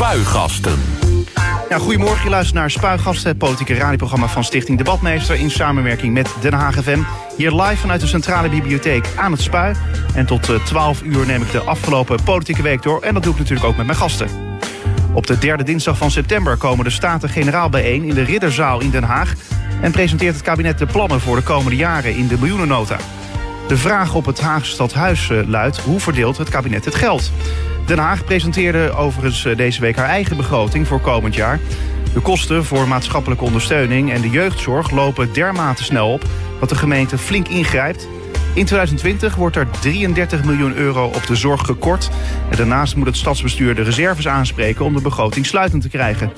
Spuigasten. 0.00 0.78
Goedemorgen, 1.70 2.24
je 2.24 2.30
luistert 2.30 2.56
naar 2.56 2.70
Spuigasten, 2.70 3.28
het 3.28 3.38
politieke 3.38 3.74
radioprogramma 3.74 4.28
van 4.28 4.44
Stichting 4.44 4.78
Debatmeester 4.78 5.36
in 5.36 5.50
samenwerking 5.50 6.12
met 6.12 6.34
Den 6.40 6.52
Haag 6.52 6.74
FM. 6.82 7.00
Hier 7.36 7.52
live 7.52 7.76
vanuit 7.76 8.00
de 8.00 8.06
Centrale 8.06 8.48
Bibliotheek 8.48 9.06
aan 9.16 9.32
het 9.32 9.40
Spui. 9.40 9.74
En 10.14 10.26
tot 10.26 10.64
12 10.64 11.02
uur 11.02 11.26
neem 11.26 11.42
ik 11.42 11.50
de 11.50 11.60
afgelopen 11.60 12.22
politieke 12.22 12.62
week 12.62 12.82
door 12.82 13.02
en 13.02 13.14
dat 13.14 13.22
doe 13.22 13.32
ik 13.32 13.38
natuurlijk 13.38 13.66
ook 13.66 13.76
met 13.76 13.86
mijn 13.86 13.98
gasten. 13.98 14.28
Op 15.12 15.26
de 15.26 15.38
derde 15.38 15.64
dinsdag 15.64 15.98
van 15.98 16.10
september 16.10 16.56
komen 16.56 16.84
de 16.84 16.90
Staten-Generaal 16.90 17.68
bijeen 17.68 18.02
in 18.02 18.14
de 18.14 18.22
Ridderzaal 18.22 18.80
in 18.80 18.90
Den 18.90 19.04
Haag 19.04 19.34
en 19.80 19.92
presenteert 19.92 20.34
het 20.34 20.44
kabinet 20.44 20.78
de 20.78 20.86
plannen 20.86 21.20
voor 21.20 21.36
de 21.36 21.42
komende 21.42 21.76
jaren 21.76 22.16
in 22.16 22.26
de 22.26 22.38
miljoenennota. 22.38 22.96
De 23.68 23.76
vraag 23.76 24.14
op 24.14 24.26
het 24.26 24.40
Haagse 24.40 24.70
stadhuis 24.70 25.30
eh, 25.30 25.38
luidt: 25.46 25.78
hoe 25.78 26.00
verdeelt 26.00 26.38
het 26.38 26.48
kabinet 26.48 26.84
het 26.84 26.94
geld? 26.94 27.32
Den 27.90 27.98
Haag 27.98 28.24
presenteerde 28.24 28.92
overigens 28.92 29.44
eh, 29.44 29.56
deze 29.56 29.80
week 29.80 29.96
haar 29.96 30.08
eigen 30.08 30.36
begroting 30.36 30.86
voor 30.86 31.00
komend 31.00 31.34
jaar. 31.34 31.60
De 32.14 32.20
kosten 32.20 32.64
voor 32.64 32.88
maatschappelijke 32.88 33.44
ondersteuning 33.44 34.12
en 34.12 34.20
de 34.20 34.30
jeugdzorg 34.30 34.90
lopen 34.90 35.32
dermate 35.32 35.84
snel 35.84 36.12
op 36.12 36.24
dat 36.60 36.68
de 36.68 36.74
gemeente 36.74 37.18
flink 37.18 37.48
ingrijpt. 37.48 38.08
In 38.54 38.64
2020 38.64 39.34
wordt 39.34 39.56
er 39.56 39.70
33 39.80 40.44
miljoen 40.44 40.74
euro 40.74 41.06
op 41.06 41.26
de 41.26 41.36
zorg 41.36 41.60
gekort. 41.60 42.10
En 42.50 42.56
daarnaast 42.56 42.96
moet 42.96 43.06
het 43.06 43.16
stadsbestuur 43.16 43.74
de 43.74 43.82
reserves 43.82 44.28
aanspreken 44.28 44.84
om 44.84 44.94
de 44.94 45.02
begroting 45.02 45.46
sluitend 45.46 45.82
te 45.82 45.88
krijgen. 45.88 46.32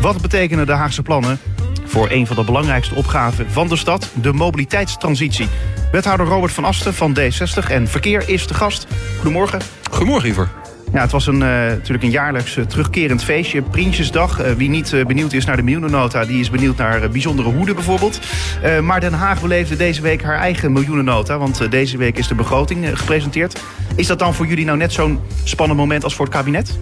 Wat 0.00 0.20
betekenen 0.20 0.66
de 0.66 0.72
Haagse 0.72 1.02
plannen 1.02 1.38
voor 1.84 2.10
een 2.10 2.26
van 2.26 2.36
de 2.36 2.44
belangrijkste 2.44 2.94
opgaven 2.94 3.50
van 3.50 3.68
de 3.68 3.76
stad, 3.76 4.10
de 4.14 4.32
mobiliteitstransitie? 4.32 5.48
Wethouder 5.92 6.26
Robert 6.26 6.52
van 6.52 6.64
Asten 6.64 6.94
van 6.94 7.18
D60 7.18 7.70
en 7.70 7.88
Verkeer 7.88 8.28
is 8.28 8.46
de 8.46 8.54
gast. 8.54 8.86
Goedemorgen. 9.16 9.60
Goedemorgen, 9.90 10.28
Iver. 10.28 10.61
Ja, 10.92 11.00
het 11.00 11.10
was 11.10 11.26
een, 11.26 11.34
uh, 11.34 11.40
natuurlijk 11.40 12.02
een 12.02 12.10
jaarlijks 12.10 12.56
uh, 12.56 12.64
terugkerend 12.64 13.24
feestje. 13.24 13.62
Prinsjesdag. 13.62 14.40
Uh, 14.40 14.52
wie 14.52 14.68
niet 14.68 14.94
benieuwd 15.06 15.32
is 15.32 15.44
naar 15.44 15.56
de 15.56 15.62
miljoenennota... 15.62 16.24
die 16.24 16.40
is 16.40 16.50
benieuwd 16.50 16.76
naar 16.76 17.10
bijzondere 17.10 17.48
hoeden 17.48 17.74
bijvoorbeeld. 17.74 18.20
maar 18.82 19.00
Den 19.00 19.12
Haag 19.12 19.40
beleefde 19.40 19.76
deze 19.76 20.02
week 20.02 20.22
haar 20.22 20.38
eigen 20.38 20.72
miljoenennota. 20.72 21.38
Want 21.38 21.70
deze 21.70 21.96
week 21.96 22.18
is 22.18 22.28
de 22.28 22.34
begroting 22.34 22.98
gepresenteerd. 22.98 23.62
Is 23.94 24.06
dat 24.06 24.18
dan 24.18 24.34
voor 24.34 24.46
jullie 24.46 24.64
nou 24.64 24.78
net 24.78 24.92
zo'n 24.92 25.20
spannend 25.44 25.78
moment 25.78 26.04
als 26.04 26.14
voor 26.14 26.24
het 26.24 26.34
kabinet? 26.34 26.78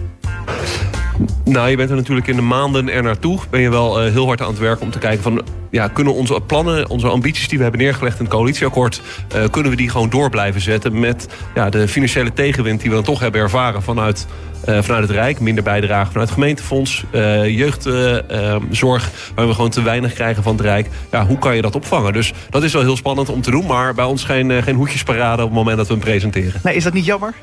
Nou, 1.45 1.69
je 1.69 1.75
bent 1.75 1.89
er 1.89 1.95
natuurlijk 1.95 2.27
in 2.27 2.35
de 2.35 2.41
maanden 2.41 2.89
er 2.89 3.03
naartoe. 3.03 3.39
Ben 3.49 3.61
je 3.61 3.69
wel 3.69 3.99
heel 3.99 4.25
hard 4.25 4.41
aan 4.41 4.47
het 4.47 4.59
werken 4.59 4.85
om 4.85 4.91
te 4.91 4.99
kijken 4.99 5.23
van 5.23 5.41
ja, 5.71 5.87
kunnen 5.87 6.13
onze 6.13 6.39
plannen, 6.45 6.89
onze 6.89 7.07
ambities 7.07 7.47
die 7.47 7.57
we 7.57 7.63
hebben 7.63 7.81
neergelegd 7.81 8.19
in 8.19 8.25
het 8.25 8.33
coalitieakkoord, 8.33 9.01
uh, 9.35 9.43
kunnen 9.51 9.71
we 9.71 9.77
die 9.77 9.89
gewoon 9.89 10.09
door 10.09 10.29
blijven 10.29 10.61
zetten 10.61 10.99
met 10.99 11.27
ja, 11.55 11.69
de 11.69 11.87
financiële 11.87 12.33
tegenwind 12.33 12.81
die 12.81 12.89
we 12.89 12.95
dan 12.95 13.05
toch 13.05 13.19
hebben 13.19 13.41
ervaren 13.41 13.83
vanuit, 13.83 14.27
uh, 14.69 14.81
vanuit 14.81 15.07
het 15.07 15.11
Rijk. 15.11 15.39
Minder 15.39 15.63
bijdrage 15.63 16.11
vanuit 16.11 16.29
het 16.29 16.37
gemeentefonds, 16.37 17.03
jeugdzorg, 17.45 19.11
waar 19.35 19.47
we 19.47 19.53
gewoon 19.53 19.69
te 19.69 19.81
weinig 19.81 20.13
krijgen 20.13 20.43
van 20.43 20.55
het 20.55 20.61
Rijk. 20.61 20.89
Ja, 21.11 21.25
hoe 21.25 21.37
kan 21.37 21.55
je 21.55 21.61
dat 21.61 21.75
opvangen? 21.75 22.13
Dus 22.13 22.33
dat 22.49 22.63
is 22.63 22.73
wel 22.73 22.81
heel 22.81 22.97
spannend 22.97 23.29
om 23.29 23.41
te 23.41 23.51
doen, 23.51 23.65
maar 23.65 23.93
bij 23.93 24.05
ons 24.05 24.23
geen, 24.23 24.63
geen 24.63 24.75
hoedjesparade 24.75 25.41
op 25.41 25.47
het 25.47 25.57
moment 25.57 25.77
dat 25.77 25.87
we 25.87 25.93
hem 25.93 26.03
presenteren. 26.03 26.59
Nee, 26.63 26.75
is 26.75 26.83
dat 26.83 26.93
niet 26.93 27.05
jammer? 27.05 27.33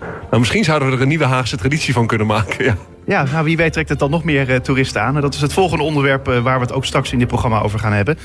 Nou, 0.00 0.38
misschien 0.38 0.64
zouden 0.64 0.88
we 0.88 0.94
er 0.94 1.02
een 1.02 1.08
nieuwe 1.08 1.24
Haagse 1.24 1.56
traditie 1.56 1.94
van 1.94 2.06
kunnen 2.06 2.26
maken. 2.26 2.64
Ja. 2.64 2.76
Ja, 3.06 3.24
nou, 3.32 3.44
wie 3.44 3.56
weet 3.56 3.72
trekt 3.72 3.88
het 3.88 3.98
dan 3.98 4.10
nog 4.10 4.24
meer 4.24 4.50
uh, 4.50 4.56
toeristen 4.56 5.02
aan. 5.02 5.14
En 5.14 5.20
dat 5.20 5.34
is 5.34 5.40
het 5.40 5.52
volgende 5.52 5.84
onderwerp 5.84 6.28
uh, 6.28 6.38
waar 6.38 6.58
we 6.58 6.64
het 6.64 6.72
ook 6.72 6.84
straks 6.84 7.12
in 7.12 7.18
dit 7.18 7.28
programma 7.28 7.60
over 7.60 7.78
gaan 7.78 7.92
hebben. 7.92 8.18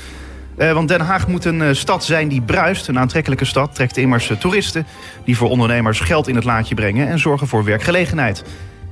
Uh, 0.58 0.72
want 0.72 0.88
Den 0.88 1.00
Haag 1.00 1.28
moet 1.28 1.44
een 1.44 1.76
stad 1.76 2.04
zijn 2.04 2.28
die 2.28 2.40
bruist. 2.40 2.88
Een 2.88 2.98
aantrekkelijke 2.98 3.44
stad 3.44 3.74
trekt 3.74 3.96
immers 3.96 4.30
toeristen... 4.38 4.86
die 5.24 5.36
voor 5.36 5.48
ondernemers 5.48 6.00
geld 6.00 6.28
in 6.28 6.34
het 6.34 6.44
laadje 6.44 6.74
brengen... 6.74 7.08
en 7.08 7.18
zorgen 7.18 7.46
voor 7.46 7.64
werkgelegenheid. 7.64 8.44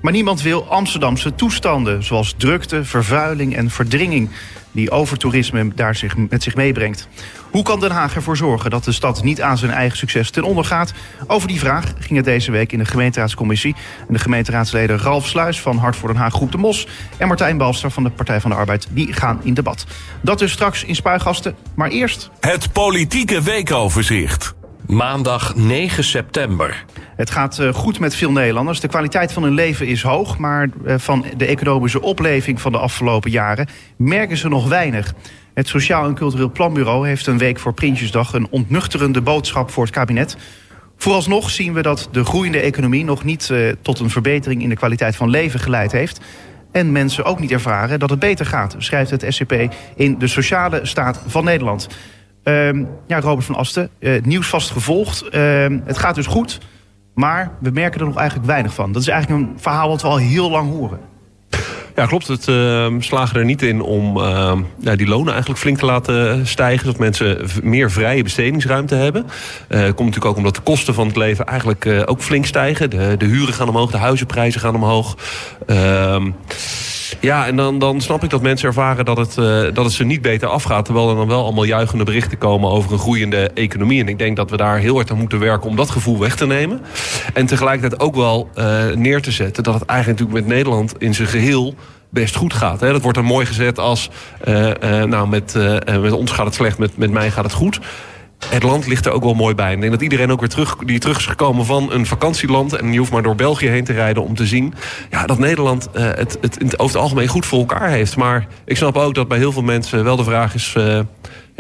Maar 0.02 0.12
niemand 0.12 0.42
wil 0.42 0.66
Amsterdamse 0.68 1.34
toestanden... 1.34 2.04
zoals 2.04 2.34
drukte, 2.36 2.84
vervuiling 2.84 3.56
en 3.56 3.70
verdringing 3.70 4.30
die 4.72 4.90
overtoerisme 4.90 5.70
daar 5.74 5.94
zich, 5.94 6.16
met 6.16 6.42
zich 6.42 6.54
meebrengt. 6.54 7.08
Hoe 7.50 7.62
kan 7.62 7.80
Den 7.80 7.90
Haag 7.90 8.14
ervoor 8.14 8.36
zorgen 8.36 8.70
dat 8.70 8.84
de 8.84 8.92
stad 8.92 9.22
niet 9.22 9.42
aan 9.42 9.58
zijn 9.58 9.70
eigen 9.70 9.98
succes 9.98 10.30
ten 10.30 10.42
onder 10.42 10.64
gaat? 10.64 10.92
Over 11.26 11.48
die 11.48 11.58
vraag 11.58 11.84
ging 11.98 12.16
het 12.16 12.24
deze 12.24 12.50
week 12.50 12.72
in 12.72 12.78
de 12.78 12.84
gemeenteraadscommissie. 12.84 13.74
En 14.08 14.14
de 14.14 14.18
gemeenteraadsleden 14.18 14.98
Ralf 14.98 15.26
Sluis 15.26 15.60
van 15.60 15.76
Hart 15.76 15.96
voor 15.96 16.08
Den 16.08 16.18
Haag 16.18 16.32
Groep 16.32 16.52
de 16.52 16.58
Mos... 16.58 16.86
en 17.16 17.28
Martijn 17.28 17.56
Balster 17.56 17.90
van 17.90 18.02
de 18.02 18.10
Partij 18.10 18.40
van 18.40 18.50
de 18.50 18.56
Arbeid, 18.56 18.86
die 18.90 19.12
gaan 19.12 19.40
in 19.42 19.54
debat. 19.54 19.86
Dat 20.20 20.38
dus 20.38 20.52
straks 20.52 20.84
in 20.84 20.94
Spuigasten, 20.94 21.54
maar 21.74 21.88
eerst... 21.88 22.30
Het 22.40 22.72
politieke 22.72 23.42
weekoverzicht. 23.42 24.54
Maandag 24.86 25.56
9 25.56 26.04
september. 26.04 26.84
Het 27.16 27.30
gaat 27.30 27.58
eh, 27.58 27.74
goed 27.74 27.98
met 27.98 28.14
veel 28.14 28.32
Nederlanders. 28.32 28.80
De 28.80 28.88
kwaliteit 28.88 29.32
van 29.32 29.42
hun 29.42 29.54
leven 29.54 29.86
is 29.86 30.02
hoog, 30.02 30.38
maar 30.38 30.68
eh, 30.84 30.94
van 30.98 31.24
de 31.36 31.46
economische 31.46 32.02
opleving 32.02 32.60
van 32.60 32.72
de 32.72 32.78
afgelopen 32.78 33.30
jaren 33.30 33.68
merken 33.96 34.36
ze 34.36 34.48
nog 34.48 34.68
weinig. 34.68 35.14
Het 35.60 35.68
Sociaal 35.68 36.06
en 36.06 36.14
Cultureel 36.14 36.50
Planbureau 36.50 37.08
heeft 37.08 37.26
een 37.26 37.38
week 37.38 37.58
voor 37.58 37.72
Prinsjesdag 37.72 38.32
een 38.32 38.46
ontnuchterende 38.50 39.20
boodschap 39.20 39.70
voor 39.70 39.84
het 39.84 39.92
kabinet. 39.92 40.36
Vooralsnog 40.96 41.50
zien 41.50 41.72
we 41.72 41.82
dat 41.82 42.08
de 42.12 42.24
groeiende 42.24 42.60
economie 42.60 43.04
nog 43.04 43.24
niet 43.24 43.48
uh, 43.52 43.72
tot 43.82 43.98
een 43.98 44.10
verbetering 44.10 44.62
in 44.62 44.68
de 44.68 44.76
kwaliteit 44.76 45.16
van 45.16 45.30
leven 45.30 45.60
geleid 45.60 45.92
heeft. 45.92 46.20
En 46.72 46.92
mensen 46.92 47.24
ook 47.24 47.40
niet 47.40 47.50
ervaren 47.50 47.98
dat 47.98 48.10
het 48.10 48.18
beter 48.18 48.46
gaat, 48.46 48.74
schrijft 48.78 49.10
het 49.10 49.24
SCP 49.28 49.54
in 49.96 50.18
de 50.18 50.26
Sociale 50.26 50.80
Staat 50.82 51.22
van 51.26 51.44
Nederland. 51.44 51.88
Uh, 52.44 52.72
ja, 53.06 53.20
Robert 53.20 53.46
van 53.46 53.54
Asten, 53.54 53.90
uh, 53.98 54.22
nieuws 54.22 54.48
vast 54.48 54.70
gevolgd. 54.70 55.24
Uh, 55.24 55.66
het 55.84 55.98
gaat 55.98 56.14
dus 56.14 56.26
goed, 56.26 56.58
maar 57.14 57.52
we 57.58 57.70
merken 57.70 58.00
er 58.00 58.06
nog 58.06 58.16
eigenlijk 58.16 58.48
weinig 58.48 58.74
van. 58.74 58.92
Dat 58.92 59.02
is 59.02 59.08
eigenlijk 59.08 59.42
een 59.42 59.58
verhaal 59.58 59.88
wat 59.88 60.02
we 60.02 60.08
al 60.08 60.16
heel 60.16 60.50
lang 60.50 60.70
horen. 60.70 61.09
Ja, 62.00 62.06
klopt. 62.06 62.28
Het 62.28 62.46
uh, 62.46 62.86
slagen 62.98 63.38
er 63.38 63.44
niet 63.44 63.62
in 63.62 63.82
om 63.82 64.18
ja, 64.78 64.96
die 64.96 65.06
lonen 65.06 65.32
eigenlijk 65.32 65.60
flink 65.60 65.78
te 65.78 65.84
laten 65.84 66.46
stijgen. 66.46 66.84
Zodat 66.84 67.00
mensen 67.00 67.48
meer 67.62 67.90
vrije 67.90 68.22
bestedingsruimte 68.22 68.94
hebben. 68.94 69.22
Uh, 69.68 69.80
komt 69.80 69.98
natuurlijk 69.98 70.24
ook 70.24 70.36
omdat 70.36 70.54
de 70.54 70.60
kosten 70.60 70.94
van 70.94 71.06
het 71.06 71.16
leven 71.16 71.46
eigenlijk 71.46 71.84
uh, 71.84 72.02
ook 72.04 72.22
flink 72.22 72.46
stijgen. 72.46 72.90
De, 72.90 73.14
de 73.18 73.24
huren 73.24 73.54
gaan 73.54 73.68
omhoog, 73.68 73.90
de 73.90 73.96
huizenprijzen 73.96 74.60
gaan 74.60 74.74
omhoog. 74.74 75.16
Ehm, 75.66 76.30
ja, 77.20 77.46
en 77.46 77.56
dan, 77.56 77.78
dan 77.78 78.00
snap 78.00 78.24
ik 78.24 78.30
dat 78.30 78.42
mensen 78.42 78.68
ervaren 78.68 79.04
dat 79.04 79.16
het, 79.16 79.36
uh, 79.36 79.44
dat 79.74 79.84
het 79.84 79.92
ze 79.92 80.04
niet 80.04 80.22
beter 80.22 80.48
afgaat. 80.48 80.84
Terwijl 80.84 81.10
er 81.10 81.16
dan 81.16 81.28
wel 81.28 81.42
allemaal 81.42 81.64
juichende 81.64 82.04
berichten 82.04 82.38
komen 82.38 82.70
over 82.70 82.92
een 82.92 82.98
groeiende 82.98 83.50
economie. 83.54 84.00
En 84.00 84.08
ik 84.08 84.18
denk 84.18 84.36
dat 84.36 84.50
we 84.50 84.56
daar 84.56 84.78
heel 84.78 84.94
hard 84.94 85.10
aan 85.10 85.18
moeten 85.18 85.38
werken 85.38 85.68
om 85.68 85.76
dat 85.76 85.90
gevoel 85.90 86.18
weg 86.18 86.36
te 86.36 86.46
nemen. 86.46 86.80
En 87.34 87.46
tegelijkertijd 87.46 88.00
ook 88.00 88.14
wel 88.14 88.48
uh, 88.54 88.84
neer 88.94 89.22
te 89.22 89.30
zetten 89.30 89.62
dat 89.62 89.74
het 89.74 89.84
eigenlijk 89.84 90.20
natuurlijk 90.20 90.46
met 90.46 90.56
Nederland 90.56 90.94
in 90.98 91.14
zijn 91.14 91.28
geheel 91.28 91.74
best 92.08 92.36
goed 92.36 92.54
gaat. 92.54 92.80
Hè. 92.80 92.92
Dat 92.92 93.02
wordt 93.02 93.18
er 93.18 93.24
mooi 93.24 93.46
gezet 93.46 93.78
als, 93.78 94.10
uh, 94.48 94.72
nou, 95.04 95.28
met, 95.28 95.54
met 96.00 96.12
ons 96.12 96.30
gaat 96.30 96.46
het 96.46 96.54
slecht, 96.54 96.78
met, 96.78 96.96
met 96.96 97.10
mij 97.10 97.30
gaat 97.30 97.44
het 97.44 97.52
goed 97.52 97.80
het 98.46 98.62
land 98.62 98.86
ligt 98.86 99.06
er 99.06 99.12
ook 99.12 99.22
wel 99.22 99.34
mooi 99.34 99.54
bij. 99.54 99.72
Ik 99.72 99.80
denk 99.80 99.92
dat 99.92 100.02
iedereen 100.02 100.32
ook 100.32 100.40
weer 100.40 100.48
terug, 100.48 100.76
die 100.76 100.98
terug 100.98 101.18
is 101.18 101.26
gekomen 101.26 101.64
van 101.64 101.92
een 101.92 102.06
vakantieland... 102.06 102.72
en 102.72 102.92
je 102.92 102.98
hoeft 102.98 103.12
maar 103.12 103.22
door 103.22 103.34
België 103.34 103.68
heen 103.68 103.84
te 103.84 103.92
rijden 103.92 104.22
om 104.22 104.34
te 104.34 104.46
zien... 104.46 104.74
Ja, 105.10 105.26
dat 105.26 105.38
Nederland 105.38 105.88
uh, 105.94 106.02
het, 106.02 106.38
het, 106.40 106.78
over 106.78 106.94
het 106.94 107.02
algemeen 107.02 107.28
goed 107.28 107.46
voor 107.46 107.58
elkaar 107.58 107.88
heeft. 107.88 108.16
Maar 108.16 108.46
ik 108.64 108.76
snap 108.76 108.96
ook 108.96 109.14
dat 109.14 109.28
bij 109.28 109.38
heel 109.38 109.52
veel 109.52 109.62
mensen 109.62 110.04
wel 110.04 110.16
de 110.16 110.24
vraag 110.24 110.54
is... 110.54 110.74
Uh, 110.78 111.00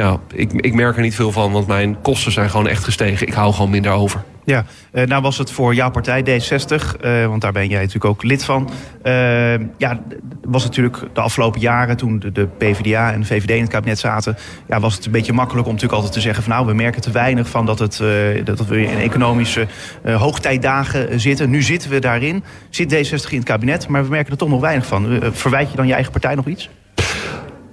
ja, 0.00 0.18
ik, 0.34 0.52
ik 0.52 0.74
merk 0.74 0.96
er 0.96 1.02
niet 1.02 1.14
veel 1.14 1.32
van, 1.32 1.52
want 1.52 1.66
mijn 1.66 2.00
kosten 2.00 2.32
zijn 2.32 2.50
gewoon 2.50 2.68
echt 2.68 2.84
gestegen. 2.84 3.26
Ik 3.26 3.32
hou 3.32 3.52
gewoon 3.52 3.70
minder 3.70 3.92
over. 3.92 4.24
Ja, 4.44 4.64
uh, 4.92 5.06
nou 5.06 5.22
was 5.22 5.38
het 5.38 5.50
voor 5.50 5.74
jouw 5.74 5.90
partij 5.90 6.22
D60, 6.22 7.00
uh, 7.04 7.26
want 7.26 7.40
daar 7.40 7.52
ben 7.52 7.68
jij 7.68 7.78
natuurlijk 7.78 8.04
ook 8.04 8.22
lid 8.22 8.44
van. 8.44 8.70
Uh, 9.02 9.58
ja, 9.58 10.00
was 10.42 10.64
natuurlijk 10.64 10.98
de 11.12 11.20
afgelopen 11.20 11.60
jaren 11.60 11.96
toen 11.96 12.18
de, 12.18 12.32
de, 12.32 12.46
PvdA 12.46 13.12
en 13.12 13.20
de 13.20 13.26
VVD 13.26 13.50
in 13.50 13.60
het 13.60 13.70
kabinet 13.70 13.98
zaten... 13.98 14.36
Ja, 14.68 14.80
was 14.80 14.94
het 14.94 15.04
een 15.06 15.12
beetje 15.12 15.32
makkelijk 15.32 15.66
om 15.66 15.72
natuurlijk 15.72 15.98
altijd 15.98 16.16
te 16.16 16.26
zeggen 16.26 16.42
van... 16.42 16.52
nou, 16.52 16.66
we 16.66 16.74
merken 16.74 17.00
te 17.00 17.10
weinig 17.10 17.48
van 17.48 17.66
dat, 17.66 17.78
het, 17.78 18.02
dat 18.44 18.66
we 18.66 18.82
in 18.82 18.98
economische 18.98 19.66
hoogtijdagen 20.04 21.20
zitten. 21.20 21.50
Nu 21.50 21.62
zitten 21.62 21.90
we 21.90 21.98
daarin, 21.98 22.44
zit 22.70 22.94
D60 22.94 23.30
in 23.30 23.36
het 23.36 23.44
kabinet, 23.44 23.88
maar 23.88 24.02
we 24.02 24.10
merken 24.10 24.32
er 24.32 24.38
toch 24.38 24.48
nog 24.48 24.60
weinig 24.60 24.86
van. 24.86 25.20
verwijt 25.32 25.70
je 25.70 25.76
dan 25.76 25.86
je 25.86 25.94
eigen 25.94 26.12
partij 26.12 26.34
nog 26.34 26.46
iets? 26.46 26.70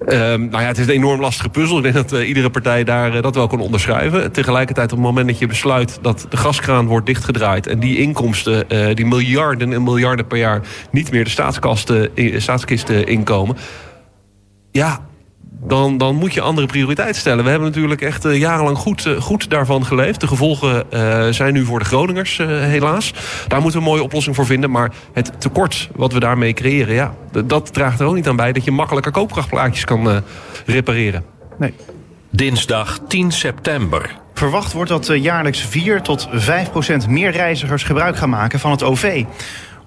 Um, 0.02 0.50
nou 0.50 0.62
ja, 0.62 0.68
het 0.68 0.78
is 0.78 0.88
een 0.88 0.94
enorm 0.94 1.20
lastige 1.20 1.50
puzzel. 1.50 1.78
Ik 1.78 1.84
denk 1.84 1.96
dat 1.96 2.14
uh, 2.14 2.28
iedere 2.28 2.50
partij 2.50 2.84
daar 2.84 3.16
uh, 3.16 3.22
dat 3.22 3.36
wel 3.36 3.48
kan 3.48 3.60
onderschrijven. 3.60 4.32
Tegelijkertijd 4.32 4.92
op 4.92 4.98
het 4.98 5.08
moment 5.08 5.28
dat 5.28 5.40
je 5.40 5.48
besluit 5.48 6.00
dat 6.02 6.26
de 6.30 6.38
gaskraan 6.38 6.86
wordt 6.86 7.06
dichtgedraaid... 7.06 7.68
en 7.68 7.80
die 7.80 7.98
inkomsten, 7.98 8.66
uh, 8.70 8.96
die 8.96 9.06
miljarden 9.06 9.74
en 9.74 9.84
miljarden 9.84 10.28
per 10.28 10.38
jaar... 10.38 10.62
niet 10.92 11.12
meer 11.12 11.24
de 11.24 11.30
staatskasten, 11.30 12.10
staatskisten 12.38 13.08
inkomen... 13.08 13.58
ja, 14.72 15.06
dan, 15.60 15.98
dan 15.98 16.16
moet 16.16 16.34
je 16.34 16.42
andere 16.42 16.68
prioriteiten 16.68 17.20
stellen. 17.20 17.44
We 17.44 17.50
hebben 17.50 17.68
natuurlijk 17.68 18.02
echt 18.02 18.26
uh, 18.26 18.38
jarenlang 18.38 18.78
goed, 18.78 19.06
uh, 19.06 19.22
goed 19.22 19.50
daarvan 19.50 19.86
geleefd. 19.86 20.22
De 20.22 20.28
gevolgen 20.28 20.84
uh, 20.94 21.28
zijn 21.30 21.54
nu 21.54 21.66
voor 21.66 21.80
de 21.80 21.86
Groningers 21.86 22.38
helaas. 22.48 23.14
Daar 23.48 23.62
moeten 23.62 23.80
we 23.80 23.86
een 23.86 23.92
mooie 23.92 24.04
oplossing 24.04 24.36
voor 24.36 24.46
vinden. 24.46 24.72
Maar 24.72 24.92
het 25.14 25.32
tekort 25.38 25.90
wat 25.96 26.14
we 26.14 26.20
daarmee 26.20 26.54
creëren... 26.54 26.94
Ja, 26.94 27.14
dat 27.46 27.74
draagt 27.74 28.00
er 28.00 28.06
ook 28.06 28.16
niet 28.16 28.28
aan 28.28 28.36
bij 28.36 28.52
dat 28.52 28.64
je 28.64 28.72
makkelijker 28.72 29.12
koopkrachtplaatjes 29.12 29.84
kan 29.84 30.22
repareren. 30.66 31.24
Nee. 31.58 31.74
Dinsdag 32.30 33.00
10 33.08 33.32
september. 33.32 34.16
Verwacht 34.34 34.74
wordt 34.74 34.90
dat 34.90 35.12
jaarlijks 35.14 35.60
4 35.62 36.02
tot 36.02 36.28
5 36.32 36.72
procent 36.72 37.08
meer 37.08 37.32
reizigers 37.32 37.84
gebruik 37.84 38.18
gaan 38.18 38.30
maken 38.30 38.60
van 38.60 38.72
het 38.72 38.84
OV. 38.84 39.24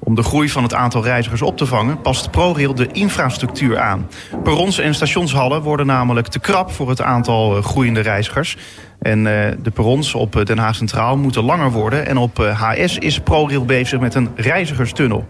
Om 0.02 0.14
de 0.14 0.22
groei 0.22 0.48
van 0.48 0.62
het 0.62 0.74
aantal 0.74 1.04
reizigers 1.04 1.42
op 1.42 1.56
te 1.56 1.66
vangen, 1.66 2.00
past 2.00 2.30
ProRail 2.30 2.74
de 2.74 2.86
infrastructuur 2.92 3.78
aan. 3.78 4.08
Perrons 4.42 4.78
en 4.78 4.94
stationshallen 4.94 5.62
worden 5.62 5.86
namelijk 5.86 6.26
te 6.26 6.38
krap 6.38 6.70
voor 6.70 6.88
het 6.88 7.02
aantal 7.02 7.56
eh, 7.56 7.62
groeiende 7.62 8.00
reizigers. 8.00 8.56
En 8.98 9.18
uh, 9.18 9.24
de 9.62 9.70
perrons 9.70 10.14
op 10.14 10.46
Den 10.46 10.58
Haag 10.58 10.74
Centraal 10.74 11.16
moeten 11.16 11.44
langer 11.44 11.70
worden. 11.70 12.06
En 12.06 12.16
op 12.16 12.36
HS 12.36 12.98
is 12.98 13.20
ProRail 13.20 13.64
bezig 13.64 14.00
met 14.00 14.14
een 14.14 14.28
reizigerstunnel. 14.34 15.26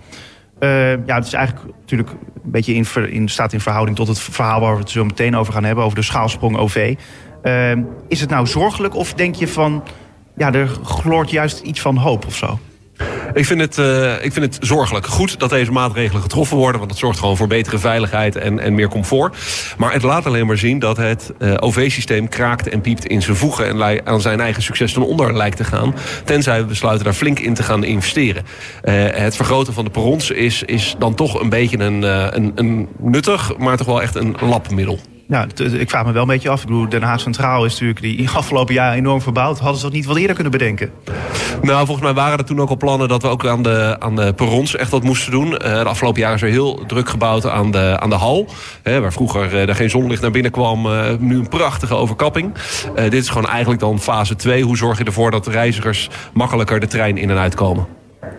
Uh, 0.61 0.91
ja, 1.07 1.15
het 1.15 1.27
is 1.27 1.33
eigenlijk 1.33 1.75
natuurlijk 1.81 2.11
een 2.11 2.51
beetje 2.51 2.75
in, 3.11 3.29
staat 3.29 3.53
in 3.53 3.61
verhouding 3.61 3.97
tot 3.97 4.09
het 4.09 4.19
verhaal 4.19 4.61
waar 4.61 4.73
we 4.73 4.81
het 4.81 4.91
zo 4.91 5.05
meteen 5.05 5.37
over 5.37 5.53
gaan 5.53 5.65
hebben, 5.65 5.85
over 5.85 5.97
de 5.97 6.05
schaalsprong 6.05 6.57
OV. 6.57 6.95
Is 8.09 8.21
het 8.21 8.31
nou 8.31 8.47
zorgelijk 8.47 8.95
of 8.95 9.15
denk 9.15 9.35
je 9.35 9.49
van, 9.49 9.85
ja, 10.37 10.53
er 10.53 10.69
gloort 10.83 11.31
juist 11.31 11.61
iets 11.61 11.81
van 11.81 11.97
hoop 11.97 12.27
of 12.27 12.37
zo? 12.37 12.59
Ik 13.35 13.45
vind, 13.45 13.61
het, 13.61 13.79
uh, 13.79 14.25
ik 14.25 14.33
vind 14.33 14.55
het 14.55 14.59
zorgelijk. 14.61 15.07
Goed 15.07 15.39
dat 15.39 15.51
deze 15.51 15.73
maatregelen 15.73 16.23
getroffen 16.23 16.57
worden. 16.57 16.79
Want 16.79 16.91
dat 16.91 17.01
zorgt 17.01 17.19
gewoon 17.19 17.37
voor 17.37 17.47
betere 17.47 17.79
veiligheid 17.79 18.37
en, 18.37 18.59
en 18.59 18.75
meer 18.75 18.89
comfort. 18.89 19.37
Maar 19.77 19.93
het 19.93 20.03
laat 20.03 20.27
alleen 20.27 20.47
maar 20.47 20.59
zien 20.59 20.79
dat 20.79 20.97
het 20.97 21.33
uh, 21.39 21.55
OV-systeem 21.61 22.29
kraakt 22.29 22.69
en 22.69 22.81
piept 22.81 23.07
in 23.07 23.23
zijn 23.23 23.37
voegen. 23.37 23.67
En 23.67 24.07
aan 24.07 24.21
zijn 24.21 24.41
eigen 24.41 24.63
succes 24.63 24.93
ten 24.93 25.07
onder 25.07 25.37
lijkt 25.37 25.57
te 25.57 25.65
gaan. 25.65 25.95
Tenzij 26.25 26.61
we 26.61 26.67
besluiten 26.67 27.05
daar 27.05 27.15
flink 27.15 27.39
in 27.39 27.55
te 27.55 27.63
gaan 27.63 27.85
investeren. 27.85 28.45
Uh, 28.85 28.95
het 29.11 29.37
vergroten 29.37 29.73
van 29.73 29.85
de 29.85 29.91
perrons 29.91 30.31
is, 30.31 30.63
is 30.63 30.95
dan 30.99 31.15
toch 31.15 31.41
een 31.41 31.49
beetje 31.49 31.79
een, 31.79 32.03
een, 32.03 32.53
een 32.55 32.89
nuttig, 32.99 33.57
maar 33.59 33.77
toch 33.77 33.87
wel 33.87 34.03
echt 34.03 34.15
een 34.15 34.37
labmiddel. 34.41 34.99
Ja, 35.31 35.47
ik 35.73 35.91
vraag 35.91 36.05
me 36.05 36.13
wel 36.13 36.23
een 36.23 36.29
beetje 36.29 36.49
af. 36.49 36.61
Ik 36.61 36.67
bedoel, 36.67 36.89
Den 36.89 37.03
Haag 37.03 37.21
Centraal 37.21 37.65
is 37.65 37.73
natuurlijk 37.73 38.01
die 38.01 38.31
afgelopen 38.31 38.75
jaar 38.75 38.95
enorm 38.95 39.21
verbouwd. 39.21 39.59
Hadden 39.59 39.77
ze 39.77 39.85
dat 39.85 39.93
niet 39.93 40.05
wat 40.05 40.17
eerder 40.17 40.35
kunnen 40.35 40.53
bedenken? 40.53 40.91
Nou, 41.63 41.87
volgens 41.87 42.07
mij 42.07 42.15
waren 42.15 42.39
er 42.39 42.45
toen 42.45 42.61
ook 42.61 42.69
al 42.69 42.77
plannen 42.77 43.09
dat 43.09 43.23
we 43.23 43.29
ook 43.29 43.47
aan 43.47 43.63
de, 43.63 43.97
aan 43.99 44.17
de 44.17 44.33
perrons 44.33 44.77
echt 44.77 44.91
wat 44.91 45.03
moesten 45.03 45.33
doen. 45.33 45.47
Uh, 45.47 45.59
de 45.59 45.85
afgelopen 45.85 46.21
jaren 46.21 46.37
is 46.37 46.43
er 46.43 46.49
heel 46.49 46.87
druk 46.87 47.09
gebouwd 47.09 47.47
aan 47.47 47.71
de, 47.71 47.97
aan 48.01 48.11
de 48.11 48.17
hal. 48.17 48.49
Hè, 48.83 49.01
waar 49.01 49.13
vroeger 49.13 49.53
uh, 49.53 49.69
er 49.69 49.75
geen 49.75 49.91
zonlicht 49.91 50.23
naar 50.23 50.31
binnen 50.31 50.51
kwam. 50.51 50.87
Uh, 50.87 51.05
nu 51.19 51.39
een 51.39 51.49
prachtige 51.49 51.95
overkapping. 51.95 52.55
dit 52.95 53.15
is 53.15 53.29
gewoon 53.29 53.49
eigenlijk 53.49 53.81
dan 53.81 54.01
fase 54.01 54.37
2. 54.37 54.63
Hoe 54.63 54.77
zorg 54.77 54.99
je 54.99 55.05
ervoor 55.05 55.31
dat 55.31 55.47
reizigers 55.47 56.09
makkelijker 56.33 56.81
de 56.81 56.87
trein 56.87 57.19
in 57.19 57.31
en 57.31 57.39
uit 57.39 57.55
komen? 57.55 57.87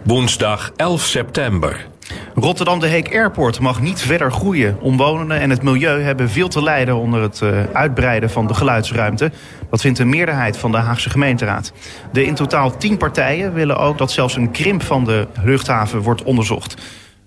Woensdag 0.03 0.71
11 0.75 1.01
september. 1.01 1.90
Rotterdam 2.35 2.79
de 2.79 2.87
Heek 2.87 3.13
Airport 3.13 3.59
mag 3.59 3.81
niet 3.81 4.01
verder 4.01 4.31
groeien. 4.31 4.77
Omwonenden 4.79 5.39
en 5.39 5.49
het 5.49 5.63
milieu 5.63 6.01
hebben 6.01 6.29
veel 6.29 6.47
te 6.47 6.63
lijden 6.63 6.95
onder 6.95 7.21
het 7.21 7.41
uh, 7.43 7.63
uitbreiden 7.73 8.29
van 8.29 8.47
de 8.47 8.53
geluidsruimte. 8.53 9.31
Dat 9.69 9.81
vindt 9.81 9.99
een 9.99 10.09
meerderheid 10.09 10.57
van 10.57 10.71
de 10.71 10.77
Haagse 10.77 11.09
gemeenteraad. 11.09 11.73
De 12.11 12.25
in 12.25 12.35
totaal 12.35 12.77
tien 12.77 12.97
partijen 12.97 13.53
willen 13.53 13.77
ook 13.77 13.97
dat 13.97 14.11
zelfs 14.11 14.35
een 14.35 14.51
krimp 14.51 14.83
van 14.83 15.05
de 15.05 15.27
luchthaven 15.43 16.01
wordt 16.01 16.23
onderzocht. 16.23 16.75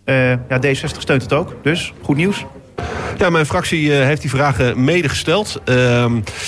Uh, 0.05 0.31
ja, 0.31 0.61
D60 0.65 0.99
steunt 0.99 1.23
het 1.23 1.33
ook, 1.33 1.57
dus 1.63 1.93
goed 2.03 2.17
nieuws. 2.17 2.45
Ja, 3.19 3.31
mijn 3.31 3.47
fractie 3.47 3.87
uh, 3.87 3.99
heeft 3.99 4.21
die 4.21 4.31
vragen 4.31 4.85
medegesteld. 4.85 5.61
Uh, 5.65 6.07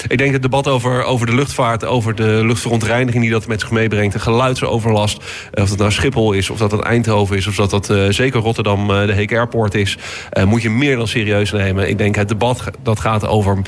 ik 0.08 0.18
denk 0.18 0.32
het 0.32 0.42
debat 0.42 0.68
over, 0.68 1.02
over 1.02 1.26
de 1.26 1.34
luchtvaart, 1.34 1.84
over 1.84 2.14
de 2.14 2.42
luchtverontreiniging 2.44 3.22
die 3.22 3.32
dat 3.32 3.46
met 3.46 3.60
zich 3.60 3.70
meebrengt, 3.70 4.12
de 4.12 4.18
geluidsoverlast, 4.18 5.22
uh, 5.54 5.62
of 5.62 5.68
dat 5.68 5.78
nou 5.78 5.92
Schiphol 5.92 6.32
is, 6.32 6.50
of 6.50 6.58
dat 6.58 6.70
dat 6.70 6.82
Eindhoven 6.82 7.36
is, 7.36 7.46
of 7.46 7.54
dat 7.54 7.70
dat 7.70 7.90
uh, 7.90 8.06
zeker 8.08 8.40
Rotterdam 8.40 8.86
de 8.86 9.12
Heek 9.12 9.32
Airport 9.32 9.74
is, 9.74 9.98
moet 10.44 10.62
je 10.62 10.70
meer 10.70 10.96
dan 10.96 11.08
serieus 11.08 11.52
nemen. 11.52 11.88
Ik 11.88 11.98
denk 11.98 12.14
het 12.14 12.28
debat 12.28 12.70
dat 12.82 13.00
gaat 13.00 13.26
over 13.26 13.58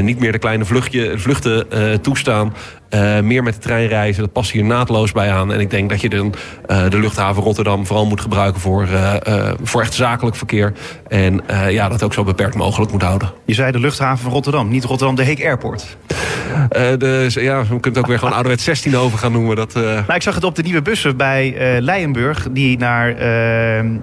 niet 0.00 0.18
meer 0.18 0.32
de 0.32 0.38
kleine 0.38 0.64
vluchtje, 0.64 1.18
vluchten 1.18 1.66
toestaan, 2.02 2.54
uh, 2.90 3.20
meer 3.20 3.42
met 3.42 3.54
de 3.54 3.60
trein 3.60 3.88
reizen, 3.88 4.22
dat 4.22 4.32
past 4.32 4.50
hier 4.50 4.64
naadloos 4.64 5.12
bij 5.12 5.32
aan. 5.32 5.52
En 5.52 5.60
ik 5.60 5.70
denk 5.70 5.90
dat 5.90 6.00
je 6.00 6.08
dan 6.08 6.34
uh, 6.68 6.90
de 6.90 6.98
luchthaven 6.98 7.42
Rotterdam 7.42 7.86
vooral 7.86 8.06
moet 8.06 8.20
gebruiken 8.20 8.60
voor, 8.60 8.86
uh, 8.88 9.14
voor 9.62 9.80
echt 9.80 9.94
zakelijk 9.94 10.36
verkeer. 10.36 10.72
En 11.08 11.40
ja, 11.68 11.88
dat 11.88 12.02
ook 12.02 12.14
zo 12.14 12.24
beperkt 12.24 12.54
mogelijk 12.54 12.92
moet 12.92 13.02
houden. 13.02 13.30
Je 13.44 13.54
zei 13.54 13.72
de 13.72 13.80
luchthaven 13.80 14.18
van 14.18 14.32
Rotterdam, 14.32 14.68
niet 14.68 14.84
Rotterdam 14.84 15.16
de 15.16 15.22
Heek 15.22 15.44
Airport. 15.44 15.96
ja, 17.34 17.60
we 17.60 17.66
kunnen 17.66 17.80
het 17.82 17.98
ook 17.98 18.06
weer 18.06 18.18
gewoon 18.18 18.34
ouderwet 18.34 18.60
16 18.60 18.96
over 18.96 19.18
gaan 19.18 19.32
noemen. 19.32 19.56
Dat, 19.56 19.74
nou, 19.74 20.14
ik 20.14 20.22
zag 20.22 20.34
het 20.34 20.44
op 20.44 20.54
de 20.54 20.62
nieuwe 20.62 20.82
bussen 20.82 21.16
bij 21.16 21.54
Leijenburg, 21.80 22.48
die 22.50 22.78
naar 22.78 23.14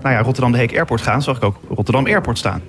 nou 0.02 0.16
ja, 0.16 0.22
Rotterdam 0.22 0.52
de 0.52 0.58
Heek 0.58 0.76
Airport 0.76 1.02
gaan. 1.02 1.22
Zag 1.22 1.38
ik 1.38 1.44
ook 1.44 1.60
Rotterdam 1.70 2.06
Airport 2.06 2.38
staan. 2.38 2.62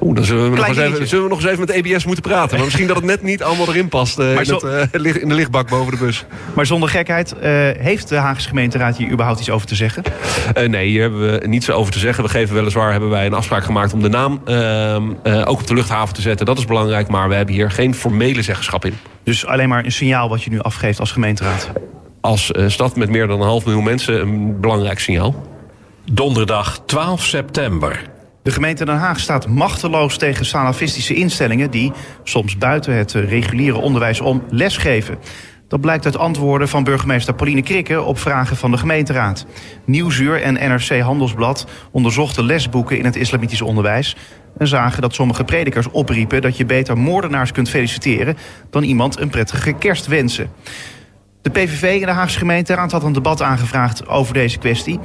Oeh, 0.00 0.14
dan 0.14 0.24
zullen 0.24 0.50
we, 0.50 0.56
nog 0.56 0.68
eens 0.68 0.76
even, 0.76 1.08
zullen 1.08 1.24
we 1.24 1.30
nog 1.30 1.40
eens 1.40 1.50
even 1.50 1.66
met 1.66 1.70
EBS 1.70 2.04
moeten 2.04 2.22
praten. 2.22 2.56
Maar 2.56 2.64
misschien 2.64 2.86
dat 2.86 2.96
het 2.96 3.04
net 3.04 3.22
niet 3.22 3.42
allemaal 3.42 3.68
erin 3.68 3.88
past 3.88 4.18
uh, 4.18 4.38
in, 4.38 4.44
zo, 4.44 4.54
het, 4.54 4.94
uh, 5.04 5.14
in, 5.22 5.28
de 5.28 5.34
lichtbak 5.34 5.68
boven 5.68 5.92
de 5.92 6.04
bus. 6.04 6.24
Maar 6.54 6.66
zonder 6.66 6.88
gekheid, 6.88 7.34
uh, 7.34 7.42
heeft 7.78 8.08
de 8.08 8.16
Haagse 8.16 8.48
gemeenteraad 8.48 8.96
hier 8.96 9.10
überhaupt 9.10 9.40
iets 9.40 9.50
over 9.50 9.66
te 9.66 9.74
zeggen? 9.74 10.02
nee, 10.66 10.88
hier 10.88 11.02
hebben 11.02 11.40
we 11.40 11.46
niets 11.46 11.70
over 11.70 11.92
te 11.92 11.98
zeggen. 11.98 12.24
We 12.24 12.30
geven 12.30 12.54
weliswaar 12.54 12.90
hebben 12.90 13.10
wij 13.10 13.26
een 13.26 13.34
afspraak 13.34 13.64
gemaakt 13.64 13.92
om 13.92 14.02
de 14.02 14.08
naam 14.08 14.40
ehm, 14.44 15.10
ook 15.44 15.60
op 15.60 15.66
de 15.66 15.74
luchthaven 15.74 16.14
te 16.14 16.20
zetten. 16.20 16.46
Dat 16.46 16.58
is 16.58 16.64
belangrijk, 16.64 17.08
maar 17.08 17.28
we 17.28 17.34
hebben 17.34 17.54
hier 17.54 17.70
geen 17.70 17.94
formele 17.94 18.42
zeggenschap 18.42 18.84
in. 18.84 18.94
Dus 19.22 19.46
alleen 19.46 19.68
maar 19.68 19.84
een 19.84 19.92
signaal 19.92 20.28
wat 20.28 20.42
je 20.42 20.50
nu 20.50 20.60
afgeeft 20.60 21.00
als 21.00 21.12
gemeenteraad? 21.12 21.70
Als 22.20 22.52
stad 22.66 22.96
met 22.96 23.10
meer 23.10 23.26
dan 23.26 23.40
een 23.40 23.46
half 23.46 23.64
miljoen 23.64 23.84
mensen 23.84 24.20
een 24.20 24.60
belangrijk 24.60 24.98
signaal. 24.98 25.46
Donderdag 26.04 26.82
12 26.86 27.24
september. 27.24 28.02
De 28.50 28.56
gemeente 28.56 28.84
Den 28.84 28.96
Haag 28.96 29.20
staat 29.20 29.48
machteloos 29.48 30.16
tegen 30.18 30.44
salafistische 30.44 31.14
instellingen 31.14 31.70
die, 31.70 31.92
soms 32.22 32.58
buiten 32.58 32.94
het 32.94 33.12
reguliere 33.12 33.78
onderwijs 33.78 34.20
om, 34.20 34.42
lesgeven. 34.48 35.18
Dat 35.68 35.80
blijkt 35.80 36.04
uit 36.04 36.16
antwoorden 36.16 36.68
van 36.68 36.84
burgemeester 36.84 37.34
Pauline 37.34 37.62
Krikke 37.62 38.02
op 38.02 38.18
vragen 38.18 38.56
van 38.56 38.70
de 38.70 38.76
gemeenteraad. 38.76 39.46
Nieuwsuur 39.84 40.42
en 40.42 40.54
NRC 40.54 41.00
Handelsblad 41.00 41.66
onderzochten 41.90 42.44
lesboeken 42.44 42.98
in 42.98 43.04
het 43.04 43.16
islamitisch 43.16 43.62
onderwijs 43.62 44.16
en 44.58 44.66
zagen 44.66 45.02
dat 45.02 45.14
sommige 45.14 45.44
predikers 45.44 45.90
opriepen 45.90 46.42
dat 46.42 46.56
je 46.56 46.64
beter 46.64 46.98
moordenaars 46.98 47.52
kunt 47.52 47.68
feliciteren 47.68 48.36
dan 48.70 48.82
iemand 48.82 49.20
een 49.20 49.30
prettige 49.30 49.72
kerst 49.72 50.06
wensen. 50.06 50.50
De 51.42 51.50
PVV 51.50 52.00
in 52.00 52.06
de 52.06 52.12
Haagse 52.12 52.38
gemeenteraad 52.38 52.92
had 52.92 53.02
een 53.02 53.12
debat 53.12 53.42
aangevraagd 53.42 54.08
over 54.08 54.34
deze 54.34 54.58
kwestie. 54.58 55.00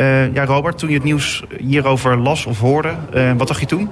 Uh, 0.00 0.34
ja, 0.34 0.44
Robert, 0.44 0.78
toen 0.78 0.88
je 0.88 0.94
het 0.94 1.04
nieuws 1.04 1.44
hierover 1.58 2.16
las 2.16 2.46
of 2.46 2.58
hoorde, 2.58 2.94
uh, 3.14 3.32
wat 3.36 3.48
dacht 3.48 3.60
je 3.60 3.66
toen? 3.66 3.90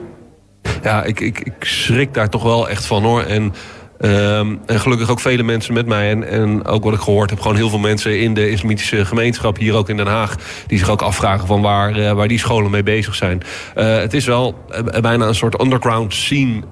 Ja, 0.82 1.04
ik, 1.04 1.20
ik, 1.20 1.40
ik 1.40 1.64
schrik 1.64 2.14
daar 2.14 2.28
toch 2.28 2.42
wel 2.42 2.68
echt 2.68 2.86
van 2.86 3.02
hoor. 3.02 3.22
En 3.22 3.52
Um, 4.00 4.60
en 4.66 4.80
gelukkig 4.80 5.10
ook 5.10 5.20
vele 5.20 5.42
mensen 5.42 5.74
met 5.74 5.86
mij. 5.86 6.10
En, 6.10 6.28
en 6.28 6.64
ook 6.64 6.84
wat 6.84 6.94
ik 6.94 7.00
gehoord 7.00 7.30
heb, 7.30 7.40
gewoon 7.40 7.56
heel 7.56 7.68
veel 7.68 7.78
mensen 7.78 8.20
in 8.20 8.34
de 8.34 8.50
islamitische 8.50 9.04
gemeenschap, 9.04 9.58
hier 9.58 9.74
ook 9.74 9.88
in 9.88 9.96
Den 9.96 10.06
Haag, 10.06 10.36
die 10.66 10.78
zich 10.78 10.90
ook 10.90 11.02
afvragen 11.02 11.46
van 11.46 11.62
waar, 11.62 11.98
uh, 11.98 12.12
waar 12.12 12.28
die 12.28 12.38
scholen 12.38 12.70
mee 12.70 12.82
bezig 12.82 13.14
zijn. 13.14 13.42
Uh, 13.76 13.96
het 13.96 14.14
is 14.14 14.26
wel 14.26 14.54
uh, 14.70 15.00
bijna 15.00 15.26
een 15.26 15.34
soort 15.34 15.60
underground 15.60 16.14
scene 16.14 16.62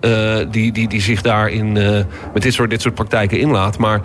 die, 0.51 0.73
die, 0.73 0.89
die 0.89 1.01
zich 1.01 1.23
daarin 1.23 1.73
met 2.33 2.43
dit 2.43 2.55
soort, 2.55 2.71
dit 2.71 2.83
soort 2.83 2.95
praktijken 2.95 3.39
inlaat. 3.39 3.79
Maar 3.79 4.01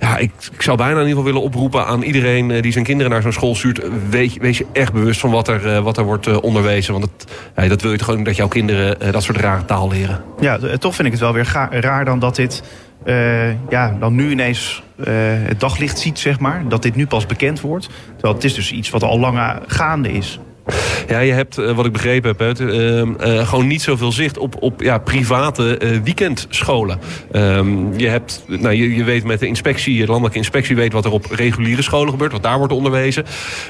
ja, 0.00 0.16
ik, 0.16 0.30
ik 0.52 0.62
zou 0.62 0.76
bijna 0.76 0.92
in 0.92 1.06
ieder 1.06 1.16
geval 1.16 1.24
willen 1.32 1.42
oproepen 1.42 1.86
aan 1.86 2.02
iedereen 2.02 2.60
die 2.60 2.72
zijn 2.72 2.84
kinderen 2.84 3.12
naar 3.12 3.22
zo'n 3.22 3.32
school 3.32 3.54
stuurt. 3.54 3.80
Wees 4.10 4.58
je 4.58 4.66
echt 4.72 4.92
bewust 4.92 5.20
van 5.20 5.30
wat 5.30 5.48
er, 5.48 5.82
wat 5.82 5.98
er 5.98 6.04
wordt 6.04 6.40
onderwezen. 6.40 6.92
Want 6.92 7.08
het, 7.54 7.68
dat 7.68 7.82
wil 7.82 7.90
je 7.90 7.98
toch 7.98 8.10
ook 8.10 8.24
dat 8.24 8.36
jouw 8.36 8.48
kinderen 8.48 9.12
dat 9.12 9.22
soort 9.22 9.38
rare 9.38 9.64
taal 9.64 9.88
leren. 9.88 10.22
Ja, 10.40 10.58
toch 10.78 10.94
vind 10.94 11.06
ik 11.06 11.12
het 11.12 11.22
wel 11.22 11.32
weer 11.32 11.68
raar 11.70 12.04
dan 12.04 12.18
dat 12.18 12.36
dit 12.36 12.59
uh, 13.04 13.70
ja, 13.70 13.96
dan 13.98 14.14
nu 14.14 14.30
ineens 14.30 14.82
uh, 14.96 15.06
het 15.22 15.60
daglicht 15.60 15.98
ziet, 15.98 16.18
zeg 16.18 16.40
maar. 16.40 16.68
Dat 16.68 16.82
dit 16.82 16.94
nu 16.94 17.06
pas 17.06 17.26
bekend 17.26 17.60
wordt. 17.60 17.88
Terwijl 18.12 18.34
het 18.34 18.44
is 18.44 18.54
dus 18.54 18.72
iets 18.72 18.90
wat 18.90 19.02
al 19.02 19.18
langer 19.18 19.62
gaande 19.66 20.12
is. 20.12 20.40
Ja, 21.08 21.18
je 21.18 21.32
hebt, 21.32 21.58
eh, 21.58 21.72
wat 21.72 21.86
ik 21.86 21.92
begrepen 21.92 22.34
heb, 22.38 22.60
uh, 22.60 23.02
uh, 23.02 23.48
gewoon 23.48 23.66
niet 23.66 23.82
zoveel 23.82 24.12
zicht 24.12 24.38
op, 24.38 24.56
op 24.60 24.82
ja, 24.82 24.98
private 24.98 25.78
weekendscholen. 26.04 27.00
Ehm, 27.32 27.98
je, 27.98 28.08
hebt, 28.08 28.44
nou, 28.46 28.74
je, 28.74 28.94
je 28.94 29.04
weet 29.04 29.24
met 29.24 29.40
de 29.40 29.46
inspectie, 29.46 30.00
de 30.00 30.06
landelijke 30.06 30.38
inspectie 30.38 30.76
weet 30.76 30.92
wat 30.92 31.04
er 31.04 31.12
op 31.12 31.26
reguliere 31.30 31.82
scholen 31.82 32.10
gebeurt, 32.10 32.32
wat 32.32 32.42
daar 32.42 32.58
wordt 32.58 32.72
onderwezen. 32.72 33.24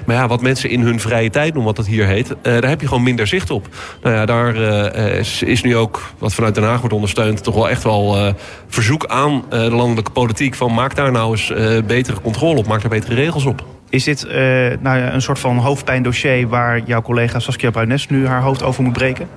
Maar 0.07 0.17
ja, 0.17 0.29
wat 0.29 0.43
mensen 0.43 0.71
in 0.71 0.81
hun 0.81 1.01
vrije 1.01 1.31
tijd 1.31 1.55
doen, 1.55 1.65
wat 1.65 1.77
dat 1.77 1.87
hier 1.87 2.07
heet, 2.07 2.35
daar 2.43 2.69
heb 2.69 2.81
je 2.81 2.89
gewoon 2.89 3.03
minder 3.03 3.27
zicht 3.27 3.51
op. 3.51 3.69
Nou 4.03 4.15
ja, 4.15 4.27
daar 4.27 4.55
is, 4.95 5.43
is, 5.43 5.63
nu 5.63 5.77
ook, 5.77 6.03
wat 6.19 6.35
vanuit 6.35 6.55
Den 6.55 6.65
Haag 6.65 6.79
wordt 6.79 6.95
ondersteund, 6.95 7.43
toch 7.43 7.55
wel 7.55 7.69
echt 7.69 7.83
wel 7.83 8.35
verzoek 8.69 9.07
aan 9.07 9.45
de 9.51 9.71
landelijke 9.71 10.11
politiek 10.11 10.55
van 10.55 10.75
maak 10.75 10.97
daar 10.97 11.13
nou 11.13 11.31
eens 11.31 11.53
betere 11.87 12.21
controle 12.21 12.59
op, 12.59 12.67
maak 12.67 12.81
daar 12.81 12.91
betere 12.91 13.15
regels 13.15 13.45
op. 13.45 13.65
Is 13.91 14.05
dit 14.05 14.25
uh, 14.25 14.33
nou 14.81 14.99
een 14.99 15.23
soort 15.23 15.39
van 15.39 15.57
hoofdpijndossier 15.57 16.49
waar 16.49 16.81
jouw 16.85 17.03
collega 17.03 17.39
Saskia 17.39 17.71
Bruines 17.71 18.09
nu 18.09 18.27
haar 18.27 18.43
hoofd 18.43 18.63
over 18.63 18.83
moet 18.83 18.93
breken? 18.93 19.29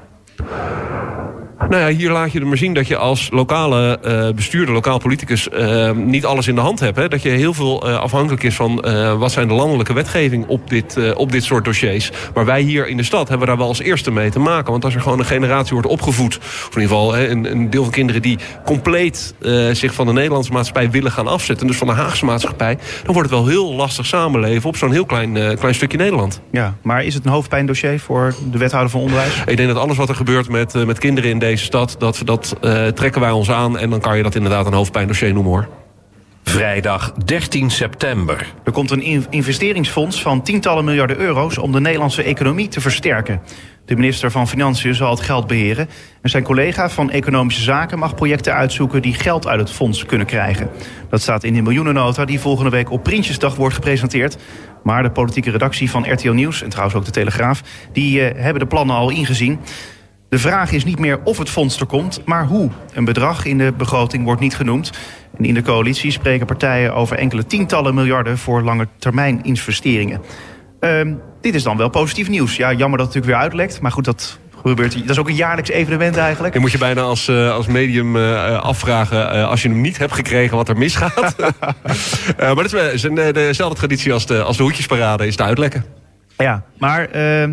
Nou 1.70 1.82
ja, 1.82 1.98
hier 1.98 2.12
laat 2.12 2.32
je 2.32 2.40
er 2.40 2.48
maar 2.48 2.58
zien 2.58 2.74
dat 2.74 2.88
je 2.88 2.98
als 2.98 3.30
lokale 3.32 4.00
uh, 4.06 4.36
bestuurder, 4.36 4.74
lokaal 4.74 4.98
politicus... 4.98 5.48
Uh, 5.54 5.92
niet 5.92 6.26
alles 6.26 6.48
in 6.48 6.56
de 6.56 6.62
hand 6.62 6.80
hebt. 6.80 6.98
Hè? 6.98 7.08
Dat 7.08 7.22
je 7.22 7.30
heel 7.30 7.54
veel 7.54 7.90
uh, 7.90 8.00
afhankelijk 8.00 8.44
is 8.44 8.56
van 8.56 8.86
wat 9.18 9.32
zijn 9.32 9.48
de 9.48 9.54
landelijke 9.54 9.94
wetgeving 9.94 10.48
op 10.48 10.70
dit, 10.70 11.14
op 11.16 11.32
dit 11.32 11.44
soort 11.44 11.66
dossiers. 11.66 12.12
Maar 12.34 12.46
wij 12.46 12.62
hier 12.62 12.88
in 12.88 12.98
de 12.98 13.04
stad 13.04 13.30
hebben 13.30 13.48
daar 13.48 13.58
wel 13.58 13.68
als 13.68 13.80
eerste 13.80 14.12
mee 14.12 14.30
te 14.30 14.40
maken. 14.40 14.72
Want 14.72 14.86
als 14.86 14.96
er 14.96 15.02
gewoon 15.02 15.20
een 15.20 15.26
generatie 15.26 15.74
wordt 15.74 15.88
opgevoed... 15.88 16.38
of 16.38 16.70
in 16.76 16.82
ieder 16.82 16.98
geval 16.98 17.14
hè, 17.14 17.28
een, 17.30 17.52
een, 17.52 17.70
deel 17.70 17.84
van 17.84 17.92
kinderen 17.92 18.22
die 18.22 18.38
compleet 18.66 19.34
zich 19.72 19.94
van 19.94 20.06
de 20.06 20.14
Nederlandse 20.14 20.52
maatschappij 20.52 20.92
willen 20.92 21.12
gaan 21.12 21.28
afzetten... 21.28 21.68
dus 21.68 21.78
van 21.78 21.88
de 21.88 21.94
Haagse 21.94 22.26
maatschappij... 22.26 22.78
dan 23.04 23.14
wordt 23.14 23.30
het 23.30 23.40
wel 23.40 23.48
heel 23.48 23.74
lastig 23.74 24.06
samenleven 24.06 24.70
op 24.70 24.78
zo'n 24.78 24.92
heel 24.92 25.06
klein, 25.06 25.58
klein 25.58 25.76
stukje 25.76 25.98
Nederland. 25.98 26.42
Ja, 26.52 26.76
maar 26.82 27.04
is 27.04 27.14
het 27.14 27.26
een 27.26 27.32
hoofdpijndossier 27.32 28.00
voor 28.00 28.36
de 28.52 28.58
wethouder 28.58 28.92
van 28.92 29.02
Onderwijs? 29.02 29.44
Ik 29.46 29.58
denk 29.58 29.70
dat 29.70 29.78
alles 29.78 29.98
wat 29.98 30.10
er 30.10 30.16
gebeurt 30.16 30.50
met, 30.50 30.86
met 30.86 31.00
kinderen 31.00 31.30
in 31.30 31.40
deze 31.40 31.53
stad... 31.62 31.96
dat, 32.00 32.22
dat 32.26 32.56
uh, 32.62 32.88
trekken 32.88 33.22
wij 33.22 33.32
ons 33.32 33.52
aan 33.52 33.78
en 33.78 33.90
dan 33.90 34.00
kan 34.00 34.18
je 34.18 34.24
dat 34.24 34.36
inderdaad 34.36 34.66
een 34.66 34.74
hoofdpijndossier 34.74 35.34
noemen 35.34 35.52
hoor. 35.52 35.68
Vrijdag 36.44 37.14
13 37.26 37.72
september. 37.72 38.54
Er 38.64 38.72
komt 38.72 38.92
een 38.92 39.28
investeringsfonds 39.30 40.22
van 40.22 40.42
tientallen 40.42 40.86
miljarden 40.86 41.18
euro's 41.18 41.58
om 41.58 41.72
de 41.72 41.80
Nederlandse 41.80 42.24
economie 42.24 42.68
te 42.68 42.82
versterken. 42.82 43.42
De 43.86 43.96
minister 43.96 44.32
van 44.32 44.48
Financiën 44.48 44.96
zal 44.96 45.10
het 45.10 45.20
geld 45.20 45.48
beheren. 45.48 45.90
En 46.22 46.30
zijn 46.30 46.44
collega 46.44 46.90
van 46.90 47.12
Economische 47.12 47.62
Zaken 47.62 48.00
mag 48.00 48.16
projecten 48.16 48.54
uitzoeken 48.54 49.02
die 49.02 49.14
geld 49.14 49.48
uit 49.48 49.60
het 49.60 49.72
fonds 49.72 50.06
kunnen 50.06 50.28
krijgen. 50.28 50.70
Dat 51.10 51.22
staat 51.22 51.44
in 51.44 51.54
de 51.54 51.62
miljoenennota 51.62 52.26
die 52.26 52.40
volgende 52.40 52.70
week 52.70 52.92
op 52.92 53.04
Prinsjesdag 53.04 53.56
wordt 53.56 53.76
gepresenteerd. 53.76 54.38
Maar 54.84 55.04
de 55.04 55.12
politieke 55.12 55.52
redactie 55.52 55.90
van 55.90 56.12
RTL 56.12 56.32
Nieuws, 56.32 56.62
en 56.62 56.70
trouwens 56.70 56.98
ook 56.98 57.06
de 57.06 57.12
Telegraaf, 57.12 57.62
die 57.92 58.20
uh, 58.20 58.42
hebben 58.42 58.62
de 58.62 58.68
plannen 58.68 58.96
al 58.96 59.10
ingezien. 59.10 59.60
De 60.34 60.40
vraag 60.40 60.72
is 60.72 60.86
niet 60.86 61.00
meer 61.00 61.20
of 61.24 61.38
het 61.38 61.50
fonds 61.50 61.80
er 61.80 61.86
komt, 61.86 62.22
maar 62.26 62.46
hoe. 62.46 62.70
Een 62.94 63.06
bedrag 63.06 63.46
in 63.46 63.58
de 63.58 63.74
begroting 63.78 64.24
wordt 64.24 64.42
niet 64.42 64.56
genoemd. 64.56 64.92
En 65.38 65.46
in 65.46 65.54
de 65.54 65.62
coalitie 65.62 66.12
spreken 66.12 66.46
partijen 66.46 66.94
over 66.94 67.18
enkele 67.18 67.46
tientallen 67.46 67.96
miljarden 67.96 68.38
voor 68.38 68.62
lange 68.62 68.88
termijn 68.98 69.44
investeringen. 69.44 70.22
Uh, 70.80 71.14
dit 71.42 71.56
is 71.56 71.64
dan 71.64 71.78
wel 71.78 71.90
positief 71.90 72.30
nieuws. 72.30 72.56
Ja, 72.56 72.72
jammer 72.74 72.98
dat 72.98 73.08
het 73.08 73.16
natuurlijk 73.16 73.26
weer 73.26 73.36
uitlekt. 73.36 73.82
Maar 73.82 73.92
goed, 73.92 74.06
dat 74.06 74.40
gebeurt. 74.62 75.00
Dat 75.00 75.10
is 75.10 75.20
ook 75.20 75.30
een 75.30 75.36
jaarlijks 75.36 75.70
evenement 75.70 76.18
eigenlijk. 76.18 76.54
Je 76.54 76.60
moet 76.60 76.72
je 76.72 76.78
bijna 76.78 77.02
als, 77.02 77.28
uh, 77.28 77.52
als 77.52 77.68
medium 77.68 78.16
uh, 78.16 78.60
afvragen 78.60 79.36
uh, 79.36 79.50
als 79.50 79.62
je 79.62 79.70
hem 79.70 79.82
niet 79.82 79.98
hebt 79.98 80.14
gekregen 80.14 80.58
wat 80.58 80.70
er 80.70 80.78
misgaat. 80.78 81.36
maar 82.38 82.56
dat 82.56 82.74
is 82.74 83.02
dezelfde 83.02 83.78
traditie 83.78 84.14
als 84.14 84.26
de, 84.26 84.44
als 84.44 84.58
de 84.58 84.64
hoedjesparade 84.64 85.28
is 85.28 85.36
te 85.36 85.44
uitlekken. 85.44 85.86
Ja, 86.38 86.64
maar 86.78 87.10
ehm, 87.10 87.52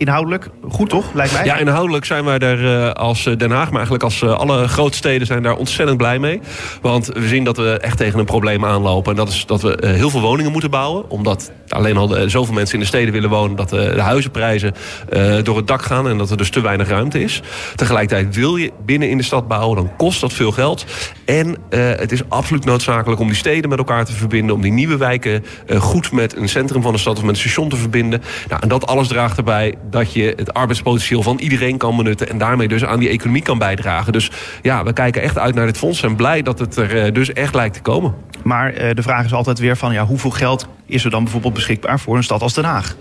inhoudelijk 0.00 0.48
goed, 0.68 0.88
toch? 0.88 1.04
Lijkt 1.14 1.32
mij. 1.32 1.44
Ja, 1.44 1.56
inhoudelijk 1.56 2.04
zijn 2.04 2.24
wij 2.24 2.38
daar 2.38 2.58
uh, 2.58 2.90
als 2.90 3.26
eh, 3.26 3.36
Den 3.36 3.50
Haag, 3.50 3.66
maar 3.66 3.74
eigenlijk 3.74 4.04
als 4.04 4.20
uh, 4.20 4.38
alle 4.38 4.68
grote 4.68 4.96
steden 4.96 5.26
zijn 5.26 5.42
daar 5.42 5.56
ontzettend 5.56 5.98
blij 5.98 6.18
mee. 6.18 6.40
Want 6.82 7.06
we 7.06 7.28
zien 7.28 7.44
dat 7.44 7.56
we 7.56 7.78
echt 7.80 7.96
tegen 7.96 8.18
een 8.18 8.24
probleem 8.24 8.64
aanlopen. 8.64 9.10
En 9.10 9.16
dat 9.16 9.28
is 9.28 9.46
dat 9.46 9.62
we 9.62 9.78
heel 9.86 10.10
veel 10.10 10.20
woningen 10.20 10.52
moeten 10.52 10.70
bouwen. 10.70 11.10
Omdat 11.10 11.52
alleen 11.68 11.96
al 11.96 12.14
zoveel 12.26 12.54
mensen 12.54 12.74
in 12.74 12.80
de 12.80 12.86
steden 12.86 13.12
willen 13.12 13.30
wonen 13.30 13.56
dat 13.56 13.68
de 13.68 14.00
huizenprijzen 14.00 14.74
door 15.42 15.56
het 15.56 15.66
dak 15.66 15.82
gaan 15.82 16.08
en 16.08 16.18
dat 16.18 16.30
er 16.30 16.36
dus 16.36 16.50
te 16.50 16.60
weinig 16.60 16.88
ruimte 16.88 17.22
is. 17.22 17.42
Tegelijkertijd 17.74 18.34
wil 18.34 18.56
je 18.56 18.72
binnen 18.84 19.10
in 19.10 19.16
de 19.16 19.22
stad 19.22 19.48
bouwen, 19.48 19.76
dan 19.76 19.96
kost 19.96 20.20
dat 20.20 20.32
veel 20.32 20.52
geld. 20.52 20.84
En 21.24 21.56
het 21.70 22.12
is 22.12 22.28
absoluut 22.28 22.64
noodzakelijk 22.64 23.20
om 23.20 23.26
die 23.26 23.36
steden 23.36 23.70
met 23.70 23.78
elkaar 23.78 24.04
te 24.04 24.12
verbinden. 24.12 24.54
Om 24.54 24.62
die 24.62 24.72
nieuwe 24.72 24.96
wijken 24.96 25.44
goed 25.78 26.12
met 26.12 26.36
een 26.36 26.48
centrum 26.48 26.82
van 26.82 26.92
de 26.92 26.98
stad 26.98 27.16
of 27.16 27.22
met 27.22 27.34
een 27.34 27.40
station 27.40 27.68
te 27.68 27.76
verbinden. 27.76 28.22
Nou, 28.48 28.62
en 28.62 28.68
dat 28.68 28.86
alles 28.86 29.08
draagt 29.08 29.36
erbij 29.36 29.74
dat 29.90 30.12
je 30.12 30.32
het 30.36 30.54
arbeidspotentieel 30.54 31.22
van 31.22 31.38
iedereen 31.38 31.76
kan 31.76 31.96
benutten... 31.96 32.28
en 32.28 32.38
daarmee 32.38 32.68
dus 32.68 32.84
aan 32.84 32.98
die 32.98 33.08
economie 33.08 33.42
kan 33.42 33.58
bijdragen. 33.58 34.12
Dus 34.12 34.30
ja, 34.62 34.84
we 34.84 34.92
kijken 34.92 35.22
echt 35.22 35.38
uit 35.38 35.54
naar 35.54 35.66
dit 35.66 35.78
fonds 35.78 36.02
en 36.02 36.16
blij 36.16 36.42
dat 36.42 36.58
het 36.58 36.76
er 36.76 37.04
eh, 37.04 37.12
dus 37.12 37.32
echt 37.32 37.54
lijkt 37.54 37.74
te 37.74 37.82
komen. 37.82 38.14
Maar 38.42 38.72
uh, 38.72 38.90
de 38.94 39.02
vraag 39.02 39.24
is 39.24 39.32
altijd 39.32 39.58
weer 39.58 39.76
van 39.76 39.92
ja, 39.92 40.06
hoeveel 40.06 40.30
geld 40.30 40.68
is 40.86 41.04
er 41.04 41.10
dan 41.10 41.22
bijvoorbeeld 41.22 41.54
beschikbaar 41.54 42.00
voor 42.00 42.16
een 42.16 42.24
stad 42.24 42.42
als 42.42 42.54
Den 42.54 42.64
Haag? 42.64 42.96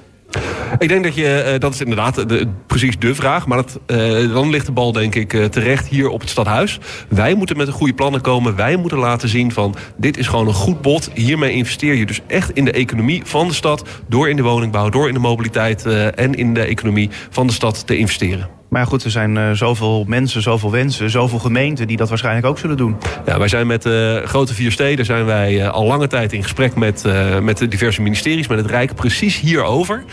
Ik 0.79 0.87
denk 0.87 1.03
dat 1.03 1.15
je, 1.15 1.51
uh, 1.53 1.59
dat 1.59 1.73
is 1.73 1.79
inderdaad 1.79 2.29
de, 2.29 2.47
precies 2.67 2.99
de 2.99 3.15
vraag. 3.15 3.47
Maar 3.47 3.57
dat, 3.57 3.79
uh, 3.87 4.33
dan 4.33 4.49
ligt 4.49 4.65
de 4.65 4.71
bal 4.71 4.91
denk 4.91 5.15
ik 5.15 5.33
uh, 5.33 5.45
terecht 5.45 5.87
hier 5.87 6.09
op 6.09 6.19
het 6.19 6.29
stadhuis. 6.29 6.79
Wij 7.07 7.33
moeten 7.33 7.57
met 7.57 7.67
een 7.67 7.73
goede 7.73 7.93
plannen 7.93 8.21
komen. 8.21 8.55
Wij 8.55 8.75
moeten 8.75 8.97
laten 8.97 9.29
zien 9.29 9.51
van 9.51 9.75
dit 9.95 10.17
is 10.17 10.27
gewoon 10.27 10.47
een 10.47 10.53
goed 10.53 10.81
bod. 10.81 11.09
Hiermee 11.13 11.51
investeer 11.51 11.93
je 11.93 12.05
dus 12.05 12.21
echt 12.27 12.51
in 12.51 12.65
de 12.65 12.71
economie 12.71 13.21
van 13.25 13.47
de 13.47 13.53
stad. 13.53 13.83
Door 14.07 14.29
in 14.29 14.35
de 14.35 14.43
woningbouw, 14.43 14.89
door 14.89 15.07
in 15.07 15.13
de 15.13 15.19
mobiliteit 15.19 15.85
en 16.15 16.33
in 16.33 16.53
de 16.53 16.63
economie 16.63 17.09
van 17.29 17.47
de 17.47 17.53
stad 17.53 17.87
te 17.87 17.97
investeren. 17.97 18.58
Maar 18.69 18.85
goed, 18.85 19.03
er 19.03 19.11
zijn 19.11 19.35
uh, 19.35 19.51
zoveel 19.51 20.03
mensen, 20.07 20.41
zoveel 20.41 20.71
wensen, 20.71 21.09
zoveel 21.09 21.39
gemeenten 21.39 21.87
die 21.87 21.97
dat 21.97 22.09
waarschijnlijk 22.09 22.45
ook 22.45 22.57
zullen 22.59 22.77
doen. 22.77 22.97
Ja, 23.25 23.37
wij 23.39 23.47
zijn 23.47 23.67
met 23.67 23.81
de 23.81 24.19
uh, 24.21 24.27
grote 24.27 24.53
vier 24.53 24.71
steden 24.71 25.05
zijn 25.05 25.25
wij 25.25 25.53
uh, 25.53 25.69
al 25.69 25.85
lange 25.85 26.07
tijd 26.07 26.33
in 26.33 26.43
gesprek 26.43 26.75
met, 26.75 27.03
met 27.41 27.57
de 27.57 27.67
diverse 27.67 28.01
ministeries, 28.01 28.47
met 28.47 28.57
het 28.57 28.69
Rijk, 28.69 28.95
precies 28.95 29.39
hierover. 29.39 30.03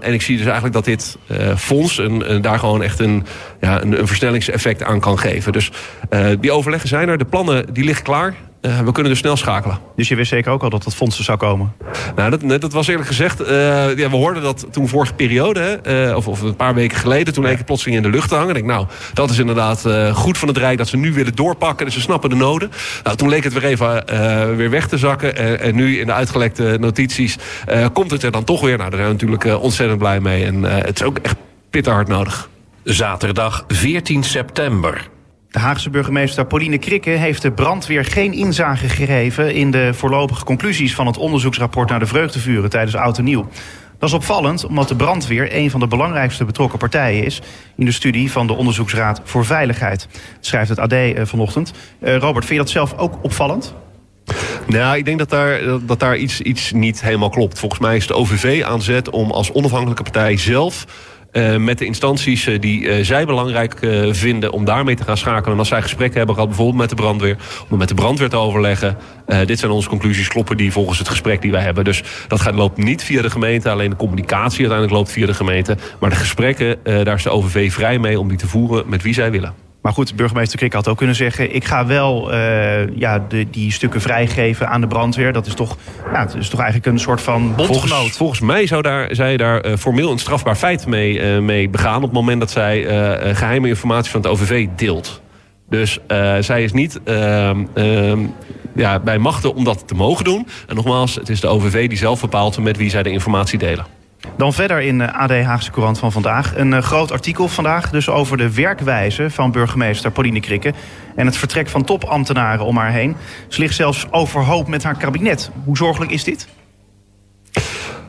en 0.00 0.12
ik 0.12 0.22
zie 0.22 0.36
dus 0.36 0.44
eigenlijk 0.44 0.74
dat 0.74 0.84
dit 0.84 1.18
fonds 1.56 1.98
een, 1.98 2.32
een, 2.32 2.42
daar 2.42 2.58
gewoon 2.58 2.82
echt 2.82 2.98
een, 2.98 3.26
ja, 3.60 3.82
een, 3.82 3.98
een 3.98 4.06
versnellingseffect 4.06 4.82
aan 4.82 5.00
kan 5.00 5.18
geven. 5.18 5.52
Dus 5.52 5.70
die 6.40 6.52
overleggen 6.52 6.88
zijn 6.88 7.08
er, 7.08 7.18
de 7.18 7.24
plannen 7.24 7.74
die 7.74 7.84
liggen 7.84 8.04
klaar. 8.04 8.34
Uh, 8.62 8.78
we 8.78 8.92
kunnen 8.92 9.12
dus 9.12 9.20
snel 9.20 9.36
schakelen. 9.36 9.78
Dus 9.96 10.08
je 10.08 10.14
wist 10.14 10.30
zeker 10.30 10.52
ook 10.52 10.62
al 10.62 10.70
dat 10.70 10.82
dat 10.82 10.94
fonds 10.94 11.18
er 11.18 11.24
zou 11.24 11.38
komen? 11.38 11.72
Nou, 12.16 12.38
dat, 12.38 12.60
dat 12.60 12.72
was 12.72 12.86
eerlijk 12.86 13.06
gezegd... 13.06 13.40
Uh, 13.40 13.48
ja, 13.96 14.10
we 14.10 14.16
hoorden 14.16 14.42
dat 14.42 14.66
toen 14.70 14.88
vorige 14.88 15.14
periode, 15.14 15.80
uh, 15.86 16.16
of, 16.16 16.28
of, 16.28 16.40
een 16.40 16.56
paar 16.56 16.74
weken 16.74 16.98
geleden... 16.98 17.34
toen 17.34 17.44
leek 17.44 17.56
het 17.56 17.66
plotseling 17.66 17.96
in 17.96 18.02
de 18.02 18.10
lucht 18.10 18.28
te 18.28 18.34
hangen. 18.34 18.48
Ik 18.48 18.54
denk, 18.54 18.66
nou, 18.66 18.86
dat 19.14 19.30
is 19.30 19.38
inderdaad 19.38 19.84
goed 20.12 20.38
van 20.38 20.48
het 20.48 20.56
Rijk 20.56 20.78
dat 20.78 20.88
ze 20.88 20.96
nu 20.96 21.12
willen 21.12 21.34
doorpakken. 21.34 21.86
Dus 21.86 21.94
ze 21.94 22.00
snappen 22.00 22.30
de 22.30 22.36
noden. 22.36 22.70
Nou, 23.02 23.16
toen 23.16 23.28
leek 23.28 23.44
het 23.44 23.52
weer 23.52 23.64
even 23.64 24.06
weer 24.56 24.70
weg 24.70 24.88
te 24.88 24.98
zakken. 24.98 25.60
en 25.60 25.74
nu 25.74 25.98
in 25.98 26.06
de 26.06 26.12
uitgelekte 26.12 26.76
notities 26.80 27.36
komt 27.92 28.10
het 28.10 28.22
er 28.22 28.30
dan 28.30 28.44
toch 28.44 28.60
weer. 28.60 28.76
Nou, 28.76 28.90
daar 28.90 28.98
zijn 28.98 29.16
we 29.16 29.24
natuurlijk 29.24 29.62
ontzettend 29.62 29.98
blij 29.98 30.20
mee. 30.20 30.44
En 30.44 30.62
het 30.62 31.00
is 31.00 31.06
ook 31.06 31.18
echt 31.18 31.36
pittig 31.70 31.92
hard 31.92 32.08
nodig. 32.08 32.48
Zaterdag 32.84 33.64
14 33.68 34.22
september. 34.22 35.08
De 35.56 35.62
Haagse 35.62 35.90
burgemeester 35.90 36.46
Pauline 36.46 36.78
Krikke 36.78 37.10
heeft 37.10 37.42
de 37.42 37.52
brandweer 37.52 38.04
geen 38.04 38.32
inzage 38.32 38.88
gegeven 38.88 39.54
in 39.54 39.70
de 39.70 39.94
voorlopige 39.94 40.44
conclusies 40.44 40.94
van 40.94 41.06
het 41.06 41.16
onderzoeksrapport 41.16 41.88
naar 41.88 41.98
de 41.98 42.06
vreugdevuren 42.06 42.70
tijdens 42.70 42.96
Oud 42.96 43.18
en 43.18 43.24
Nieuw. 43.24 43.48
Dat 43.98 44.08
is 44.08 44.14
opvallend 44.14 44.64
omdat 44.64 44.88
de 44.88 44.96
brandweer 44.96 45.56
een 45.56 45.70
van 45.70 45.80
de 45.80 45.86
belangrijkste 45.86 46.44
betrokken 46.44 46.78
partijen 46.78 47.24
is 47.24 47.42
in 47.76 47.84
de 47.84 47.92
studie 47.92 48.32
van 48.32 48.46
de 48.46 48.52
Onderzoeksraad 48.52 49.20
voor 49.24 49.44
Veiligheid. 49.44 50.08
schrijft 50.40 50.68
het 50.68 50.78
AD 50.78 50.92
eh, 50.92 51.24
vanochtend. 51.24 51.72
Uh, 52.00 52.16
Robert, 52.16 52.44
vind 52.44 52.58
je 52.58 52.64
dat 52.64 52.70
zelf 52.70 52.94
ook 52.96 53.18
opvallend? 53.22 53.74
Nou, 54.66 54.96
ik 54.96 55.04
denk 55.04 55.18
dat 55.18 55.30
daar, 55.30 55.60
dat 55.86 56.00
daar 56.00 56.16
iets, 56.16 56.40
iets 56.40 56.72
niet 56.72 57.02
helemaal 57.02 57.28
klopt. 57.28 57.58
Volgens 57.58 57.80
mij 57.80 57.96
is 57.96 58.06
de 58.06 58.14
OVV 58.14 58.62
aan 58.64 58.82
zet 58.82 59.10
om 59.10 59.30
als 59.30 59.52
onafhankelijke 59.52 60.02
partij 60.02 60.36
zelf 60.36 60.86
uh, 61.36 61.56
met 61.56 61.78
de 61.78 61.84
instanties 61.84 62.46
uh, 62.46 62.60
die 62.60 62.80
uh, 62.80 63.04
zij 63.04 63.26
belangrijk 63.26 63.78
vinden 64.10 64.52
om 64.52 64.64
daarmee 64.64 64.94
te 64.94 65.04
gaan 65.04 65.16
schakelen. 65.16 65.52
En 65.52 65.58
als 65.58 65.68
zij 65.68 65.82
gesprekken 65.82 66.16
hebben 66.16 66.34
gehad, 66.34 66.48
bijvoorbeeld 66.48 66.80
met 66.80 66.88
de 66.88 66.96
brandweer, 66.96 67.36
om 67.68 67.78
met 67.78 67.88
de 67.88 67.94
brandweer 67.94 68.28
te 68.28 68.36
overleggen. 68.36 68.96
dit 69.46 69.58
zijn 69.58 69.70
onze 69.70 69.88
conclusies, 69.88 70.28
kloppen 70.28 70.56
die 70.56 70.72
volgens 70.72 70.98
het 70.98 71.08
gesprek 71.08 71.42
die 71.42 71.50
wij 71.50 71.62
hebben. 71.62 71.84
Dus 71.84 72.02
dat 72.28 72.40
gaat, 72.40 72.54
loopt 72.54 72.76
niet 72.76 73.02
via 73.04 73.22
de 73.22 73.30
gemeente, 73.30 73.70
alleen 73.70 73.90
de 73.90 73.96
communicatie 73.96 74.58
uiteindelijk 74.58 74.98
loopt 74.98 75.10
via 75.10 75.26
de 75.26 75.34
gemeente. 75.34 75.76
Maar 76.00 76.10
de 76.10 76.16
gesprekken, 76.16 76.78
daar 76.82 77.14
is 77.14 77.22
de 77.22 77.30
OVV 77.30 77.72
vrij 77.72 77.98
mee 77.98 78.20
om 78.20 78.28
die 78.28 78.38
te 78.38 78.48
voeren 78.48 78.88
met 78.88 79.02
wie 79.02 79.14
zij 79.14 79.30
willen. 79.30 79.65
Maar 79.86 79.94
goed, 79.94 80.16
burgemeester 80.16 80.58
Krik 80.58 80.72
had 80.72 80.88
ook 80.88 80.96
kunnen 80.96 81.16
zeggen... 81.16 81.54
ik 81.54 81.64
ga 81.64 81.86
wel 81.86 82.32
uh, 82.32 82.96
ja, 82.96 83.24
de, 83.28 83.50
die 83.50 83.72
stukken 83.72 84.00
vrijgeven 84.00 84.68
aan 84.68 84.80
de 84.80 84.86
brandweer. 84.86 85.32
Dat 85.32 85.46
is 85.46 85.54
toch, 85.54 85.76
ja, 86.12 86.20
het 86.20 86.34
is 86.34 86.48
toch 86.48 86.60
eigenlijk 86.60 86.92
een 86.92 86.98
soort 86.98 87.20
van 87.20 87.54
bondgenoot. 87.56 87.88
Volgens, 87.88 88.16
volgens 88.16 88.40
mij 88.40 88.66
zou 88.66 88.82
daar, 88.82 89.14
zij 89.14 89.36
daar 89.36 89.66
uh, 89.66 89.76
formeel 89.76 90.10
een 90.10 90.18
strafbaar 90.18 90.56
feit 90.56 90.86
mee, 90.86 91.34
uh, 91.34 91.38
mee 91.38 91.68
begaan... 91.68 91.96
op 91.96 92.02
het 92.02 92.12
moment 92.12 92.40
dat 92.40 92.50
zij 92.50 92.82
geheime 93.34 93.68
informatie 93.68 94.10
van 94.10 94.20
het 94.20 94.30
OVV 94.30 94.66
deelt. 94.76 95.20
Dus 95.68 95.98
zij 96.40 96.62
is 96.62 96.72
niet 96.72 97.00
ehm, 97.04 97.64
ehm, 97.74 98.20
ja, 98.74 98.98
bij 98.98 99.18
machten 99.18 99.54
om 99.54 99.64
dat 99.64 99.88
te 99.88 99.94
mogen 99.94 100.24
doen. 100.24 100.46
En 100.66 100.74
nogmaals, 100.74 101.14
het 101.14 101.28
is 101.28 101.40
de 101.40 101.46
OVV 101.46 101.88
die 101.88 101.98
zelf 101.98 102.20
bepaalt 102.20 102.58
met 102.58 102.76
wie 102.76 102.90
zij 102.90 103.02
de 103.02 103.10
informatie 103.10 103.58
delen. 103.58 103.86
Dan 104.36 104.52
verder 104.52 104.80
in 104.80 105.00
eh, 105.00 105.20
AD 105.20 105.30
Haagse 105.30 105.70
Courant 105.70 105.98
van 105.98 106.12
vandaag. 106.12 106.56
Een 106.56 106.72
eh, 106.72 106.82
groot 106.82 107.12
artikel 107.12 107.48
vandaag 107.48 107.90
dus 107.90 108.08
over 108.08 108.36
de 108.36 108.54
werkwijze 108.54 109.30
van 109.30 109.50
burgemeester 109.50 110.10
Pauline 110.10 110.40
Krikke... 110.40 110.72
en 111.14 111.26
het 111.26 111.36
vertrek 111.36 111.68
van 111.68 111.84
topambtenaren 111.84 112.64
om 112.64 112.76
haar 112.76 112.92
heen. 112.92 113.16
Ze 113.48 113.60
ligt 113.60 113.74
zelfs 113.74 114.06
overhoop 114.10 114.68
met 114.68 114.82
haar 114.82 114.96
kabinet. 114.96 115.50
Hoe 115.64 115.76
zorgelijk 115.76 116.10
is 116.10 116.24
dit? 116.24 116.48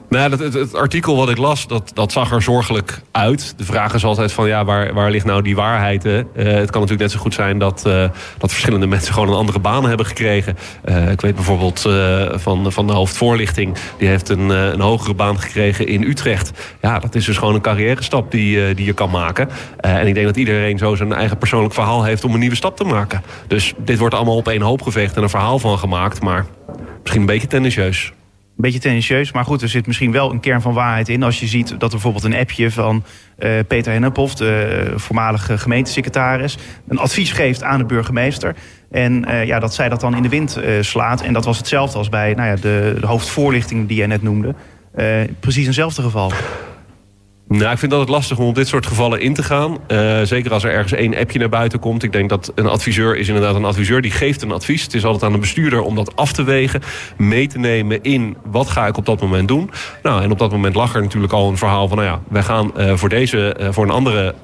Nou, 0.09 0.43
het, 0.43 0.75
artikel 0.75 1.15
wat 1.15 1.29
ik 1.29 1.37
las, 1.37 1.67
dat, 1.67 1.91
dat 1.93 2.11
zag 2.11 2.31
er 2.31 2.41
zorgelijk 2.41 3.01
uit. 3.11 3.53
De 3.57 3.63
vraag 3.63 3.93
is 3.93 4.03
altijd 4.03 4.31
van, 4.31 4.47
ja, 4.47 4.65
waar, 4.65 4.93
waar 4.93 5.11
ligt 5.11 5.25
nou 5.25 5.41
die 5.41 5.55
waarheid? 5.55 6.05
Uh, 6.05 6.15
het 6.33 6.71
kan 6.71 6.81
natuurlijk 6.81 6.99
net 6.99 7.11
zo 7.11 7.19
goed 7.19 7.33
zijn 7.33 7.59
dat, 7.59 7.83
uh, 7.87 8.09
dat 8.37 8.51
verschillende 8.51 8.87
mensen 8.87 9.13
gewoon 9.13 9.29
een 9.29 9.35
andere 9.35 9.59
baan 9.59 9.85
hebben 9.85 10.05
gekregen. 10.05 10.57
Uh, 10.85 11.11
ik 11.11 11.21
weet 11.21 11.35
bijvoorbeeld 11.35 11.81
van, 12.31 12.71
van 12.71 12.87
de 12.87 12.93
hoofdvoorlichting, 12.93 13.77
die 13.97 14.07
heeft 14.07 14.29
een, 14.29 14.49
een 14.49 14.79
hogere 14.79 15.13
baan 15.13 15.39
gekregen 15.39 15.87
in 15.87 16.03
Utrecht. 16.03 16.51
Ja, 16.81 16.99
dat 16.99 17.15
is 17.15 17.25
dus 17.25 17.37
gewoon 17.37 17.55
een 17.55 17.61
carrière 17.61 18.03
stap 18.03 18.31
die, 18.31 18.73
die 18.73 18.85
je 18.85 18.93
kan 18.93 19.09
maken. 19.09 19.49
en 19.77 20.07
ik 20.07 20.13
denk 20.13 20.25
dat 20.25 20.37
iedereen 20.37 20.77
zo 20.77 20.95
zijn 20.95 21.13
eigen 21.13 21.37
persoonlijk 21.37 21.73
verhaal 21.73 22.03
heeft 22.03 22.23
om 22.23 22.33
een 22.33 22.39
nieuwe 22.39 22.55
stap 22.55 22.77
te 22.77 22.83
maken. 22.83 23.21
Dus 23.47 23.73
dit 23.77 23.99
wordt 23.99 24.15
allemaal 24.15 24.35
op 24.35 24.47
één 24.47 24.61
hoop 24.61 24.81
geveegd 24.81 25.15
en 25.15 25.23
een 25.23 25.29
verhaal 25.29 25.59
van 25.59 25.77
gemaakt, 25.77 26.21
maar 26.21 26.45
misschien 27.01 27.21
een 27.21 27.27
beetje 27.27 27.47
tendentieus 27.47 28.13
een 28.57 28.63
beetje 28.63 28.79
tendentieus. 28.79 29.31
Maar 29.31 29.45
goed, 29.45 29.61
er 29.61 29.69
zit 29.69 29.87
misschien 29.87 30.11
wel 30.11 30.31
een 30.31 30.39
kern 30.39 30.61
van 30.61 30.73
waarheid 30.73 31.09
in. 31.09 31.23
Als 31.23 31.39
je 31.39 31.47
ziet 31.47 31.67
dat 31.67 31.81
er 31.81 31.89
bijvoorbeeld 31.89 32.23
een 32.23 32.35
appje 32.35 32.71
van 32.71 33.03
uh, 33.39 33.51
Peter 33.67 33.91
Hennephoff, 33.91 34.35
de 34.35 34.93
voormalige 34.95 35.57
gemeentesecretaris, 35.57 36.57
een 36.87 36.97
advies 36.97 37.31
geeft 37.31 37.63
aan 37.63 37.77
de 37.77 37.85
burgemeester. 37.85 38.55
En 38.91 39.29
uh, 39.29 39.45
ja, 39.45 39.59
dat 39.59 39.73
zij 39.73 39.89
dat 39.89 40.01
dan 40.01 40.15
in 40.15 40.21
de 40.21 40.29
wind 40.29 40.57
uh, 40.57 40.81
slaat. 40.81 41.21
En 41.21 41.33
dat 41.33 41.45
was 41.45 41.57
hetzelfde 41.57 41.97
als 41.97 42.09
bij 42.09 42.33
nou 42.33 42.47
ja, 42.47 42.55
de, 42.55 42.97
de 42.99 43.07
hoofdvoorlichting 43.07 43.87
die 43.87 43.97
jij 43.97 44.07
net 44.07 44.21
noemde. 44.21 44.55
precies 45.39 45.65
eenzelfde 45.65 46.01
geval. 46.01 46.31
Nou, 47.49 47.71
ik 47.71 47.77
vind 47.77 47.91
dat 47.91 47.99
het 47.99 48.09
lastig 48.09 48.37
om 48.37 48.47
op 48.47 48.55
dit 48.55 48.67
soort 48.67 48.85
gevallen 48.85 49.21
in 49.21 49.33
te 49.33 49.43
gaan. 49.43 49.77
Uh, 49.87 50.21
zeker 50.21 50.53
als 50.53 50.63
er 50.63 50.71
ergens 50.71 50.91
één 50.91 51.15
appje 51.15 51.39
naar 51.39 51.49
buiten 51.49 51.79
komt. 51.79 52.03
Ik 52.03 52.11
denk 52.11 52.29
dat 52.29 52.51
een 52.55 52.67
adviseur 52.67 53.17
is 53.17 53.27
inderdaad 53.27 53.55
een 53.55 53.65
adviseur. 53.65 54.01
Die 54.01 54.11
geeft 54.11 54.41
een 54.41 54.51
advies. 54.51 54.83
Het 54.83 54.93
is 54.93 55.05
altijd 55.05 55.23
aan 55.23 55.31
de 55.31 55.37
bestuurder 55.37 55.81
om 55.81 55.95
dat 55.95 56.15
af 56.15 56.31
te 56.31 56.43
wegen. 56.43 56.81
Mee 57.17 57.47
te 57.47 57.59
nemen 57.59 58.03
in 58.03 58.37
wat 58.45 58.69
ga 58.69 58.87
ik 58.87 58.97
op 58.97 59.05
dat 59.05 59.21
moment 59.21 59.47
doen. 59.47 59.71
Nou, 60.03 60.23
en 60.23 60.31
op 60.31 60.39
dat 60.39 60.51
moment 60.51 60.75
lag 60.75 60.95
er 60.95 61.01
natuurlijk 61.01 61.33
al 61.33 61.49
een 61.49 61.57
verhaal 61.57 61.87
van... 61.87 61.97
nou 61.97 62.09
ja, 62.09 62.21
wij 62.29 62.43
gaan 62.43 62.71
uh, 62.77 62.95
voor, 62.95 63.09
deze, 63.09 63.57
uh, 63.59 63.67
voor 63.71 63.83
een 63.83 63.91
andere 63.91 64.35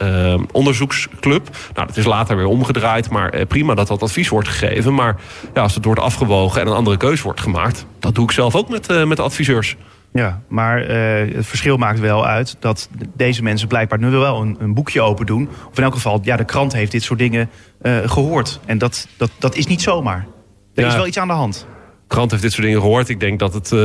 onderzoeksclub. 0.51 1.49
Nou, 1.73 1.87
dat 1.87 1.97
is 1.97 2.05
later 2.05 2.35
weer 2.35 2.45
omgedraaid. 2.45 3.09
Maar 3.09 3.45
prima 3.45 3.73
dat 3.73 3.87
dat 3.87 4.01
advies 4.01 4.29
wordt 4.29 4.47
gegeven. 4.47 4.93
Maar 4.93 5.15
ja, 5.53 5.61
als 5.61 5.75
het 5.75 5.85
wordt 5.85 6.01
afgewogen 6.01 6.61
en 6.61 6.67
een 6.67 6.73
andere 6.73 6.97
keuze 6.97 7.23
wordt 7.23 7.41
gemaakt... 7.41 7.85
dat 7.99 8.15
doe 8.15 8.23
ik 8.23 8.31
zelf 8.31 8.55
ook 8.55 8.69
met, 8.69 9.05
met 9.05 9.17
de 9.17 9.23
adviseurs. 9.23 9.75
Ja, 10.13 10.41
maar 10.47 10.81
uh, 10.89 11.35
het 11.35 11.45
verschil 11.45 11.77
maakt 11.77 11.99
wel 11.99 12.25
uit 12.25 12.55
dat 12.59 12.89
deze 13.15 13.43
mensen 13.43 13.67
blijkbaar 13.67 13.99
nu 13.99 14.09
wel 14.09 14.41
een, 14.41 14.57
een, 14.59 14.73
boekje 14.73 15.01
open 15.01 15.25
doen. 15.25 15.49
Of 15.69 15.77
in 15.77 15.83
elk 15.83 15.93
geval, 15.93 16.19
ja, 16.23 16.37
de 16.37 16.45
krant 16.45 16.73
heeft 16.73 16.91
dit 16.91 17.03
soort 17.03 17.19
dingen 17.19 17.49
uh, 17.81 17.97
gehoord. 18.05 18.59
En 18.65 18.77
dat, 18.77 19.07
dat, 19.17 19.31
dat 19.39 19.55
is 19.55 19.67
niet 19.67 19.81
zomaar. 19.81 20.27
Er 20.73 20.83
ja, 20.83 20.89
is 20.89 20.95
wel 20.95 21.07
iets 21.07 21.17
aan 21.17 21.27
de 21.27 21.33
hand. 21.33 21.67
De 21.79 22.07
krant 22.07 22.31
heeft 22.31 22.43
dit 22.43 22.51
soort 22.51 22.65
dingen 22.65 22.81
gehoord. 22.81 23.09
Ik 23.09 23.19
denk 23.19 23.39
dat 23.39 23.53
het... 23.53 23.71
Uh, 23.71 23.79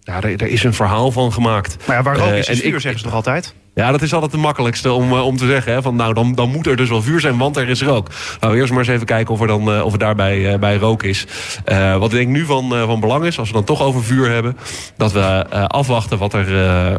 ja, 0.00 0.20
er, 0.20 0.24
er, 0.24 0.46
is 0.46 0.64
een 0.64 0.74
verhaal 0.74 1.10
van 1.10 1.32
gemaakt. 1.32 1.76
Maar 1.86 1.96
ja, 1.96 2.02
waar 2.02 2.16
rook 2.16 2.32
is, 2.32 2.48
is 2.48 2.60
vuur, 2.60 2.80
zeggen 2.80 3.00
ze 3.00 3.06
toch 3.06 3.14
altijd? 3.14 3.54
Ja, 3.74 3.90
dat 3.90 4.02
is 4.02 4.14
altijd 4.14 4.32
de 4.32 4.38
makkelijkste 4.38 4.92
om, 4.92 5.12
uh, 5.12 5.26
om 5.26 5.36
te 5.36 5.46
zeggen. 5.46 5.72
Hè, 5.72 5.82
van, 5.82 5.96
nou, 5.96 6.14
dan, 6.14 6.34
dan 6.34 6.50
moet 6.50 6.66
er 6.66 6.76
dus 6.76 6.88
wel 6.88 7.02
vuur 7.02 7.20
zijn, 7.20 7.38
want 7.38 7.56
er 7.56 7.68
is 7.68 7.82
rook. 7.82 8.08
Nou, 8.40 8.56
eerst 8.56 8.70
maar 8.70 8.78
eens 8.78 8.88
even 8.88 9.06
kijken 9.06 9.34
of 9.34 9.40
er, 9.40 9.46
dan, 9.46 9.74
uh, 9.74 9.84
of 9.84 9.92
er 9.92 9.98
daarbij 9.98 10.52
uh, 10.52 10.58
bij 10.58 10.76
rook 10.76 11.02
is. 11.02 11.26
wat 11.98 12.12
ik 12.12 12.18
denk 12.18 12.28
nu 12.28 12.44
van, 12.44 12.74
van 12.86 13.00
belang 13.00 13.24
is, 13.24 13.38
als 13.38 13.48
we 13.48 13.54
dan 13.54 13.64
toch 13.64 13.82
over 13.82 14.04
vuur 14.04 14.30
hebben... 14.30 14.56
dat 14.96 15.12
we 15.12 15.46
afwachten 15.68 16.18
wat 16.18 16.32
er 16.32 16.46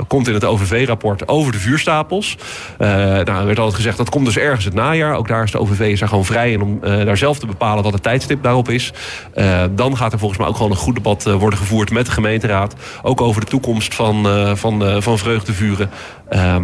komt 0.07 0.27
in 0.27 0.33
het 0.33 0.45
OVV-rapport 0.45 1.27
over 1.27 1.51
de 1.51 1.59
vuurstapels. 1.59 2.37
nou, 2.77 3.27
er 3.27 3.45
werd 3.45 3.59
altijd 3.59 3.75
gezegd, 3.75 3.97
dat 3.97 4.09
komt 4.09 4.25
dus 4.25 4.37
ergens 4.37 4.65
het 4.65 4.73
najaar. 4.73 5.15
Ook 5.15 5.27
daar 5.27 5.43
is 5.43 5.51
de 5.51 5.59
OVV 5.59 5.79
is 5.79 5.99
daar 5.99 6.09
gewoon 6.09 6.25
vrij 6.25 6.51
in 6.51 6.61
om 6.61 6.79
daar 6.79 7.17
zelf 7.17 7.39
te 7.39 7.45
bepalen 7.45 7.83
wat 7.83 7.93
het 7.93 8.03
tijdstip 8.03 8.43
daarop 8.43 8.69
is. 8.69 8.93
dan 9.71 9.97
gaat 9.97 10.13
er 10.13 10.19
volgens 10.19 10.39
mij 10.39 10.49
ook 10.49 10.55
gewoon 10.55 10.71
een 10.71 10.77
goed 10.77 10.95
debat 10.95 11.23
worden 11.23 11.59
gevoerd 11.59 11.91
met 11.91 12.05
de 12.05 12.11
gemeenteraad. 12.11 12.75
Ook 13.01 13.21
over 13.21 13.41
de 13.41 13.47
toekomst 13.47 13.95
van, 13.95 14.27
van, 14.57 15.01
van 15.01 15.17
vreugdevuren. 15.17 15.89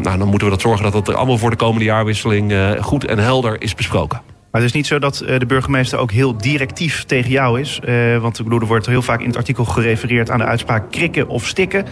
Nou, 0.04 0.18
dan 0.18 0.28
moeten 0.28 0.48
we 0.48 0.54
dat 0.54 0.62
zorgen 0.62 0.92
dat 0.92 1.06
dat 1.06 1.16
allemaal 1.16 1.38
voor 1.38 1.50
de 1.50 1.56
komende 1.56 1.86
jaarwisseling 1.86 2.52
uh, 2.52 2.72
goed 2.72 3.06
en 3.06 3.18
helder 3.18 3.62
is 3.62 3.76
besproken. 3.76 4.22
Maar 4.52 4.62
het 4.62 4.70
is 4.70 4.76
niet 4.76 4.88
zo 4.88 5.00
dat 5.00 5.24
uh, 5.26 5.40
de 5.40 5.46
burgemeester 5.46 6.00
ook 6.00 6.12
heel 6.12 6.38
directief 6.38 7.04
tegen 7.04 7.32
jou 7.32 7.60
is. 7.60 7.80
Uh, 7.86 8.18
want 8.18 8.38
ik 8.40 8.44
bedoel, 8.44 8.60
er 8.60 8.68
wordt 8.68 8.86
heel 8.86 9.02
vaak 9.02 9.20
in 9.20 9.28
het 9.28 9.38
artikel 9.38 9.66
gerefereerd 9.66 10.30
aan 10.30 10.38
de 10.38 10.46
uitspraak 10.46 10.92
krikken 10.92 11.28
of 11.28 11.48
stikken. 11.48 11.86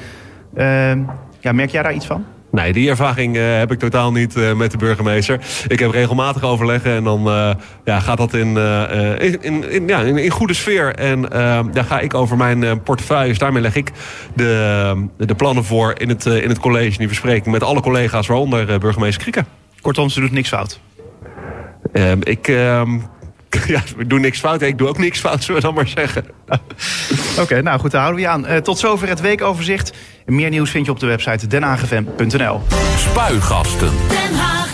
ja, 1.40 1.52
merk 1.52 1.70
jij 1.70 1.84
daar 1.84 1.94
iets 1.94 2.06
van? 2.06 2.26
Nee, 2.52 2.74
die 2.74 2.90
ervaring 2.90 3.36
uh, 3.36 3.58
heb 3.58 3.72
ik 3.72 3.80
totaal 3.80 4.12
niet 4.12 4.36
uh, 4.36 4.54
met 4.54 4.72
de 4.72 4.78
burgemeester. 4.78 5.40
Ik 5.68 5.80
heb 5.80 5.92
regelmatig 5.92 6.44
overleggen 6.44 6.92
en 6.92 7.04
dan 7.04 7.28
uh, 7.28 7.52
ja, 7.86 8.00
gaat 8.00 8.18
dat 8.18 8.34
in, 8.34 8.58
in, 9.42 9.72
in, 9.72 9.88
ja, 9.88 10.00
in, 10.00 10.18
in, 10.18 10.30
goede 10.30 10.54
sfeer. 10.54 10.96
En 10.96 11.22
daar 11.72 11.84
ga 11.86 12.00
ik 12.00 12.14
over 12.14 12.38
mijn 12.38 12.84
portefeuilles. 12.84 13.38
Daarmee 13.38 13.62
leg 13.62 13.76
ik 13.76 13.92
de, 14.36 15.08
de 15.18 15.36
plannen 15.36 15.64
voor 15.64 15.94
in 15.98 16.10
het, 16.10 16.26
in 16.26 16.50
het 16.50 16.60
college, 16.60 16.92
in 16.92 16.98
die 16.98 17.08
bespreking 17.08 17.54
met 17.54 17.64
alle 17.64 17.82
collega's, 17.82 18.28
waaronder 18.28 18.80
burgemeester 18.80 19.22
Krieken. 19.22 19.46
Kortom, 19.82 20.10
ze 20.10 20.20
doet 20.20 20.32
niks 20.32 20.50
fout. 20.50 20.80
Ehm, 21.94 22.20
ik 22.24 22.48
ehm, 22.48 23.00
ja, 23.68 23.82
we 23.98 24.08
doen 24.08 24.22
niks 24.22 24.40
fout. 24.40 24.62
Ik 24.62 24.78
doe 24.78 24.88
ook 24.88 24.98
niks 24.98 25.20
fout, 25.20 25.44
zullen 25.44 25.62
we 25.62 25.68
dan 25.68 25.76
maar 25.76 25.88
zeggen. 25.88 26.26
Oké, 27.42 27.62
nou 27.62 27.80
goed, 27.80 27.92
daar 27.92 28.02
houden 28.02 28.22
we 28.22 28.28
je 28.28 28.34
aan. 28.34 28.52
Uh, 28.52 28.58
tot 28.58 28.80
zover 28.80 29.08
het 29.08 29.22
weekoverzicht. 29.22 29.94
Meer 30.26 30.50
nieuws 30.50 30.70
vind 30.70 30.86
je 30.86 30.92
op 30.92 31.00
de 31.00 31.06
website 31.06 31.48
denhagfm.nl. 31.48 32.62
Spuigasten. 32.98 33.92
Den 34.10 34.36
Haag. 34.36 34.69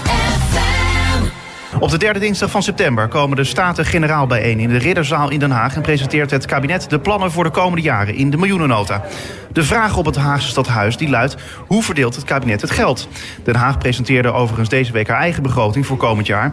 Op 1.80 1.90
de 1.90 1.98
derde 1.98 2.20
dinsdag 2.20 2.52
van 2.52 2.64
september 2.64 3.08
komen 3.08 3.38
de 3.38 3.44
Staten-Generaal 3.44 4.28
bijeen 4.28 4.60
in 4.60 4.70
de 4.70 4.78
Ridderzaal 4.78 5.30
in 5.30 5.40
Den 5.40 5.52
Haag 5.52 5.76
en 5.76 5.82
presenteert 5.82 6.32
het 6.32 6.46
kabinet 6.46 6.90
de 6.90 7.00
plannen 7.00 7.32
voor 7.32 7.44
de 7.44 7.50
komende 7.50 7.82
jaren 7.82 8.16
in 8.16 8.30
de 8.30 8.38
miljoenennota. 8.38 9.06
De 9.52 9.64
vraag 9.64 9.98
op 9.98 10.06
het 10.06 10.16
Haagse 10.16 10.48
stadhuis 10.48 10.98
die 10.98 11.10
luidt: 11.10 11.36
hoe 11.68 11.84
verdeelt 11.84 12.16
het 12.16 12.24
kabinet 12.24 12.62
het 12.62 12.72
geld? 12.72 13.08
Den 13.44 13.56
Haag 13.56 13.78
presenteerde 13.78 14.32
overigens 14.32 14.70
deze 14.70 14.92
week 14.92 15.08
haar 15.08 15.20
eigen 15.20 15.44
begroting 15.44 15.86
voor 15.86 15.98
komend 15.98 16.28
jaar. 16.28 16.52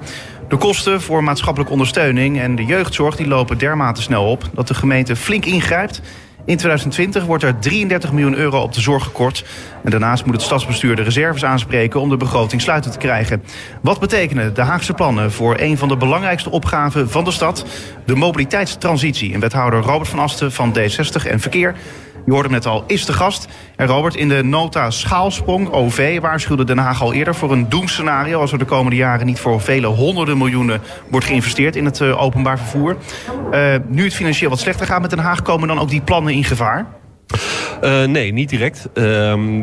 De 0.49 0.57
kosten 0.57 1.03
voor 1.03 1.25
maatschappelijke 1.25 1.73
ondersteuning 1.73 2.41
en 2.41 2.57
de 2.57 2.65
jeugdzorg 2.65 3.17
die 3.17 3.29
lopen 3.29 3.59
dermate 3.59 4.03
snel 4.03 4.25
op 4.25 4.51
dat 4.53 4.69
de 4.69 4.75
gemeente 4.75 5.17
flink 5.17 5.45
ingrijpt. 5.45 6.01
In 6.45 6.57
2020 6.57 7.25
wordt 7.25 7.45
er 7.45 7.59
33 7.59 8.13
miljoen 8.13 8.35
euro 8.35 8.61
op 8.63 8.73
de 8.73 8.81
zorg 8.81 9.05
gekort. 9.05 9.45
En 9.85 9.91
daarnaast 9.91 10.25
moet 10.25 10.35
het 10.35 10.45
stadsbestuur 10.45 10.97
de 10.97 11.03
reserves 11.03 11.45
aanspreken 11.45 12.01
om 12.01 12.09
de 12.09 12.17
begroting 12.17 12.63
sluitend 12.63 12.93
te 12.93 12.99
krijgen. 12.99 13.43
Wat 13.81 14.01
betekenen 14.01 14.55
de 14.55 14.63
Haagse 14.63 14.93
plannen 14.93 15.33
voor 15.33 15.57
een 15.59 15.79
van 15.79 15.89
de 15.89 15.97
belangrijkste 15.97 16.51
opgaven 16.51 17.11
van 17.11 17.25
de 17.25 17.31
stad? 17.31 17.67
De 18.07 18.15
mobiliteitstransitie. 18.15 19.35
En 19.35 19.41
wethouder 19.41 19.81
Robert 19.81 20.09
van 20.09 20.19
Asten 20.19 20.53
van 20.53 20.77
D60 20.79 21.27
en 21.27 21.41
Verkeer 21.41 21.75
je 22.25 22.33
hoorde 22.33 22.49
net 22.49 22.67
al, 22.67 22.85
is 22.87 23.05
de 23.05 23.13
gast. 23.13 23.49
En 23.77 23.87
Robert, 23.87 24.15
in 24.15 24.29
de 24.29 24.43
nota 24.43 24.91
schaalsprong 24.91 25.71
OV 25.71 26.21
waarschuwde 26.21 26.65
Den 26.65 26.79
Haag 26.79 27.03
al 27.03 27.13
eerder 27.13 27.35
voor 27.35 27.53
een 27.53 27.69
doemscenario... 27.69 28.41
als 28.41 28.53
er 28.53 28.59
de 28.59 28.65
komende 28.65 28.97
jaren 28.97 29.27
niet 29.27 29.41
voor 29.41 29.61
vele 29.61 29.87
honderden 29.87 30.39
miljoenen 30.39 30.81
wordt 31.11 31.27
geïnvesteerd 31.27 31.77
in 31.77 31.85
het 31.85 32.01
uh, 32.01 32.23
openbaar 32.23 32.59
vervoer. 32.59 32.97
Uh, 33.53 33.75
nu 33.87 34.05
het 34.05 34.15
financieel 34.15 34.51
wat 34.51 34.61
slechter 34.61 34.87
gaat 34.87 35.01
met 35.01 35.11
Den 35.11 35.19
Haag, 35.19 35.43
komen 35.43 35.69
dan 35.69 35.79
ook 35.79 35.89
die 35.89 36.01
plannen 36.01 36.33
in 36.33 36.45
gevaar? 36.45 36.87
Uh, 37.83 38.05
nee, 38.05 38.33
niet 38.33 38.49
direct. 38.49 38.89
Uh, 38.95 39.05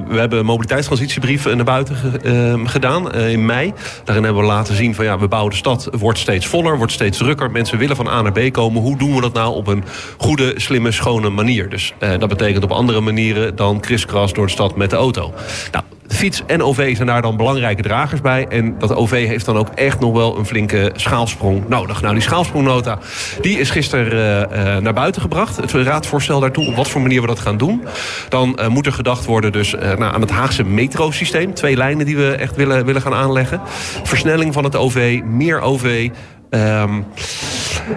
we 0.08 0.16
hebben 0.18 0.40
een 0.40 0.46
mobiliteitstransitiebrief 0.46 1.46
naar 1.46 1.64
buiten 1.64 1.96
uh, 2.24 2.54
gedaan 2.64 3.16
uh, 3.16 3.32
in 3.32 3.46
mei. 3.46 3.74
Daarin 4.04 4.24
hebben 4.24 4.42
we 4.42 4.48
laten 4.48 4.76
zien 4.76 4.96
van 4.96 5.06
ja, 5.06 5.20
we 5.20 5.28
bouwen 5.28 5.52
de 5.52 5.58
stad, 5.58 5.90
wordt 5.92 6.20
steeds 6.20 6.46
voller, 6.48 6.78
wordt 6.78 6.92
steeds 6.92 7.18
drukker. 7.18 7.52
Mensen 7.52 7.78
willen 7.78 7.96
van 7.96 8.08
A 8.08 8.22
naar 8.22 8.32
B 8.32 8.52
komen. 8.52 8.82
Hoe 8.82 8.98
doen 8.98 9.16
we 9.16 9.22
dat 9.22 9.34
nou 9.34 9.56
op 9.56 9.68
een 9.68 9.84
goede, 10.18 10.54
slimme, 10.56 10.92
schone 10.92 11.30
manier? 11.30 11.70
Dus 11.70 11.94
dat 12.00 12.30
betekent 12.30 12.64
op 12.64 12.72
andere 12.72 13.00
manieren 13.00 13.56
dan 13.56 13.80
kriskras 13.80 14.34
door 14.34 14.46
de 14.46 14.52
stad 14.52 14.76
met 14.76 14.90
de 14.90 14.96
auto. 14.96 15.34
Nou, 15.72 15.84
fiets 16.08 16.42
en 16.48 16.64
OV 16.64 16.96
zijn 16.96 17.08
daar 17.08 17.22
dan 17.22 17.38
belangrijke 17.38 17.82
dragers 17.82 18.22
bij. 18.22 18.48
En 18.48 18.80
dat 18.80 18.96
OV 18.96 19.28
heeft 19.28 19.46
dan 19.46 19.58
ook 19.58 19.70
echt 19.76 20.00
nog 20.00 20.14
wel 20.14 20.38
een 20.38 20.46
flinke 20.46 20.92
schaalsprong 20.96 21.68
nodig. 21.68 22.02
Nou, 22.02 22.14
die 22.14 22.24
schaalsprong-nota 22.24 23.00
die 23.42 23.60
is 23.60 23.70
gisteren 23.70 24.84
naar 24.84 24.94
buiten 24.94 25.22
gebracht. 25.22 25.56
Het 25.56 25.72
raadsvoorstel 25.72 26.40
daartoe, 26.40 26.68
op 26.68 26.76
wat 26.76 26.90
voor 26.90 27.02
manier 27.02 27.22
we 27.22 27.28
dat 27.28 27.40
gaan 27.40 27.58
doen. 27.58 27.84
Dan 28.30 28.60
uh, 28.60 28.68
moet 28.68 28.86
er 28.86 28.94
gedacht 28.94 29.26
worden 29.26 29.52
dus, 29.52 29.72
nou, 29.72 30.14
aan 30.14 30.22
het 30.22 30.32
Haagse 30.32 30.64
metrosysteem. 30.64 31.54
Twee 31.54 31.78
lijnen 31.78 32.06
die 32.06 32.18
we 32.18 32.32
echt 32.32 32.56
willen, 32.56 32.86
willen 32.86 33.02
gaan 33.02 33.14
aanleggen. 33.14 33.62
Versnelling 34.04 34.54
van 34.54 34.64
het 34.64 34.76
OV, 34.76 35.22
meer 35.26 35.62
OV... 35.62 36.10
Um, 36.50 37.06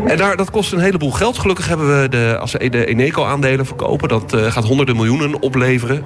en 0.06 0.16
daar, 0.16 0.36
dat 0.36 0.50
kost 0.50 0.72
een 0.72 0.78
heleboel 0.78 1.10
geld. 1.10 1.38
Gelukkig 1.38 1.68
hebben 1.68 2.00
we 2.00 2.08
de, 2.08 2.36
als 2.40 2.52
de 2.52 2.86
Eneco-aandelen 2.86 3.66
verkopen... 3.66 4.08
dat 4.08 4.34
uh, 4.34 4.52
gaat 4.52 4.64
honderden 4.64 4.96
miljoenen 4.96 5.42
opleveren. 5.42 6.04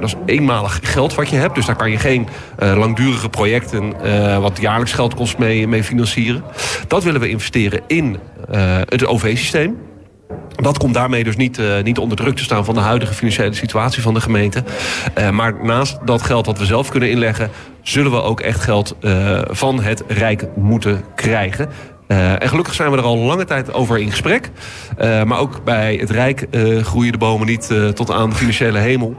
Dat 0.00 0.02
is 0.02 0.14
eenmalig 0.26 0.80
geld 0.82 1.14
wat 1.14 1.28
je 1.28 1.36
hebt. 1.36 1.54
Dus 1.54 1.66
daar 1.66 1.76
kan 1.76 1.90
je 1.90 1.98
geen 1.98 2.28
langdurige 2.58 3.28
projecten... 3.28 3.94
wat 4.40 4.60
jaarlijks 4.60 4.92
geld 4.92 5.14
kost 5.14 5.38
mee, 5.38 5.68
mee 5.68 5.84
financieren. 5.84 6.44
Dat 6.88 7.04
willen 7.04 7.20
we 7.20 7.28
investeren 7.28 7.80
in 7.86 8.18
het 8.88 9.06
OV-systeem. 9.06 9.76
Dat 10.56 10.78
komt 10.78 10.94
daarmee 10.94 11.24
dus 11.24 11.36
niet, 11.36 11.58
uh, 11.58 11.82
niet 11.82 11.98
onder 11.98 12.16
druk 12.16 12.36
te 12.36 12.42
staan 12.42 12.64
van 12.64 12.74
de 12.74 12.80
huidige 12.80 13.14
financiële 13.14 13.54
situatie 13.54 14.02
van 14.02 14.14
de 14.14 14.20
gemeente. 14.20 14.64
Uh, 15.18 15.30
maar 15.30 15.64
naast 15.64 15.98
dat 16.04 16.22
geld 16.22 16.44
dat 16.44 16.58
we 16.58 16.64
zelf 16.64 16.88
kunnen 16.88 17.10
inleggen, 17.10 17.50
zullen 17.82 18.10
we 18.10 18.22
ook 18.22 18.40
echt 18.40 18.60
geld 18.60 18.96
uh, 19.00 19.40
van 19.48 19.82
het 19.82 20.04
Rijk 20.08 20.46
moeten 20.56 21.04
krijgen. 21.14 21.68
En 22.06 22.48
gelukkig 22.48 22.74
zijn 22.74 22.90
we 22.90 22.96
er 22.96 23.02
al 23.02 23.16
lange 23.16 23.44
tijd 23.44 23.72
over 23.72 23.98
in 23.98 24.10
gesprek. 24.10 24.50
Maar 24.98 25.38
ook 25.38 25.64
bij 25.64 25.94
het 25.94 26.10
Rijk 26.10 26.46
groeien 26.82 27.12
de 27.12 27.18
bomen 27.18 27.46
niet 27.46 27.74
tot 27.94 28.10
aan 28.10 28.30
de 28.30 28.36
financiële 28.36 28.78
hemel. 28.78 29.16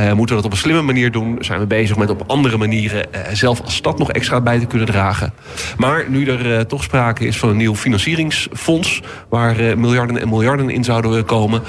Uh, 0.00 0.12
moeten 0.12 0.36
we 0.36 0.42
dat 0.42 0.44
op 0.44 0.52
een 0.52 0.62
slimme 0.62 0.82
manier 0.82 1.12
doen? 1.12 1.36
Zijn 1.40 1.60
we 1.60 1.66
bezig 1.66 1.96
met 1.96 2.10
op 2.10 2.24
andere 2.26 2.56
manieren 2.56 3.06
uh, 3.14 3.20
zelf 3.32 3.60
als 3.60 3.74
stad 3.74 3.98
nog 3.98 4.12
extra 4.12 4.40
bij 4.40 4.58
te 4.58 4.66
kunnen 4.66 4.86
dragen? 4.86 5.32
Maar 5.76 6.04
nu 6.08 6.26
er 6.26 6.46
uh, 6.46 6.60
toch 6.60 6.82
sprake 6.82 7.26
is 7.26 7.38
van 7.38 7.48
een 7.48 7.56
nieuw 7.56 7.74
financieringsfonds... 7.74 9.02
waar 9.28 9.78
miljarden 9.78 10.20
en 10.20 10.28
miljarden 10.28 10.70
in 10.70 10.84
zouden 10.84 11.24
komen... 11.24 11.62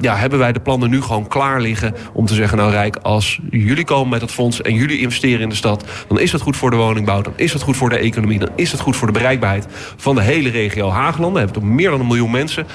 ja, 0.00 0.16
hebben 0.16 0.38
wij 0.38 0.52
de 0.52 0.60
plannen 0.60 0.90
nu 0.90 1.02
gewoon 1.02 1.28
klaar 1.28 1.60
liggen 1.60 1.94
om 2.12 2.26
te 2.26 2.34
zeggen... 2.34 2.58
nou 2.58 2.70
Rijk, 2.70 2.96
als 2.96 3.40
jullie 3.50 3.84
komen 3.84 4.08
met 4.08 4.20
dat 4.20 4.30
fonds 4.30 4.62
en 4.62 4.74
jullie 4.74 5.00
investeren 5.00 5.40
in 5.40 5.48
de 5.48 5.54
stad... 5.54 5.84
dan 6.08 6.20
is 6.20 6.30
dat 6.30 6.40
goed 6.40 6.56
voor 6.56 6.70
de 6.70 6.76
woningbouw, 6.76 7.22
dan 7.22 7.32
is 7.36 7.52
dat 7.52 7.62
goed 7.62 7.76
voor 7.76 7.88
de 7.88 7.98
economie... 7.98 8.38
dan 8.38 8.50
is 8.56 8.70
dat 8.70 8.80
goed 8.80 8.96
voor 8.96 9.06
de 9.06 9.12
bereikbaarheid 9.12 9.66
van 9.96 10.14
de 10.14 10.22
hele 10.22 10.50
regio 10.50 10.90
Haaglanden. 10.90 11.32
We 11.32 11.38
hebben 11.38 11.60
toch 11.60 11.70
meer 11.70 11.90
dan 11.90 12.00
een 12.00 12.06
miljoen 12.06 12.30
mensen. 12.30 12.66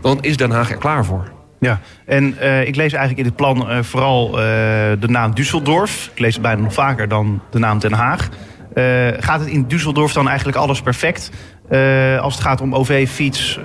dan 0.00 0.18
is 0.20 0.36
Den 0.36 0.50
Haag 0.50 0.70
er 0.70 0.76
klaar 0.76 1.04
voor. 1.04 1.39
Ja, 1.60 1.80
en 2.06 2.36
uh, 2.40 2.66
ik 2.66 2.76
lees 2.76 2.92
eigenlijk 2.92 3.18
in 3.18 3.24
dit 3.24 3.36
plan 3.36 3.70
uh, 3.70 3.82
vooral 3.82 4.28
uh, 4.28 4.34
de 5.00 5.08
naam 5.08 5.32
Düsseldorf. 5.34 6.10
Ik 6.12 6.18
lees 6.18 6.32
het 6.32 6.42
bijna 6.42 6.62
nog 6.62 6.72
vaker 6.72 7.08
dan 7.08 7.42
de 7.50 7.58
naam 7.58 7.78
Den 7.78 7.92
Haag. 7.92 8.28
gaat 9.18 9.40
het 9.40 9.48
in 9.48 9.66
Düsseldorf 9.66 10.12
dan 10.12 10.28
eigenlijk 10.28 10.58
alles 10.58 10.82
perfect? 10.82 11.30
Als 12.20 12.34
het 12.34 12.42
gaat 12.42 12.60
om 12.60 12.74
OV, 12.74 13.08
fiets 13.08 13.60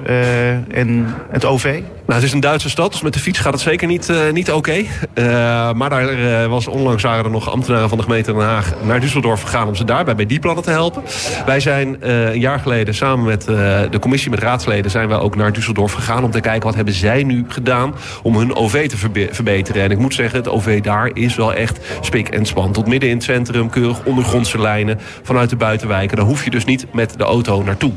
en 0.70 1.16
het 1.30 1.46
OV? 1.46 1.82
Nou, 2.06 2.20
het 2.20 2.24
is 2.30 2.34
een 2.34 2.40
Duitse 2.40 2.70
stad, 2.70 2.92
dus 2.92 3.02
met 3.02 3.14
de 3.14 3.20
fiets 3.20 3.40
gaat 3.40 3.54
het 3.54 3.62
zeker 3.62 3.88
niet, 3.88 4.10
uh, 4.10 4.32
niet 4.32 4.52
oké. 4.52 4.86
Okay. 5.16 5.74
maar 5.74 5.90
daar 5.90 6.50
was 6.50 6.68
onlangs 6.68 7.04
waren 7.04 7.26
er 7.26 7.32
nog 7.32 7.50
ambtenaren 7.50 7.90
van 7.90 7.98
de 7.98 8.04
gemeente 8.04 8.34
Den 8.34 8.42
Haag 8.42 8.74
naar 8.84 9.02
Düsseldorf 9.02 9.42
gegaan 9.44 9.68
om 9.68 9.76
ze 9.76 9.84
daarbij 9.84 10.16
bij 10.16 10.26
die 10.26 10.40
plannen 10.40 10.64
te 10.64 10.70
helpen. 10.70 11.04
Wij 11.46 11.60
zijn 11.60 11.98
een 12.00 12.40
jaar 12.40 12.60
geleden 12.60 12.96
samen 12.96 13.26
met 13.26 13.46
de 13.92 14.00
commissie 14.00 14.30
met 14.30 14.40
raadsleden 14.40 14.92
zijn 14.92 15.08
wij 15.08 15.18
ook 15.18 15.36
naar 15.36 15.52
Düsseldorf 15.52 15.94
gegaan 15.94 16.24
om 16.24 16.32
te 16.32 16.40
kijken 16.40 16.64
wat 16.64 16.76
hebben 16.76 16.94
zij 16.94 17.24
nu 17.24 17.46
gedaan 17.48 17.96
om 18.24 18.38
hun 18.38 18.56
OV 18.56 18.88
te 18.90 18.98
verbe 18.98 19.28
verbeteren. 19.32 19.84
En 19.84 19.92
ik 19.92 19.98
moet 19.98 20.14
zeggen, 20.14 20.40
het 20.40 20.48
OV 20.48 20.82
daar 20.82 21.10
is 21.14 21.36
wel 21.36 21.54
echt 21.54 21.80
spik 22.02 22.30
en 22.30 22.46
span. 22.46 22.72
Tot 22.72 22.88
midden 22.88 23.10
in 23.10 23.16
het 23.16 23.24
centrum, 23.24 23.70
keurig 23.70 24.06
ondergrondse 24.06 24.60
lijnen 24.60 25.00
vanuit 25.24 25.50
de 25.50 25.56
buitenwijken. 25.56 26.18
Daar 26.18 26.26
hoef 26.26 26.44
je 26.44 26.50
dus 26.50 26.66
niet 26.66 26.86
met 26.94 27.14
de 27.18 27.24
auto 27.24 27.64
naartoe. 27.64 27.92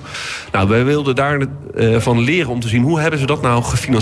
Nou, 0.53 0.68
wij 0.68 0.85
wilden 0.85 1.14
daarvan 1.14 1.57
van 2.01 2.21
leren 2.21 2.51
om 2.51 2.61
te 2.61 2.68
zien 2.68 2.83
hoe 2.83 3.01
hebben 3.01 3.18
ze 3.21 3.27
dat 3.27 3.42
nou 3.42 3.62
gefinancierd. 3.62 3.98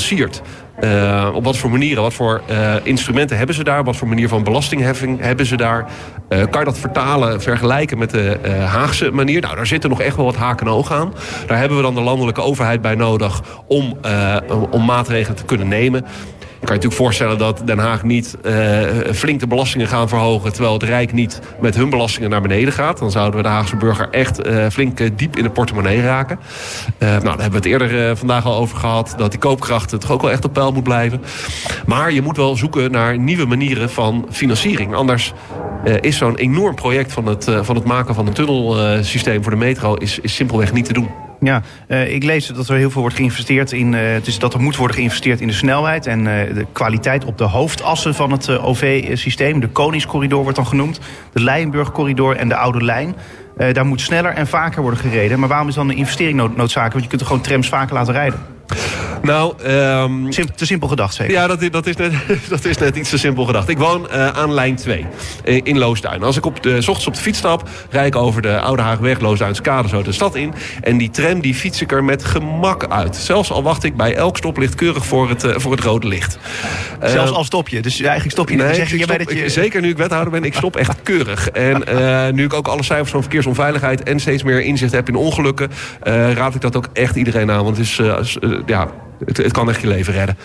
Uh, 0.80 1.30
op 1.34 1.44
wat 1.44 1.56
voor 1.56 1.70
manieren, 1.70 2.02
wat 2.02 2.14
voor 2.14 2.42
uh, 2.50 2.74
instrumenten 2.82 3.36
hebben 3.36 3.54
ze 3.54 3.64
daar? 3.64 3.84
Wat 3.84 3.96
voor 3.96 4.08
manier 4.08 4.28
van 4.28 4.44
belastingheffing 4.44 5.20
hebben 5.20 5.46
ze 5.46 5.56
daar? 5.56 5.86
Uh, 6.28 6.42
kan 6.50 6.58
je 6.60 6.64
dat 6.66 6.78
vertalen, 6.78 7.42
vergelijken 7.42 7.98
met 7.98 8.10
de 8.10 8.38
Haagse 8.66 9.10
manier? 9.10 9.40
Nou, 9.40 9.56
daar 9.56 9.66
zitten 9.66 9.90
nog 9.90 10.00
echt 10.00 10.16
wel 10.16 10.24
wat 10.24 10.36
haken 10.36 10.66
en 10.66 10.72
ogen 10.72 10.96
aan. 10.96 11.12
Daar 11.46 11.58
hebben 11.58 11.76
we 11.76 11.82
dan 11.82 11.94
de 11.94 12.00
landelijke 12.00 12.40
overheid 12.40 12.80
bij 12.80 12.94
nodig 12.94 13.42
om, 13.66 13.98
om 14.70 14.84
maatregelen 14.84 15.36
te 15.36 15.44
kunnen 15.44 15.68
nemen 15.68 16.04
kan 16.60 16.76
je 16.76 16.82
natuurlijk 16.82 17.02
voorstellen 17.02 17.38
dat 17.38 17.62
Den 17.64 17.78
Haag 17.78 18.02
niet 18.02 18.36
uh, 18.42 18.80
flink 19.12 19.40
de 19.40 19.46
belastingen 19.46 19.86
gaan 19.86 20.08
verhogen... 20.08 20.52
terwijl 20.52 20.72
het 20.74 20.82
Rijk 20.82 21.12
niet 21.12 21.40
met 21.60 21.74
hun 21.74 21.90
belastingen 21.90 22.30
naar 22.30 22.40
beneden 22.40 22.72
gaat. 22.72 22.98
Dan 22.98 23.10
zouden 23.10 23.36
we 23.36 23.42
de 23.42 23.48
Haagse 23.48 23.76
burger 23.76 24.08
echt 24.10 24.46
uh, 24.46 24.66
flink 24.70 25.18
diep 25.18 25.36
in 25.36 25.42
de 25.42 25.50
portemonnee 25.50 26.02
raken. 26.02 26.38
Nou, 26.98 27.22
daar 27.22 27.40
hebben 27.40 27.50
we 27.50 27.56
het 27.56 27.64
eerder 27.64 28.16
vandaag 28.16 28.44
al 28.44 28.56
over 28.56 28.76
gehad... 28.76 29.14
dat 29.16 29.30
die 29.30 29.40
koopkracht 29.40 30.00
toch 30.00 30.10
ook 30.10 30.22
wel 30.22 30.30
echt 30.30 30.44
op 30.44 30.52
peil 30.52 30.72
moet 30.72 30.82
blijven. 30.82 31.22
Maar 31.86 32.12
je 32.12 32.22
moet 32.22 32.36
wel 32.36 32.56
zoeken 32.56 32.90
naar 32.90 33.18
nieuwe 33.18 33.46
manieren 33.46 33.90
van 33.90 34.26
financiering. 34.30 34.94
Anders 34.94 35.32
is 36.00 36.16
zo'n 36.16 36.36
enorm 36.36 36.74
project 36.74 37.12
van 37.12 37.26
het, 37.26 37.50
van 37.60 37.74
het 37.74 37.84
maken 37.84 38.14
van 38.14 38.26
een 38.26 38.32
tunnelsysteem 38.32 39.42
voor 39.42 39.52
de 39.52 39.58
metro... 39.58 39.94
Is, 39.94 40.18
is 40.18 40.34
simpelweg 40.34 40.72
niet 40.72 40.84
te 40.84 40.92
doen. 40.92 41.25
Ja, 41.40 41.62
uh, 41.88 42.14
ik 42.14 42.24
lees 42.24 42.46
dat 42.46 42.68
er 42.68 42.76
heel 42.76 42.90
veel 42.90 43.00
wordt 43.00 43.16
geïnvesteerd 43.16 43.72
in. 43.72 43.92
Uh, 43.92 44.00
dus 44.22 44.38
dat 44.38 44.54
er 44.54 44.60
moet 44.60 44.76
worden 44.76 44.96
geïnvesteerd 44.96 45.40
in 45.40 45.46
de 45.46 45.52
snelheid 45.52 46.06
en 46.06 46.18
uh, 46.18 46.26
de 46.54 46.66
kwaliteit 46.72 47.24
op 47.24 47.38
de 47.38 47.44
hoofdassen 47.44 48.14
van 48.14 48.32
het 48.32 48.58
OV-systeem. 48.58 49.60
De 49.60 49.68
Koningscorridor 49.68 50.42
wordt 50.42 50.56
dan 50.56 50.66
genoemd, 50.66 51.00
de 51.32 51.42
Leijenburg-corridor 51.42 52.36
en 52.36 52.48
de 52.48 52.56
Oude 52.56 52.84
Lijn. 52.84 53.14
daar 53.56 53.86
moet 53.86 54.00
sneller 54.00 54.32
en 54.32 54.46
vaker 54.46 54.82
worden 54.82 55.00
gereden. 55.00 55.38
Maar 55.38 55.48
waarom 55.48 55.68
is 55.68 55.74
dan 55.74 55.88
een 55.88 55.96
investering 55.96 56.36
nood 56.36 56.56
noodzakelijk? 56.56 56.92
Want 56.92 57.04
je 57.04 57.08
kunt 57.08 57.20
er 57.20 57.26
gewoon 57.26 57.42
trams 57.42 57.68
vaker 57.68 57.94
laten 57.94 58.12
rijden. 58.12 58.40
Nou, 59.22 59.54
um, 59.66 60.32
Sim 60.32 60.54
te 60.54 60.66
simpel 60.66 60.88
gedacht 60.88 61.14
zeker? 61.14 61.32
Ja, 61.32 61.46
dat, 61.46 61.72
dat, 61.72 61.86
is 61.86 61.96
net, 61.96 62.12
dat 62.48 62.64
is 62.64 62.78
net 62.78 62.96
iets 62.96 63.10
te 63.10 63.18
simpel 63.18 63.44
gedacht. 63.44 63.68
Ik 63.68 63.78
woon 63.78 64.06
uh, 64.12 64.28
aan 64.28 64.52
lijn 64.52 64.76
2 64.76 65.06
in 65.42 65.78
Loosduin. 65.78 66.22
Als 66.22 66.36
ik 66.36 66.46
op 66.46 66.62
de, 66.62 66.80
s 66.82 66.88
ochtends 66.88 67.06
op 67.06 67.14
de 67.14 67.20
fiets 67.20 67.38
stap, 67.38 67.68
rijd 67.90 68.06
ik 68.06 68.16
over 68.16 68.42
de 68.42 68.60
Oude 68.60 68.82
Haagweg, 68.82 69.20
Loosduinskade 69.20 69.88
zo 69.88 70.02
de 70.02 70.12
stad 70.12 70.34
in. 70.34 70.54
En 70.80 70.96
die 70.96 71.10
tram 71.10 71.40
die 71.40 71.54
fiets 71.54 71.80
ik 71.80 71.92
er 71.92 72.04
met 72.04 72.24
gemak 72.24 72.86
uit. 72.86 73.16
Zelfs 73.16 73.50
al 73.50 73.62
wacht 73.62 73.84
ik 73.84 73.96
bij 73.96 74.14
elk 74.14 74.36
stoplicht 74.36 74.74
keurig 74.74 75.06
voor 75.06 75.28
het, 75.28 75.44
uh, 75.44 75.54
voor 75.56 75.72
het 75.72 75.80
rode 75.80 76.08
licht. 76.08 76.38
Zelfs 77.02 77.32
al 77.32 77.44
stop 77.44 77.68
je? 77.68 77.82
Dus 77.82 78.00
eigenlijk 78.00 78.30
stop 78.30 78.48
je 78.48 78.56
nee, 78.56 78.74
zeg 78.74 78.90
je 78.90 78.96
stop, 79.02 79.18
dat 79.18 79.30
je... 79.30 79.44
Ik, 79.44 79.50
zeker 79.50 79.80
nu 79.80 79.88
ik 79.88 79.96
wethouder 79.96 80.32
ben, 80.32 80.44
ik 80.44 80.54
stop 80.54 80.76
echt 80.76 81.02
keurig. 81.10 81.50
En 81.50 82.34
nu 82.34 82.44
ik 82.44 82.52
ook 82.52 82.68
alle 82.68 82.82
cijfers 82.82 83.10
van 83.10 83.20
verkeersonveiligheid 83.20 84.02
en 84.02 84.20
steeds 84.20 84.42
meer 84.42 84.60
inzicht 84.60 84.92
heb 84.92 85.08
in 85.08 85.16
ongelukken, 85.16 85.70
raad 86.34 86.54
ik 86.54 86.60
dat 86.60 86.76
ook 86.76 86.88
echt 86.92 87.16
iedereen 87.16 87.50
aan. 87.50 87.64
Want 87.64 87.76
het 87.76 87.86
is, 87.86 88.00
ja, 88.66 88.88
het, 89.24 89.52
kan 89.52 89.68
echt 89.68 89.80
je 89.80 89.86
leven 89.86 90.12
redden. 90.12 90.38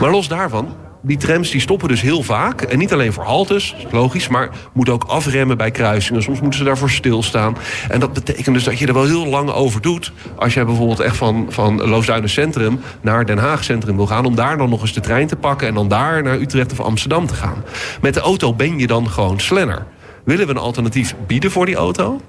Maar 0.00 0.10
los 0.10 0.28
daarvan, 0.28 0.74
die 1.02 1.16
trams 1.16 1.50
die 1.50 1.60
stoppen 1.60 1.88
dus 1.88 2.00
heel 2.00 2.22
vaak. 2.22 2.62
En 2.62 2.78
niet 2.78 2.92
alleen 2.92 3.12
voor 3.12 3.24
haltes, 3.24 3.76
logisch, 3.90 4.28
maar 4.28 4.50
moeten 4.72 4.94
ook 4.94 5.04
afremmen 5.04 5.56
bij 5.56 5.70
kruisingen. 5.70 6.22
Soms 6.22 6.40
moeten 6.40 6.58
ze 6.58 6.64
daarvoor 6.64 6.90
stilstaan. 6.90 7.56
En 7.88 8.00
dat 8.00 8.12
betekent 8.12 8.54
dus 8.54 8.64
dat 8.64 8.78
je 8.78 8.86
er 8.86 8.94
wel 8.94 9.04
heel 9.04 9.26
lang 9.26 9.50
over 9.50 9.80
doet. 9.80 10.12
Als 10.36 10.54
jij 10.54 10.64
bijvoorbeeld 10.64 11.00
echt 11.00 11.16
van, 11.16 11.46
van 11.48 11.88
Loosduinen 11.88 12.30
Centrum 12.30 12.80
naar 13.00 13.26
Den 13.26 13.38
Haag 13.38 13.64
Centrum 13.64 13.96
wil 13.96 14.06
gaan. 14.06 14.24
Om 14.24 14.34
daar 14.34 14.56
dan 14.56 14.68
nog 14.68 14.80
eens 14.80 14.92
de 14.92 15.00
trein 15.00 15.26
te 15.26 15.36
pakken. 15.36 15.68
En 15.68 15.74
dan 15.74 15.88
daar 15.88 16.22
naar 16.22 16.38
Utrecht 16.38 16.72
of 16.72 16.80
Amsterdam 16.80 17.26
te 17.26 17.34
gaan. 17.34 17.64
Met 18.00 18.14
de 18.14 18.20
auto 18.20 18.54
ben 18.54 18.78
je 18.78 18.86
dan 18.86 19.10
gewoon 19.10 19.40
sneller. 19.40 19.86
Willen 20.24 20.46
we 20.46 20.52
een 20.52 20.58
alternatief 20.58 21.14
bieden 21.26 21.50
voor 21.50 21.66
die 21.66 21.76
auto? 21.76 22.20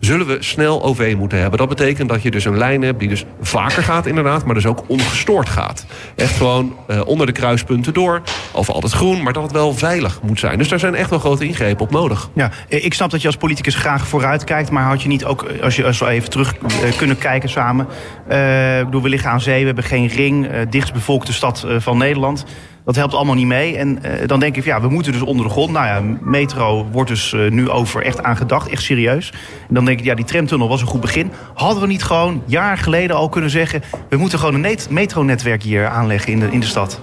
Zullen 0.00 0.26
we 0.26 0.36
snel 0.40 0.82
OV 0.82 1.14
moeten 1.18 1.38
hebben. 1.38 1.58
Dat 1.58 1.68
betekent 1.68 2.08
dat 2.08 2.22
je 2.22 2.30
dus 2.30 2.44
een 2.44 2.56
lijn 2.56 2.82
hebt 2.82 2.98
die 2.98 3.08
dus 3.08 3.24
vaker 3.40 3.82
gaat 3.82 4.06
inderdaad... 4.06 4.44
maar 4.44 4.54
dus 4.54 4.66
ook 4.66 4.84
ongestoord 4.86 5.48
gaat. 5.48 5.86
Echt 6.14 6.36
gewoon 6.36 6.76
uh, 6.90 7.00
onder 7.06 7.26
de 7.26 7.32
kruispunten 7.32 7.94
door. 7.94 8.22
Of 8.52 8.70
altijd 8.70 8.92
groen, 8.92 9.22
maar 9.22 9.32
dat 9.32 9.42
het 9.42 9.52
wel 9.52 9.74
veilig 9.74 10.22
moet 10.22 10.38
zijn. 10.38 10.58
Dus 10.58 10.68
daar 10.68 10.78
zijn 10.78 10.94
echt 10.94 11.10
wel 11.10 11.18
grote 11.18 11.46
ingrepen 11.46 11.82
op 11.82 11.90
nodig. 11.90 12.30
Ja, 12.34 12.50
ik 12.68 12.94
snap 12.94 13.10
dat 13.10 13.20
je 13.20 13.26
als 13.26 13.36
politicus 13.36 13.74
graag 13.74 14.06
vooruit 14.06 14.44
kijkt... 14.44 14.70
maar 14.70 14.84
had 14.84 15.02
je 15.02 15.08
niet 15.08 15.24
ook, 15.24 15.46
als 15.62 15.76
je 15.76 15.94
zo 15.94 16.06
even 16.06 16.30
terug 16.30 16.54
kunnen 16.96 17.18
kijken 17.18 17.48
samen... 17.48 17.86
Ik 18.78 18.84
bedoel, 18.84 19.02
we 19.02 19.08
liggen 19.08 19.30
aan 19.30 19.40
zee, 19.40 19.60
we 19.60 19.66
hebben 19.66 19.84
geen 19.84 20.06
ring... 20.06 20.48
dichtstbevolkte 20.70 21.32
stad 21.32 21.66
van 21.78 21.98
Nederland... 21.98 22.44
Dat 22.84 22.96
helpt 22.96 23.14
allemaal 23.14 23.34
niet 23.34 23.46
mee. 23.46 23.76
En 23.76 23.98
uh, 24.04 24.12
dan 24.26 24.40
denk 24.40 24.56
ik, 24.56 24.64
ja, 24.64 24.80
we 24.80 24.88
moeten 24.88 25.12
dus 25.12 25.22
onder 25.22 25.46
de 25.46 25.52
grond. 25.52 25.70
Nou 25.70 25.86
ja, 25.86 26.16
metro 26.20 26.86
wordt 26.92 27.10
dus 27.10 27.32
uh, 27.32 27.50
nu 27.50 27.68
over 27.68 28.02
echt 28.02 28.22
aan 28.22 28.36
gedacht, 28.36 28.68
echt 28.68 28.82
serieus. 28.82 29.32
En 29.68 29.74
dan 29.74 29.84
denk 29.84 29.98
ik, 29.98 30.04
ja, 30.04 30.14
die 30.14 30.24
tramtunnel 30.24 30.68
was 30.68 30.80
een 30.80 30.86
goed 30.86 31.00
begin. 31.00 31.32
Hadden 31.54 31.80
we 31.80 31.86
niet 31.86 32.02
gewoon 32.02 32.42
jaar 32.46 32.78
geleden 32.78 33.16
al 33.16 33.28
kunnen 33.28 33.50
zeggen... 33.50 33.82
we 34.08 34.16
moeten 34.16 34.38
gewoon 34.38 34.64
een 34.64 34.78
metronetwerk 34.90 35.62
hier 35.62 35.88
aanleggen 35.88 36.32
in 36.32 36.40
de, 36.40 36.48
in 36.50 36.60
de 36.60 36.66
stad? 36.66 37.00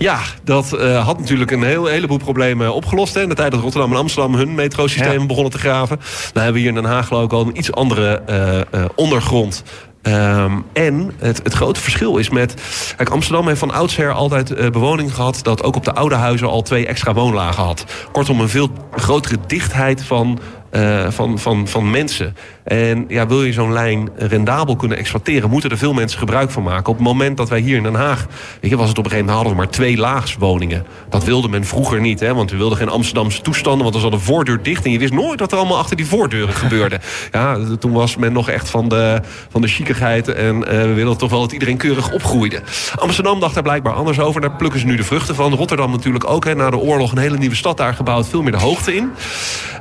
Ja, 0.00 0.18
dat 0.44 0.72
uh, 0.74 1.04
had 1.04 1.18
natuurlijk 1.18 1.50
een 1.50 1.62
heel, 1.62 1.86
heleboel 1.86 2.18
problemen 2.18 2.74
opgelost. 2.74 3.14
Hè. 3.14 3.22
In 3.22 3.28
de 3.28 3.34
tijd 3.34 3.50
dat 3.50 3.60
Rotterdam 3.60 3.90
en 3.90 3.98
Amsterdam 3.98 4.34
hun 4.34 4.54
metrosystemen 4.54 5.20
ja. 5.20 5.26
begonnen 5.26 5.52
te 5.52 5.58
graven. 5.58 5.96
Dan 6.32 6.42
hebben 6.42 6.52
we 6.52 6.58
hier 6.58 6.68
in 6.68 6.74
Den 6.74 6.84
Haag 6.84 7.12
ook 7.12 7.32
al 7.32 7.46
een 7.46 7.56
iets 7.56 7.72
andere 7.72 8.22
uh, 8.30 8.80
uh, 8.80 8.88
ondergrond 8.94 9.62
Um, 10.02 10.64
en 10.72 11.12
het, 11.18 11.40
het, 11.42 11.52
grote 11.52 11.80
verschil 11.80 12.16
is 12.16 12.30
met... 12.30 12.54
Kijk, 12.96 13.08
Amsterdam 13.08 13.46
heeft 13.46 13.58
van 13.58 13.70
oudsher 13.70 14.12
altijd 14.12 14.50
uh, 14.50 14.70
bewoning 14.70 15.14
gehad... 15.14 15.38
dat 15.42 15.62
ook 15.62 15.76
op 15.76 15.84
de 15.84 15.94
oude 15.94 16.14
huizen 16.14 16.48
al 16.48 16.62
twee 16.62 16.86
extra 16.86 17.14
woonlagen 17.14 17.64
had. 17.64 17.84
Kortom, 18.12 18.40
een 18.40 18.48
veel 18.48 18.70
grotere 18.96 19.36
dichtheid 19.46 20.04
van 20.04 20.38
uh, 20.70 21.10
van, 21.10 21.38
van, 21.38 21.68
van 21.68 21.90
mensen. 21.90 22.36
En 22.64 23.04
ja, 23.08 23.26
wil 23.26 23.44
je 23.44 23.52
zo'n 23.52 23.72
lijn 23.72 24.08
rendabel 24.16 24.76
kunnen 24.76 24.98
exploiteren... 24.98 25.50
moeten 25.50 25.70
er 25.70 25.78
veel 25.78 25.92
mensen 25.92 26.18
gebruik 26.18 26.50
van 26.50 26.62
maken. 26.62 26.92
Op 26.92 26.94
het 26.94 27.06
moment 27.06 27.36
dat 27.36 27.48
wij 27.48 27.60
hier 27.60 27.76
in 27.76 27.82
Den 27.82 27.94
Haag... 27.94 28.26
Weet 28.60 28.74
was 28.74 28.88
het 28.88 28.98
op 28.98 29.04
een 29.04 29.10
gegeven 29.10 29.32
moment 29.32 29.34
hadden 29.34 29.52
we 29.52 29.58
maar 29.58 29.68
twee 29.68 29.96
laagswoningen. 29.96 30.86
Dat 31.08 31.24
wilde 31.24 31.48
men 31.48 31.64
vroeger 31.64 32.00
niet, 32.00 32.20
hè, 32.20 32.34
want 32.34 32.50
we 32.50 32.56
wilden 32.56 32.78
geen 32.78 32.88
Amsterdamse 32.88 33.42
toestanden... 33.42 33.82
want 33.82 33.94
er 33.94 34.00
zat 34.00 34.12
een 34.12 34.20
voordeur 34.20 34.62
dicht 34.62 34.84
en 34.84 34.90
je 34.90 34.98
wist 34.98 35.12
nooit 35.12 35.40
wat 35.40 35.52
er 35.52 35.58
allemaal 35.58 35.78
achter 35.78 35.96
die 35.96 36.06
voordeuren 36.06 36.54
gebeurde. 36.64 37.00
Ja, 37.32 37.58
toen 37.78 37.92
was 37.92 38.16
men 38.16 38.32
nog 38.32 38.48
echt 38.48 38.68
van 38.70 38.88
de, 38.88 39.20
van 39.50 39.60
de 39.60 39.68
chicigheid... 39.68 40.28
en 40.28 40.56
uh, 40.56 40.62
we 40.64 40.92
wilden 40.92 41.18
toch 41.18 41.30
wel 41.30 41.40
dat 41.40 41.52
iedereen 41.52 41.76
keurig 41.76 42.12
opgroeide. 42.12 42.62
Amsterdam 42.96 43.40
dacht 43.40 43.54
daar 43.54 43.62
blijkbaar 43.62 43.92
anders 43.92 44.20
over. 44.20 44.40
Daar 44.40 44.56
plukken 44.56 44.80
ze 44.80 44.86
nu 44.86 44.96
de 44.96 45.04
vruchten 45.04 45.34
van. 45.34 45.54
Rotterdam 45.54 45.90
natuurlijk 45.90 46.30
ook, 46.30 46.44
hè, 46.44 46.54
na 46.54 46.70
de 46.70 46.78
oorlog 46.78 47.12
een 47.12 47.18
hele 47.18 47.38
nieuwe 47.38 47.54
stad 47.54 47.76
daar 47.76 47.94
gebouwd. 47.94 48.28
Veel 48.28 48.42
meer 48.42 48.52
de 48.52 48.58
hoogte 48.58 48.94
in. 48.94 49.10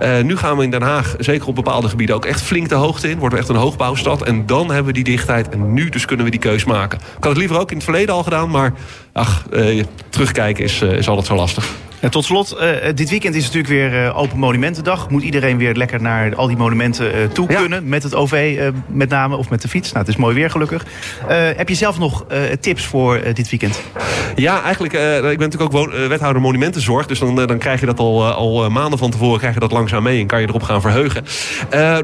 Uh, 0.01 0.21
nu 0.21 0.37
gaan 0.37 0.57
we 0.57 0.63
in 0.63 0.71
Den 0.71 0.78
Haag, 0.81 1.15
zeker 1.19 1.47
op 1.47 1.55
bepaalde 1.55 1.89
gebieden... 1.89 2.15
ook 2.15 2.25
echt 2.25 2.41
flink 2.41 2.69
de 2.69 2.75
hoogte 2.75 3.09
in. 3.09 3.17
Worden 3.17 3.37
we 3.37 3.43
echt 3.43 3.53
een 3.53 3.61
hoogbouwstad. 3.61 4.23
En 4.23 4.45
dan 4.45 4.67
hebben 4.67 4.85
we 4.85 4.93
die 4.93 5.03
dichtheid. 5.03 5.49
En 5.49 5.73
nu 5.73 5.89
dus 5.89 6.05
kunnen 6.05 6.25
we 6.25 6.31
die 6.31 6.39
keus 6.39 6.63
maken. 6.63 6.99
Ik 6.99 7.05
had 7.13 7.23
het 7.23 7.37
liever 7.37 7.59
ook 7.59 7.69
in 7.69 7.75
het 7.75 7.85
verleden 7.85 8.15
al 8.15 8.23
gedaan. 8.23 8.49
Maar 8.49 8.73
ach, 9.13 9.45
uh, 9.51 9.83
terugkijken 10.09 10.63
is, 10.63 10.81
uh, 10.81 10.91
is 10.91 11.07
altijd 11.07 11.27
zo 11.27 11.35
lastig. 11.35 11.71
En 11.99 12.09
tot 12.09 12.25
slot, 12.25 12.57
uh, 12.59 12.69
dit 12.95 13.09
weekend 13.09 13.35
is 13.35 13.43
natuurlijk 13.43 13.73
weer 13.73 14.03
uh, 14.03 14.17
Open 14.17 14.37
Monumentendag. 14.37 15.09
Moet 15.09 15.23
iedereen 15.23 15.57
weer 15.57 15.75
lekker 15.75 16.01
naar 16.01 16.35
al 16.35 16.47
die 16.47 16.57
monumenten 16.57 17.15
uh, 17.15 17.25
toe 17.33 17.51
ja. 17.51 17.59
kunnen. 17.59 17.89
Met 17.89 18.03
het 18.03 18.15
OV 18.15 18.59
met 18.87 19.09
name, 19.09 19.35
of 19.35 19.49
met 19.49 19.61
de 19.61 19.67
fiets. 19.67 19.91
Nou, 19.91 20.05
het 20.05 20.15
is 20.15 20.21
mooi 20.21 20.35
weer 20.35 20.49
gelukkig. 20.49 20.85
heb 21.27 21.69
je 21.69 21.75
zelf 21.75 21.99
nog 21.99 22.25
tips 22.59 22.85
voor 22.85 23.21
dit 23.33 23.49
weekend? 23.49 23.81
Ja, 24.35 24.63
eigenlijk, 24.63 24.93
ik 25.31 25.37
ben 25.37 25.49
natuurlijk 25.49 25.75
ook 25.75 25.91
wethouder 25.91 26.41
monumentenzorg. 26.41 27.05
Dus 27.05 27.19
dan, 27.19 27.35
dan 27.35 27.57
krijg 27.57 27.79
je 27.79 27.85
dat 27.85 27.99
al, 27.99 28.25
al 28.25 28.69
maanden 28.69 28.99
van 28.99 29.11
tevoren 29.11 29.39
krijg 29.39 29.53
je 29.53 29.59
dat 29.59 29.71
langzaam 29.71 30.03
mee. 30.03 30.19
En 30.19 30.27
kan 30.27 30.41
je 30.41 30.47
erop 30.47 30.63
gaan 30.63 30.81
verheugen. 30.81 31.23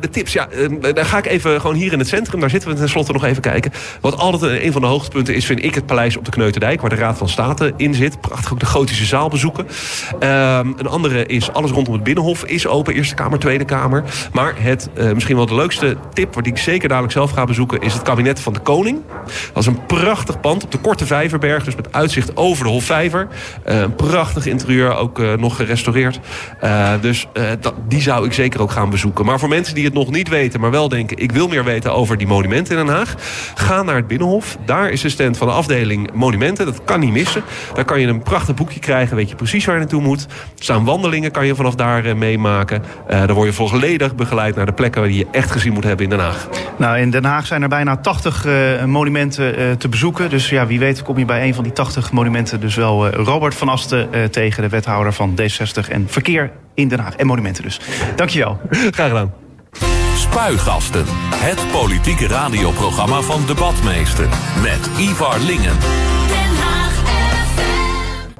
de 0.01 0.09
tips, 0.11 0.33
ja, 0.33 0.47
daar 0.93 1.05
ga 1.05 1.17
ik 1.17 1.25
even 1.25 1.61
gewoon 1.61 1.75
hier 1.75 1.93
in 1.93 1.99
het 1.99 2.07
centrum. 2.07 2.39
Daar 2.39 2.49
zitten 2.49 2.69
we 2.69 2.75
tenslotte 2.75 3.11
nog 3.11 3.23
even 3.23 3.41
kijken. 3.41 3.71
Wat 4.01 4.17
altijd 4.17 4.63
een 4.63 4.71
van 4.71 4.81
de 4.81 4.87
hoogtepunten 4.87 5.35
is, 5.35 5.45
vind 5.45 5.63
ik 5.63 5.75
het 5.75 5.85
paleis 5.85 6.17
op 6.17 6.25
de 6.25 6.31
Kneuterdijk. 6.31 6.81
Waar 6.81 6.89
de 6.89 6.95
Raad 6.95 7.17
van 7.17 7.29
State 7.29 7.73
in 7.77 7.93
zit. 7.93 8.21
Prachtig 8.21 8.51
ook 8.51 8.59
de 8.59 8.65
gotische 8.65 9.05
zaal 9.05 9.29
bezoeken. 9.29 9.67
Um, 10.13 10.73
een 10.77 10.87
andere 10.87 11.25
is 11.25 11.53
alles 11.53 11.71
rondom 11.71 11.93
het 11.93 12.03
Binnenhof 12.03 12.43
is 12.43 12.67
open. 12.67 12.93
Eerste 12.93 13.15
Kamer, 13.15 13.39
Tweede 13.39 13.65
Kamer. 13.65 14.03
Maar 14.33 14.53
het 14.57 14.89
uh, 14.97 15.11
misschien 15.11 15.35
wel 15.35 15.45
de 15.45 15.55
leukste 15.55 15.97
tip, 16.13 16.33
wat 16.35 16.47
ik 16.47 16.57
zeker 16.57 16.87
dadelijk 16.87 17.13
zelf 17.13 17.31
ga 17.31 17.43
bezoeken... 17.45 17.81
is 17.81 17.93
het 17.93 18.01
kabinet 18.01 18.39
van 18.39 18.53
de 18.53 18.59
Koning. 18.59 19.01
Dat 19.53 19.63
is 19.63 19.65
een 19.65 19.85
prachtig 19.85 20.39
pand 20.39 20.63
op 20.63 20.71
de 20.71 20.77
Korte 20.77 21.05
Vijverberg. 21.05 21.63
Dus 21.63 21.75
met 21.75 21.93
uitzicht 21.93 22.37
over 22.37 22.63
de 22.63 22.69
Hofvijver. 22.69 23.27
Uh, 23.67 23.79
een 23.79 23.95
prachtig 23.95 24.45
interieur, 24.45 24.95
ook 24.95 25.19
uh, 25.19 25.33
nog 25.33 25.55
gerestaureerd. 25.55 26.19
dus 27.01 27.27
die 27.87 28.01
zou 28.01 28.25
ik 28.25 28.33
zeker 28.33 28.61
ook 28.61 28.71
gaan 28.71 28.89
bezoeken. 28.89 29.25
Maar 29.25 29.39
voor 29.39 29.49
mensen 29.49 29.75
die 29.75 29.85
het 29.85 29.93
nog 29.93 30.11
niet 30.11 30.29
weten, 30.29 30.59
maar 30.59 30.71
wel 30.71 30.89
denken... 30.89 31.17
ik 31.17 31.31
wil 31.31 31.47
meer 31.47 31.63
weten 31.63 31.93
over 31.93 32.17
die 32.17 32.27
monumenten 32.27 32.77
in 32.77 32.85
Den 32.85 32.95
Haag... 32.95 33.15
ga 33.55 33.83
naar 33.83 33.95
het 33.95 34.07
Binnenhof. 34.07 34.57
Daar 34.65 34.89
is 34.89 35.01
de 35.01 35.09
stand 35.09 35.37
van 35.37 35.47
de 35.47 35.53
afdeling 35.53 36.09
Monumenten. 36.13 36.65
Dat 36.65 36.83
kan 36.83 36.99
niet 36.99 37.11
missen. 37.11 37.43
Daar 37.73 37.85
kan 37.85 37.99
je 37.99 38.07
een 38.07 38.23
prachtig 38.23 38.55
boekje 38.55 38.79
krijgen. 38.79 39.15
Weet 39.15 39.29
je 39.29 39.35
precies 39.35 39.65
waar 39.65 39.74
je 39.75 39.81
naartoe 39.81 40.01
moet. 40.01 40.23
Er 40.23 40.63
staan 40.63 40.85
wandelingen, 40.85 41.31
kan 41.31 41.45
je 41.45 41.55
vanaf 41.55 41.75
daar 41.75 42.05
uh, 42.05 42.13
meemaken. 42.13 42.83
Uh, 43.09 43.19
dan 43.19 43.35
word 43.35 43.47
je 43.47 43.53
volledig 43.53 44.15
begeleid 44.15 44.55
naar 44.55 44.65
de 44.65 44.71
plekken 44.71 45.03
die 45.03 45.17
je 45.17 45.27
echt 45.31 45.51
gezien 45.51 45.73
moet 45.73 45.83
hebben 45.83 46.03
in 46.03 46.09
Den 46.09 46.19
Haag. 46.19 46.47
Nou, 46.77 46.97
in 46.97 47.09
Den 47.11 47.25
Haag 47.25 47.45
zijn 47.45 47.61
er 47.61 47.69
bijna 47.69 47.97
80 47.97 48.45
uh, 48.45 48.83
monumenten 48.83 49.77
te 49.77 49.89
bezoeken. 49.89 50.29
Dus 50.29 50.49
ja, 50.49 50.67
wie 50.67 50.79
weet 50.79 51.01
kom 51.01 51.17
je 51.17 51.25
bij 51.25 51.47
een 51.47 51.53
van 51.53 51.63
die 51.63 51.73
80 51.73 52.11
monumenten 52.11 52.59
dus 52.59 52.75
wel 52.75 53.09
Robert 53.09 53.55
van 53.55 53.69
Asten 53.69 54.09
tegen, 54.31 54.63
de 54.63 54.69
wethouder 54.69 55.13
van 55.13 55.39
D60 55.41 55.89
en 55.89 56.05
Verkeer 56.07 56.51
in 56.73 56.87
Den 56.87 56.99
Haag. 56.99 57.15
En 57.15 57.27
monumenten 57.27 57.63
dus. 57.63 57.79
Dankjewel. 58.15 58.59
Graag 58.95 59.07
gedaan. 59.07 59.33
Spuigasten. 60.15 61.05
Het 61.35 61.71
politieke 61.71 62.27
radioprogramma 62.27 63.21
van 63.21 63.45
Debatmeester. 63.45 64.27
Met 64.61 64.89
Ivar 64.97 65.39
Lingen. 65.39 65.77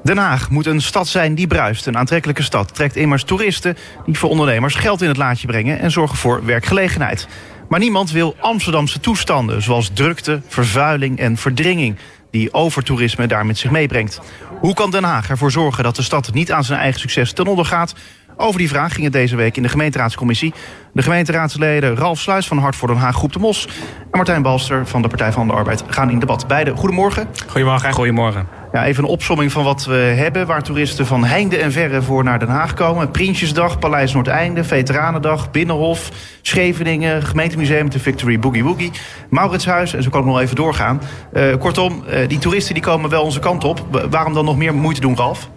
Den 0.06 0.18
Haag 0.18 0.50
moet 0.50 0.66
een 0.66 0.82
stad 0.82 1.08
zijn 1.08 1.36
die 1.36 1.48
bruist. 1.48 1.88
Een 1.88 1.98
aantrekkelijke 1.98 2.44
stad 2.44 2.76
trekt 2.76 2.96
immers 2.96 3.24
toeristen 3.24 3.78
die 4.06 4.18
voor 4.18 4.30
ondernemers 4.30 4.76
geld 4.76 5.02
in 5.02 5.08
het 5.08 5.18
laadje 5.18 5.48
brengen 5.48 5.80
en 5.80 5.92
zorgen 5.92 6.18
voor 6.18 6.46
werkgelegenheid. 6.46 7.28
Maar 7.70 7.80
niemand 7.80 8.12
wil 8.12 8.36
Amsterdamse 8.40 9.00
toestanden, 9.00 9.62
zoals 9.62 9.90
drukte, 9.94 10.42
vervuiling 10.48 11.20
en 11.20 11.38
verdringing, 11.38 11.98
die 12.32 12.54
overtoerisme 12.54 13.28
daar 13.28 13.46
met 13.46 13.58
zich 13.58 13.72
meebrengt. 13.72 14.22
Hoe 14.60 14.74
kan 14.74 14.92
Den 14.92 15.04
Haag 15.04 15.30
ervoor 15.30 15.52
zorgen 15.52 15.84
dat 15.84 15.96
de 15.96 16.02
stad 16.02 16.34
niet 16.34 16.52
aan 16.52 16.64
zijn 16.64 16.80
eigen 16.80 17.00
succes 17.00 17.34
ten 17.34 17.48
onder 17.48 17.66
gaat? 17.66 17.96
Over 18.38 18.60
die 18.60 18.70
vraag 18.70 18.94
ging 18.94 19.04
het 19.04 19.14
deze 19.14 19.36
week 19.36 19.58
in 19.58 19.64
de 19.64 19.70
gemeenteraadscommissie. 19.70 20.54
De 20.94 21.02
gemeenteraadsleden 21.02 21.96
Ralf 21.96 22.20
Sluis 22.20 22.48
van 22.48 22.58
Hart 22.58 22.76
voor 22.76 22.88
Den 22.88 22.98
Haag 22.98 23.16
Groep 23.16 23.34
de 23.34 23.40
Mos... 23.40 23.68
en 23.68 24.08
Martijn 24.12 24.42
Balster 24.42 24.88
van 24.88 25.02
de 25.02 25.08
Partij 25.08 25.32
van 25.32 25.48
de 25.48 25.54
Arbeid 25.54 25.84
gaan 25.88 26.10
in 26.10 26.20
debat. 26.20 26.48
Beide, 26.48 26.76
goedemorgen. 26.76 27.28
Goedemorgen. 27.48 27.94
Goedemorgen. 27.94 28.48
Ja, 28.76 28.86
even 28.86 29.04
een 29.04 29.10
opsomming 29.10 29.52
van 29.52 29.64
wat 29.64 29.86
we 29.86 29.94
hebben... 29.94 30.48
waar 30.48 30.64
toeristen 30.64 31.06
van 31.06 31.26
heinde 31.26 31.58
en 31.58 31.72
verre 31.72 32.02
voor 32.02 32.24
naar 32.24 32.40
Den 32.40 32.48
Haag 32.48 32.74
komen. 32.74 33.12
Prinsjesdag, 33.12 33.80
Paleis 33.80 34.14
Noordeinde, 34.14 34.64
Veteranendag, 34.64 35.52
Binnenhof... 35.52 36.12
Scheveningen, 36.42 37.24
gemeentemuseum, 37.24 37.90
de 37.90 38.00
Victory 38.00 38.40
Boogie 38.40 38.64
Woogie... 38.64 38.92
Mauritshuis, 39.30 39.94
en 39.94 40.04
zo 40.04 40.10
kan 40.10 40.20
ik 40.20 40.28
nog 40.28 40.40
even 40.40 40.56
doorgaan. 40.56 41.02
Uh, 41.34 41.56
kortom, 41.60 42.04
uh, 42.08 42.28
die 42.28 42.38
toeristen 42.38 42.74
die 42.74 42.84
komen 42.84 43.10
wel 43.10 43.24
onze 43.24 43.40
kant 43.40 43.64
op. 43.64 44.08
Waarom 44.10 44.34
dan 44.34 44.46
nog 44.46 44.58
meer 44.58 44.74
moeite 44.74 45.02
doen, 45.02 45.16
Ralf? 45.16 45.50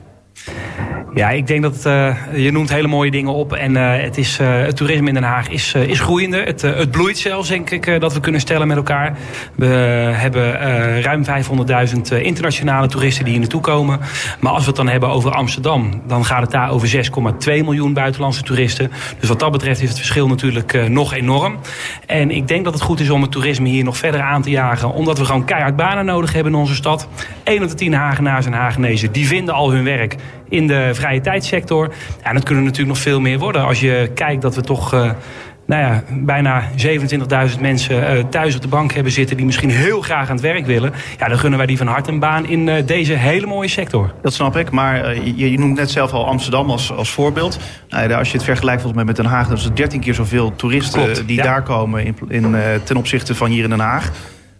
Ja, 1.14 1.31
ik 1.31 1.46
denk 1.46 1.62
dat 1.62 1.87
uh, 1.87 2.14
je 2.35 2.53
noemt 2.53 2.70
hele 2.70 2.88
mooie 2.88 3.11
dingen 3.11 3.33
op. 3.33 3.53
En 3.53 3.72
uh, 3.72 3.96
het, 3.96 4.18
is, 4.18 4.38
uh, 4.40 4.61
het 4.61 4.77
toerisme 4.77 5.09
in 5.09 5.14
Den 5.14 5.22
Haag 5.22 5.48
is, 5.48 5.74
is 5.74 6.01
groeiende. 6.01 6.42
Het, 6.42 6.62
het 6.62 6.90
bloeit 6.90 7.18
zelfs, 7.18 7.48
denk 7.48 7.70
ik, 7.70 8.01
dat 8.01 8.14
we 8.14 8.20
kunnen 8.20 8.40
stellen 8.40 8.68
met 8.68 8.77
elkaar. 8.77 9.16
We 9.55 9.66
hebben 10.14 10.53
ruim 11.03 11.24
500.000 11.24 12.22
internationale 12.22 12.87
toeristen 12.87 13.24
die 13.24 13.33
hier 13.33 13.40
naartoe 13.40 13.61
komen. 13.61 14.01
Maar 14.40 14.53
als 14.53 14.61
we 14.61 14.66
het 14.66 14.77
dan 14.77 14.88
hebben 14.88 15.09
over 15.09 15.31
Amsterdam, 15.35 16.03
dan 16.07 16.24
gaat 16.24 16.40
het 16.40 16.51
daar 16.51 16.70
over 16.70 16.88
6,2 16.88 17.01
miljoen 17.46 17.92
buitenlandse 17.92 18.42
toeristen. 18.42 18.90
Dus 19.20 19.29
wat 19.29 19.40
dat 19.40 19.53
betreft 19.53 19.83
is 19.83 19.88
het 19.88 19.98
verschil 19.98 20.29
natuurlijk 20.29 20.88
nog 20.88 21.14
enorm. 21.14 21.59
En 22.07 22.31
ik 22.31 22.48
denk 22.48 22.64
dat 22.64 22.74
het 22.74 22.83
goed 22.83 23.01
is 23.01 23.11
om 23.11 23.22
het 23.22 23.31
toerisme 23.31 23.68
hier 23.68 23.85
nog 23.85 23.96
verder 23.96 24.20
aan 24.20 24.42
te 24.42 24.51
jagen. 24.51 24.92
Omdat 24.92 25.18
we 25.18 25.24
gewoon 25.24 25.44
keihard 25.44 25.77
banen 25.77 26.05
nodig 26.05 26.33
hebben 26.33 26.53
in 26.53 26.59
onze 26.59 26.74
stad. 26.74 27.09
1 27.44 27.62
op 27.62 27.68
de 27.68 27.74
10 27.74 27.94
Hagenaars 27.94 28.46
en 28.46 28.53
Hagenezen, 28.53 29.12
die 29.12 29.27
vinden 29.27 29.55
al 29.55 29.70
hun 29.70 29.85
werk 29.85 30.16
in 30.49 30.67
de 30.67 30.91
vrije 30.93 31.21
tijdssector. 31.21 31.93
Ja, 32.25 32.33
dat 32.33 32.43
kunnen 32.43 32.64
natuurlijk 32.64 32.95
nog 32.95 33.03
veel 33.03 33.21
meer 33.21 33.38
worden. 33.38 33.64
Als 33.64 33.81
je 33.81 34.11
kijkt 34.14 34.43
dat 34.43 34.55
we 34.55 34.61
toch... 34.61 34.95
Uh, 34.95 35.11
nou 35.67 35.83
ja, 35.83 36.03
bijna 36.11 36.62
27.000 37.55 37.61
mensen 37.61 38.17
uh, 38.17 38.25
thuis 38.25 38.55
op 38.55 38.62
de 38.62 38.69
bank 38.69 38.93
hebben 38.93 39.12
zitten... 39.12 39.37
die 39.37 39.47
misschien 39.47 39.71
heel 39.71 40.01
graag 40.01 40.29
aan 40.29 40.35
het 40.35 40.45
werk 40.45 40.67
willen. 40.67 40.93
Ja, 41.19 41.29
dan 41.29 41.38
gunnen 41.38 41.59
wij 41.59 41.67
die 41.67 41.77
van 41.77 41.87
harte 41.87 42.11
een 42.11 42.19
baan 42.19 42.47
in 42.47 42.67
uh, 42.67 42.75
deze 42.87 43.12
hele 43.12 43.47
mooie 43.47 43.69
sector. 43.69 44.12
Dat 44.23 44.33
snap 44.33 44.57
ik, 44.57 44.71
maar 44.71 45.14
je, 45.14 45.51
je, 45.51 45.59
noemt 45.59 45.77
net 45.77 45.91
zelf 45.91 46.12
al 46.12 46.27
Amsterdam 46.27 46.71
als, 46.71 46.93
als 46.93 47.11
voorbeeld. 47.11 47.59
Nou, 47.88 48.12
als 48.12 48.31
je 48.31 48.37
het 48.37 48.47
vergelijkt 48.47 48.81
volgens 48.83 49.05
mij 49.05 49.14
met 49.14 49.23
Den 49.23 49.33
Haag... 49.33 49.49
dan 49.49 49.57
is 49.57 49.64
het 49.64 49.77
13 49.77 50.01
keer 50.01 50.14
zoveel 50.14 50.57
toeristen 50.57 51.03
Klopt, 51.03 51.27
die 51.27 51.37
ja. 51.37 51.43
daar 51.43 51.62
komen 51.62 52.05
in, 52.05 52.17
in, 52.29 52.57
ten 52.85 52.97
opzichte 52.97 53.35
van 53.35 53.51
hier 53.51 53.64
in 53.64 53.71
Den 53.71 53.81
Haag. 53.81 54.11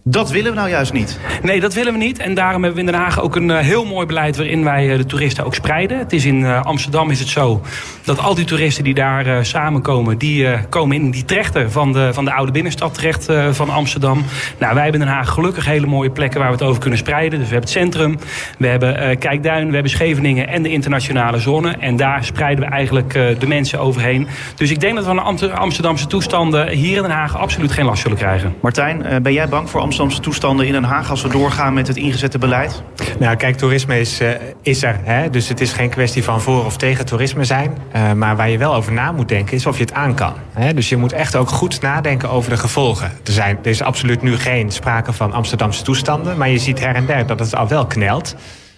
Dat 0.05 0.31
willen 0.31 0.51
we 0.51 0.57
nou 0.57 0.71
juist 0.71 0.93
niet. 0.93 1.19
Nee, 1.43 1.61
dat 1.61 1.75
willen 1.75 1.93
we 1.93 1.99
niet. 1.99 2.19
En 2.19 2.35
daarom 2.35 2.63
hebben 2.63 2.81
we 2.81 2.87
in 2.87 2.93
Den 2.93 3.03
Haag 3.03 3.21
ook 3.21 3.37
een 3.37 3.49
uh, 3.49 3.59
heel 3.59 3.85
mooi 3.85 4.07
beleid... 4.07 4.37
waarin 4.37 4.65
wij 4.65 4.91
uh, 4.91 4.97
de 4.97 5.07
toeristen 5.07 5.45
ook 5.45 5.55
spreiden. 5.55 5.99
Het 5.99 6.13
is 6.13 6.25
in 6.25 6.41
uh, 6.41 6.63
Amsterdam 6.63 7.11
is 7.11 7.19
het 7.19 7.29
zo 7.29 7.63
dat 8.05 8.19
al 8.19 8.35
die 8.35 8.45
toeristen 8.45 8.85
die 8.85 8.95
daar 8.95 9.47
samenkomen... 9.47 10.19
die 10.19 10.67
komen 10.69 10.97
in 10.97 11.11
die 11.11 11.25
trechter 11.25 11.71
van 11.71 11.93
de, 11.93 12.11
van 12.13 12.25
de 12.25 12.33
oude 12.33 12.53
binnenstad 12.53 12.95
terecht 12.95 13.27
van 13.51 13.71
Amsterdam. 13.71 14.25
Nou, 14.59 14.75
wij 14.75 14.83
hebben 14.83 15.01
in 15.01 15.07
Den 15.07 15.17
Haag 15.17 15.29
gelukkig 15.29 15.67
hele 15.67 15.87
mooie 15.87 16.11
plekken... 16.11 16.41
waar 16.41 16.49
we 16.49 16.55
het 16.55 16.65
over 16.65 16.81
kunnen 16.81 16.99
spreiden. 16.99 17.39
Dus 17.39 17.49
we 17.49 17.55
hebben 17.55 17.71
het 17.71 17.79
centrum, 17.79 18.19
we 18.59 18.67
hebben 18.67 19.19
Kijkduin, 19.19 19.67
we 19.67 19.73
hebben 19.73 19.91
Scheveningen... 19.91 20.49
en 20.49 20.63
de 20.63 20.69
internationale 20.69 21.39
zone. 21.39 21.77
En 21.79 21.97
daar 21.97 22.25
spreiden 22.25 22.65
we 22.65 22.71
eigenlijk 22.71 23.13
de 23.13 23.47
mensen 23.47 23.81
overheen. 23.81 24.27
Dus 24.55 24.71
ik 24.71 24.81
denk 24.81 24.95
dat 24.95 25.05
we 25.05 25.21
aan 25.21 25.37
de 25.37 25.51
Amsterdamse 25.51 26.07
toestanden... 26.07 26.69
hier 26.69 26.97
in 26.97 27.03
Den 27.03 27.11
Haag 27.11 27.39
absoluut 27.39 27.73
geen 27.73 27.85
last 27.85 28.03
zullen 28.03 28.19
krijgen. 28.19 28.55
Martijn, 28.61 29.23
ben 29.23 29.33
jij 29.33 29.49
bang 29.49 29.71
voor 29.71 29.81
Amsterdam? 29.81 29.97
Amsterdamse 30.01 30.41
toestanden 30.41 30.67
in 30.67 30.73
Den 30.73 30.91
Haag 30.91 31.11
als 31.11 31.23
we 31.23 31.29
doorgaan 31.29 31.75
met 31.75 31.87
het 31.87 31.97
ingezette 31.97 32.39
beleid? 32.39 32.83
Nou, 33.19 33.37
kijk, 33.37 33.57
toerisme 33.57 34.01
is, 34.01 34.21
uh, 34.21 34.29
is 34.63 34.83
er. 34.83 35.01
Hè? 35.03 35.31
Dus 35.31 35.49
het 35.49 35.61
is 35.61 35.73
geen 35.73 35.89
kwestie 35.89 36.25
van 36.25 36.41
voor 36.41 36.65
of 36.65 36.77
tegen 36.77 37.07
toerisme 37.07 37.45
zijn. 37.45 37.79
Uh, 37.97 38.13
maar 38.13 38.37
waar 38.37 38.51
je 38.51 38.59
wel 38.59 38.75
over 38.75 38.93
na 38.93 39.13
moet 39.13 39.29
denken 39.29 39.57
is 39.57 39.67
of 39.67 39.77
je 39.77 39.83
het 39.83 39.93
aan 39.93 40.15
kan. 40.15 40.33
Hè? 40.53 40.75
Dus 40.75 40.89
je 40.89 40.97
moet 40.97 41.13
echt 41.13 41.37
ook 41.37 41.49
goed 41.49 41.81
nadenken 41.81 42.31
over 42.31 42.51
de 42.51 42.57
gevolgen. 42.57 43.13
Er, 43.25 43.33
zijn, 43.33 43.59
er 43.63 43.71
is 43.71 43.83
absoluut 43.83 44.23
nu 44.23 44.37
geen 44.37 44.71
sprake 44.71 45.13
van 45.13 45.33
Amsterdamse 45.33 45.83
toestanden. 45.83 46.39
Maar 46.39 46.49
je 46.49 46.59
ziet 46.59 46.81
her 46.81 46.95
en 46.95 47.07
der 47.07 47.27
dat 47.27 47.39
het 47.39 47.55
al 47.55 47.69
wel 47.69 47.87
knelt. 47.87 48.35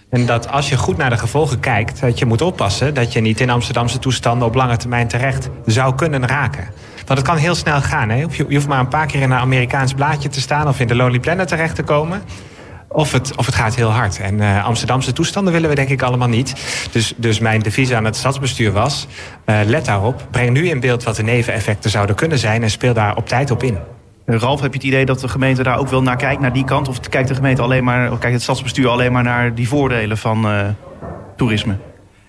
En 0.09 0.25
dat 0.25 0.49
als 0.49 0.69
je 0.69 0.77
goed 0.77 0.97
naar 0.97 1.09
de 1.09 1.17
gevolgen 1.17 1.59
kijkt, 1.59 2.01
dat 2.01 2.19
je 2.19 2.25
moet 2.25 2.41
oppassen 2.41 2.93
dat 2.93 3.13
je 3.13 3.21
niet 3.21 3.39
in 3.39 3.49
Amsterdamse 3.49 3.99
toestanden 3.99 4.47
op 4.47 4.55
lange 4.55 4.77
termijn 4.77 5.07
terecht 5.07 5.49
zou 5.65 5.95
kunnen 5.95 6.27
raken. 6.27 6.67
Want 7.11 7.23
het 7.23 7.31
kan 7.31 7.41
heel 7.41 7.55
snel 7.55 7.81
gaan. 7.81 8.09
Hè? 8.09 8.15
Je, 8.15 8.45
hoeft 8.49 8.67
maar 8.67 8.79
een 8.79 8.87
paar 8.87 9.05
keer 9.05 9.21
in 9.21 9.31
een 9.31 9.37
Amerikaans 9.37 9.93
blaadje 9.93 10.29
te 10.29 10.41
staan 10.41 10.67
of 10.67 10.79
in 10.79 10.87
de 10.87 10.95
Lonely 10.95 11.19
Planet 11.19 11.47
terecht 11.47 11.75
te 11.75 11.83
komen. 11.83 12.21
Of 12.87 13.11
het, 13.11 13.35
of 13.35 13.45
het 13.45 13.55
gaat 13.55 13.75
heel 13.75 13.89
hard. 13.89 14.19
En 14.19 14.37
uh, 14.37 14.65
Amsterdamse 14.65 15.13
toestanden 15.13 15.53
willen 15.53 15.69
we 15.69 15.75
denk 15.75 15.89
ik 15.89 16.01
allemaal 16.01 16.27
niet. 16.27 16.55
Dus, 16.91 17.13
dus 17.17 17.39
mijn 17.39 17.61
devies 17.61 17.91
aan 17.91 18.05
het 18.05 18.15
stadsbestuur 18.15 18.71
was... 18.71 19.07
Uh, 19.45 19.59
let 19.65 19.85
daarop, 19.85 20.27
breng 20.29 20.51
nu 20.51 20.69
in 20.69 20.79
beeld 20.79 21.03
wat 21.03 21.15
de 21.15 21.23
neveneffecten 21.23 21.89
zouden 21.89 22.15
kunnen 22.15 22.37
zijn... 22.37 22.63
en 22.63 22.69
speel 22.69 22.93
daar 22.93 23.15
op 23.15 23.27
tijd 23.27 23.51
op 23.51 23.63
in. 23.63 23.77
Ralf, 24.25 24.61
heb 24.61 24.71
je 24.71 24.77
het 24.77 24.87
idee 24.87 25.05
dat 25.05 25.19
de 25.19 25.27
gemeente 25.27 25.63
daar 25.63 25.77
ook 25.77 25.89
wel 25.89 26.01
naar 26.01 26.17
kijkt, 26.17 26.41
naar 26.41 26.53
die 26.53 26.65
kant? 26.65 26.87
Of 26.87 26.99
kijkt 26.99 27.27
de 27.27 27.35
gemeente 27.35 27.61
alleen 27.61 27.83
maar, 27.83 28.11
of 28.11 28.19
kijkt 28.19 28.33
het 28.33 28.43
stadsbestuur 28.43 28.87
alleen 28.87 29.11
maar 29.11 29.23
naar 29.23 29.55
die 29.55 29.67
voordelen 29.67 30.17
van 30.17 30.47
toerisme? 31.35 31.77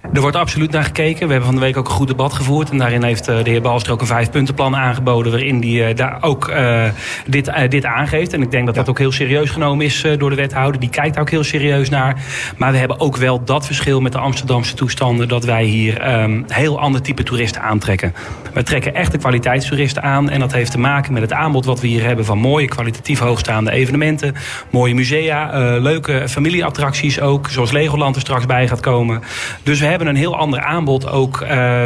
Er 0.03 0.21
wordt 0.21 0.37
absoluut 0.37 0.71
naar 0.71 0.85
gekeken. 0.85 1.27
We 1.27 1.33
hebben 1.33 1.51
van 1.51 1.55
de 1.55 1.61
week 1.61 1.77
ook 1.77 1.89
een 1.89 1.95
goed 1.95 2.09
debat 2.09 2.33
gevoerd. 2.33 2.71
En 2.71 2.79
daarin 2.79 3.03
heeft 3.03 3.29
eh, 3.29 3.45
de 3.45 3.51
heer 3.51 3.63
Balster 3.63 3.93
ook 3.93 4.01
een 4.01 4.07
vijfpuntenplan 4.07 4.77
aangeboden... 4.77 5.33
waarin 5.33 5.61
hij 5.61 5.91
uh, 5.91 5.97
daar 5.97 6.19
ook 6.21 6.49
uh, 6.49 6.85
dit, 7.27 7.49
uh, 7.49 7.69
dit 7.69 7.85
aangeeft. 7.85 8.33
En 8.33 8.43
ik 8.43 8.51
denk 8.51 8.67
dat 8.67 8.75
dat 8.75 8.89
ook 8.89 8.99
heel 8.99 9.13
serieus 9.13 9.51
genomen 9.51 9.85
is 9.85 10.07
door 10.19 10.31
de 10.31 10.37
wethouder. 10.37 10.81
Die 10.81 10.91
kijkt 10.91 11.15
daar 11.15 11.23
ook 11.23 11.31
heel 11.31 11.45
serieus 11.45 11.89
naar. 11.89 12.17
Maar 12.57 12.73
we 12.73 12.79
hebben 12.79 13.01
ook 13.01 13.17
wel 13.17 13.45
dat 13.45 13.67
verschil 13.67 14.01
met 14.01 14.13
de 14.13 14.19
Amsterdamse 14.19 14.75
toestanden... 14.75 15.29
dat 15.29 15.45
wij 15.45 15.65
hier 15.65 16.21
um, 16.23 16.45
heel 16.49 16.81
ander 16.81 17.03
type 17.03 17.23
toeristen 17.23 17.63
aantrekken. 17.63 18.15
We 18.55 18.63
trekken 18.63 18.95
echte 18.95 19.19
kwaliteitstoeristen 19.19 20.03
aan. 20.03 20.31
En 20.31 20.41
dat 20.41 20.53
heeft 20.53 20.71
te 20.71 20.79
maken 20.79 21.13
met 21.13 21.23
het 21.23 21.33
aanbod 21.33 21.65
wat 21.65 21.81
we 21.81 21.87
hier 21.87 22.05
hebben... 22.05 22.25
van 22.25 22.39
mooie, 22.39 22.69
kwalitatief 22.69 23.19
hoogstaande 23.19 23.71
evenementen. 23.71 24.35
Mooie 24.71 24.95
musea, 24.95 25.79
leuke 25.79 26.29
familieattracties 26.29 27.21
ook. 27.21 27.49
Zoals 27.51 27.73
Legoland 27.73 28.15
er 28.15 28.21
straks 28.21 28.47
bij 28.47 28.69
gaat 28.69 28.81
komen. 28.81 29.23
Dus 29.63 29.81
we 29.81 29.92
hebben 29.93 30.09
een 30.09 30.21
heel 30.21 30.37
ander 30.37 30.61
aanbod 30.61 31.09
ook, 31.09 31.39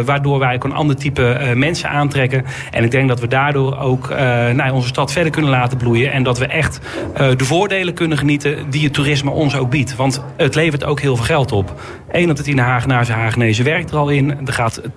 waardoor 0.05 0.39
wij 0.39 0.55
ook 0.55 0.65
een 0.65 0.75
ander 0.75 0.97
type 0.97 1.53
mensen 1.55 1.91
aantrekken. 1.91 2.45
En 2.71 2.85
ik 2.85 2.91
denk 2.91 3.09
dat 3.09 3.21
we 3.21 3.29
daardoor 3.29 3.79
ook 3.79 4.09
nou, 4.55 4.71
onze 4.71 4.89
stad 4.89 5.13
verder 5.13 5.33
kunnen 5.33 5.51
laten 5.51 5.79
bloeien. 5.79 6.13
En 6.13 6.23
dat 6.23 6.39
we 6.39 6.47
echt 6.47 6.81
de 7.15 7.45
voordelen 7.45 7.95
kunnen 7.95 8.19
genieten 8.19 8.71
die 8.71 8.85
het 8.85 8.93
toerisme 8.93 9.31
ons 9.31 9.57
ook 9.57 9.71
biedt. 9.71 9.97
Want 9.97 10.23
het 10.37 10.55
levert 10.55 10.85
ook 10.85 11.01
heel 11.01 11.17
veel 11.17 11.25
geld 11.25 11.53
op. 11.53 11.81
1 12.11 12.31
op 12.31 12.37
de 12.37 12.43
10 12.43 12.59
Hagenaars 12.59 13.09
en 13.09 13.15
Hagenezen 13.15 13.65
werkt 13.65 13.91
er 13.91 13.97
al 13.97 14.09
in. 14.09 14.47
Er 14.47 14.53
gaat 14.53 14.81
2,2 14.83 14.89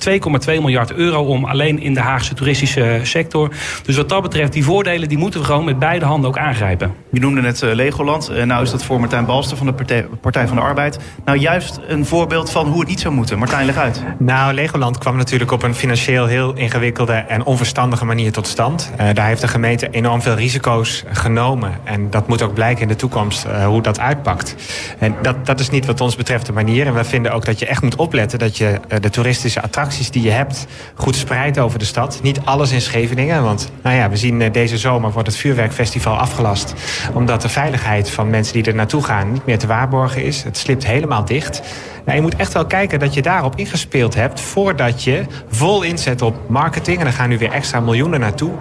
miljard 0.45 0.93
euro 0.93 1.21
om 1.23 1.45
alleen 1.45 1.79
in 1.79 1.93
de 1.93 1.99
Haagse 1.99 2.33
toeristische 2.33 2.99
sector. 3.03 3.49
Dus 3.83 3.95
wat 3.95 4.09
dat 4.09 4.21
betreft, 4.21 4.53
die 4.53 4.63
voordelen 4.63 5.09
die 5.09 5.17
moeten 5.17 5.39
we 5.39 5.45
gewoon 5.45 5.65
met 5.65 5.79
beide 5.79 6.05
handen 6.05 6.29
ook 6.29 6.37
aangrijpen. 6.37 6.93
Je 7.11 7.19
noemde 7.19 7.41
net 7.41 7.61
Legoland. 7.61 8.31
Nou 8.45 8.63
is 8.63 8.71
dat 8.71 8.83
voor 8.83 8.99
Martijn 8.99 9.25
Balster 9.25 9.57
van 9.57 9.65
de 9.65 9.73
Partij, 9.73 10.05
Partij, 10.21 10.47
van 10.47 10.55
de 10.55 10.61
Arbeid. 10.61 10.99
Nou 11.25 11.37
juist 11.37 11.79
een 11.87 12.05
voorbeeld 12.05 12.51
van 12.51 12.67
hoe 12.67 12.79
het 12.79 12.89
niet 12.89 12.98
zou 12.99 13.13
moeten. 13.13 13.37
Martijn, 13.37 13.65
leg 13.65 13.77
uit. 13.77 14.03
Nou, 14.17 14.53
Legoland 14.53 14.97
kwam 14.97 15.17
natuurlijk 15.17 15.51
op 15.51 15.63
een 15.63 15.75
financieel 15.75 16.25
heel 16.25 16.53
ingewikkelde 16.53 17.13
en 17.13 17.45
onverstandige 17.45 18.05
manier 18.05 18.31
tot 18.31 18.47
stand. 18.47 18.91
Uh, 18.91 19.07
daar 19.13 19.27
heeft 19.27 19.41
de 19.41 19.47
gemeente 19.47 19.89
enorm 19.89 20.21
veel 20.21 20.33
risico's 20.33 21.03
genomen. 21.11 21.71
En 21.83 22.09
dat 22.09 22.27
moet 22.27 22.41
ook 22.41 22.53
blijken 22.53 22.81
in 22.81 22.87
de 22.87 22.95
toekomst 22.95 23.45
hoe 23.65 23.81
dat 23.81 23.99
uitpakt. 23.99 24.55
En 24.99 25.15
dat, 25.21 25.45
dat 25.45 25.59
is 25.59 25.69
niet 25.69 25.85
wat 25.85 26.01
ons 26.01 26.15
betreft 26.15 26.45
de 26.45 26.53
manier. 26.53 26.87
En 26.87 26.93
we 26.93 27.03
vinden 27.03 27.31
ook 27.31 27.45
dat 27.45 27.59
je 27.59 27.65
echt 27.65 27.81
moet 27.81 27.95
opletten 27.95 28.39
dat 28.39 28.57
je 28.57 28.79
de 28.99 29.09
toeristische 29.09 29.61
attracties 29.61 30.11
die 30.11 30.23
je 30.23 30.31
hebt 30.31 30.67
goed 30.95 31.15
spreidt 31.15 31.59
over 31.59 31.79
de 31.79 31.85
stad. 31.85 32.19
Niet 32.23 32.39
alles 32.43 32.71
in 32.71 32.81
Scheveningen, 32.81 33.43
want 33.43 33.71
nou 33.81 33.95
ja, 33.95 34.09
we 34.09 34.17
zien 34.17 34.51
deze 34.51 34.77
zomer 34.77 35.11
wordt 35.11 35.27
het 35.27 35.37
vuurwerkfestival 35.37 36.17
afgelast 36.17 36.73
omdat 37.13 37.41
de 37.41 37.49
veiligheid 37.49 38.09
van 38.09 38.29
mensen 38.29 38.53
die 38.53 38.63
er 38.63 38.75
naartoe 38.75 39.03
gaan 39.03 39.31
niet 39.31 39.45
meer 39.45 39.57
te 39.57 39.67
waarborgen 39.67 40.23
is. 40.23 40.43
Het 40.43 40.57
slipt 40.57 40.85
helemaal 40.85 41.25
dicht. 41.25 41.61
Nou, 42.09 42.21
je 42.21 42.27
moet 42.27 42.39
echt 42.39 42.53
wel 42.53 42.65
kijken 42.65 42.99
dat 42.99 43.13
je 43.13 43.21
daarop 43.21 43.55
ingespeeld 43.55 44.15
hebt 44.15 44.39
voordat 44.39 45.03
je 45.03 45.25
vol 45.49 45.81
inzet 45.81 46.21
op 46.21 46.35
marketing. 46.47 46.99
En 46.99 47.05
er 47.05 47.13
gaan 47.13 47.29
nu 47.29 47.37
weer 47.37 47.51
extra 47.51 47.79
miljoenen 47.79 48.19
naartoe. 48.19 48.51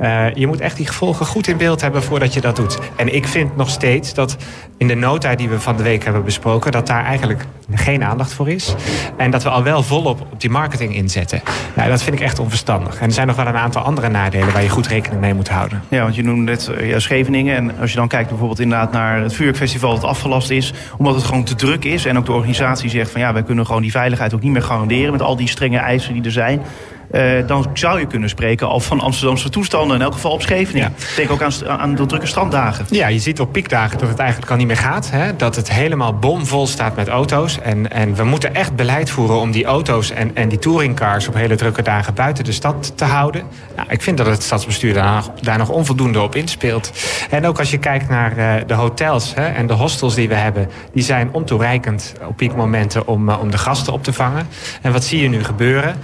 Uh, 0.00 0.34
je 0.34 0.46
moet 0.46 0.60
echt 0.60 0.76
die 0.76 0.86
gevolgen 0.86 1.26
goed 1.26 1.48
in 1.48 1.56
beeld 1.56 1.80
hebben 1.80 2.02
voordat 2.02 2.34
je 2.34 2.40
dat 2.40 2.56
doet. 2.56 2.78
En 2.96 3.14
ik 3.14 3.26
vind 3.26 3.56
nog 3.56 3.70
steeds 3.70 4.14
dat 4.14 4.36
in 4.76 4.88
de 4.88 4.94
nota 4.94 5.34
die 5.34 5.48
we 5.48 5.60
van 5.60 5.76
de 5.76 5.82
week 5.82 6.04
hebben 6.04 6.24
besproken... 6.24 6.72
dat 6.72 6.86
daar 6.86 7.04
eigenlijk 7.04 7.44
geen 7.74 8.04
aandacht 8.04 8.32
voor 8.32 8.48
is. 8.48 8.74
En 9.16 9.30
dat 9.30 9.42
we 9.42 9.48
al 9.48 9.62
wel 9.62 9.82
volop 9.82 10.20
op 10.20 10.40
die 10.40 10.50
marketing 10.50 10.94
inzetten. 10.94 11.42
Nou, 11.74 11.88
dat 11.88 12.02
vind 12.02 12.16
ik 12.16 12.22
echt 12.22 12.38
onverstandig. 12.38 12.98
En 12.98 13.06
er 13.06 13.12
zijn 13.12 13.26
nog 13.26 13.36
wel 13.36 13.46
een 13.46 13.56
aantal 13.56 13.82
andere 13.82 14.08
nadelen... 14.08 14.52
waar 14.52 14.62
je 14.62 14.68
goed 14.68 14.86
rekening 14.86 15.20
mee 15.20 15.34
moet 15.34 15.48
houden. 15.48 15.82
Ja, 15.88 16.02
want 16.02 16.14
je 16.14 16.22
noemde 16.22 16.50
net 16.50 16.70
ja, 16.80 16.98
Scheveningen. 16.98 17.56
En 17.56 17.78
als 17.80 17.90
je 17.90 17.96
dan 17.96 18.08
kijkt 18.08 18.28
bijvoorbeeld 18.28 18.60
inderdaad 18.60 18.92
naar 18.92 19.20
het 19.20 19.32
vuurwerkfestival... 19.32 19.94
dat 19.94 20.04
afgelast 20.04 20.50
is, 20.50 20.72
omdat 20.96 21.14
het 21.14 21.24
gewoon 21.24 21.44
te 21.44 21.54
druk 21.54 21.84
is. 21.84 22.04
En 22.04 22.18
ook 22.18 22.26
de 22.26 22.32
organisatie 22.32 22.90
zegt 22.90 23.10
van 23.10 23.20
ja, 23.20 23.32
wij 23.32 23.42
kunnen 23.42 23.66
gewoon 23.66 23.82
die 23.82 23.90
veiligheid 23.90 24.34
ook 24.34 24.42
niet 24.42 24.52
meer 24.52 24.62
garanderen... 24.62 25.12
met 25.12 25.22
al 25.22 25.36
die 25.36 25.48
strenge 25.48 25.78
eisen 25.78 26.12
die 26.12 26.24
er 26.24 26.32
zijn... 26.32 26.62
Uh, 27.12 27.46
dan 27.46 27.66
zou 27.74 28.00
je 28.00 28.06
kunnen 28.06 28.28
spreken 28.28 28.68
al 28.68 28.80
van 28.80 29.00
Amsterdamse 29.00 29.48
toestanden. 29.48 29.96
In 29.96 30.02
elk 30.02 30.12
geval 30.12 30.32
op 30.32 30.42
Scheveningen. 30.42 30.92
Ja. 30.96 31.16
Denk 31.16 31.30
ook 31.30 31.42
aan, 31.42 31.52
aan 31.66 31.94
de 31.94 32.06
drukke 32.06 32.26
stranddagen. 32.26 32.86
Ja, 32.90 33.06
je 33.06 33.18
ziet 33.18 33.40
op 33.40 33.52
piekdagen 33.52 33.98
dat 33.98 34.08
het 34.08 34.18
eigenlijk 34.18 34.50
al 34.50 34.56
niet 34.56 34.66
meer 34.66 34.76
gaat. 34.76 35.10
Hè? 35.10 35.36
Dat 35.36 35.56
het 35.56 35.72
helemaal 35.72 36.14
bomvol 36.14 36.66
staat 36.66 36.96
met 36.96 37.08
auto's. 37.08 37.60
En, 37.60 37.90
en 37.90 38.14
we 38.14 38.24
moeten 38.24 38.54
echt 38.54 38.76
beleid 38.76 39.10
voeren 39.10 39.36
om 39.36 39.50
die 39.50 39.64
auto's 39.64 40.10
en, 40.10 40.36
en 40.36 40.48
die 40.48 40.58
touringcars... 40.58 41.28
op 41.28 41.34
hele 41.34 41.54
drukke 41.54 41.82
dagen 41.82 42.14
buiten 42.14 42.44
de 42.44 42.52
stad 42.52 42.92
te 42.96 43.04
houden. 43.04 43.42
Nou, 43.76 43.88
ik 43.90 44.02
vind 44.02 44.16
dat 44.16 44.26
het 44.26 44.42
stadsbestuur 44.42 44.94
daar, 44.94 45.24
daar 45.40 45.58
nog 45.58 45.68
onvoldoende 45.68 46.20
op 46.20 46.34
inspeelt. 46.34 46.92
En 47.30 47.46
ook 47.46 47.58
als 47.58 47.70
je 47.70 47.78
kijkt 47.78 48.08
naar 48.08 48.38
uh, 48.38 48.54
de 48.66 48.74
hotels 48.74 49.34
hè, 49.34 49.46
en 49.46 49.66
de 49.66 49.72
hostels 49.72 50.14
die 50.14 50.28
we 50.28 50.34
hebben... 50.34 50.68
die 50.92 51.04
zijn 51.04 51.28
ontoereikend 51.32 52.14
op 52.28 52.36
piekmomenten 52.36 53.06
om, 53.06 53.28
uh, 53.28 53.40
om 53.40 53.50
de 53.50 53.58
gasten 53.58 53.92
op 53.92 54.04
te 54.04 54.12
vangen. 54.12 54.48
En 54.82 54.92
wat 54.92 55.04
zie 55.04 55.22
je 55.22 55.28
nu 55.28 55.44
gebeuren? 55.44 55.96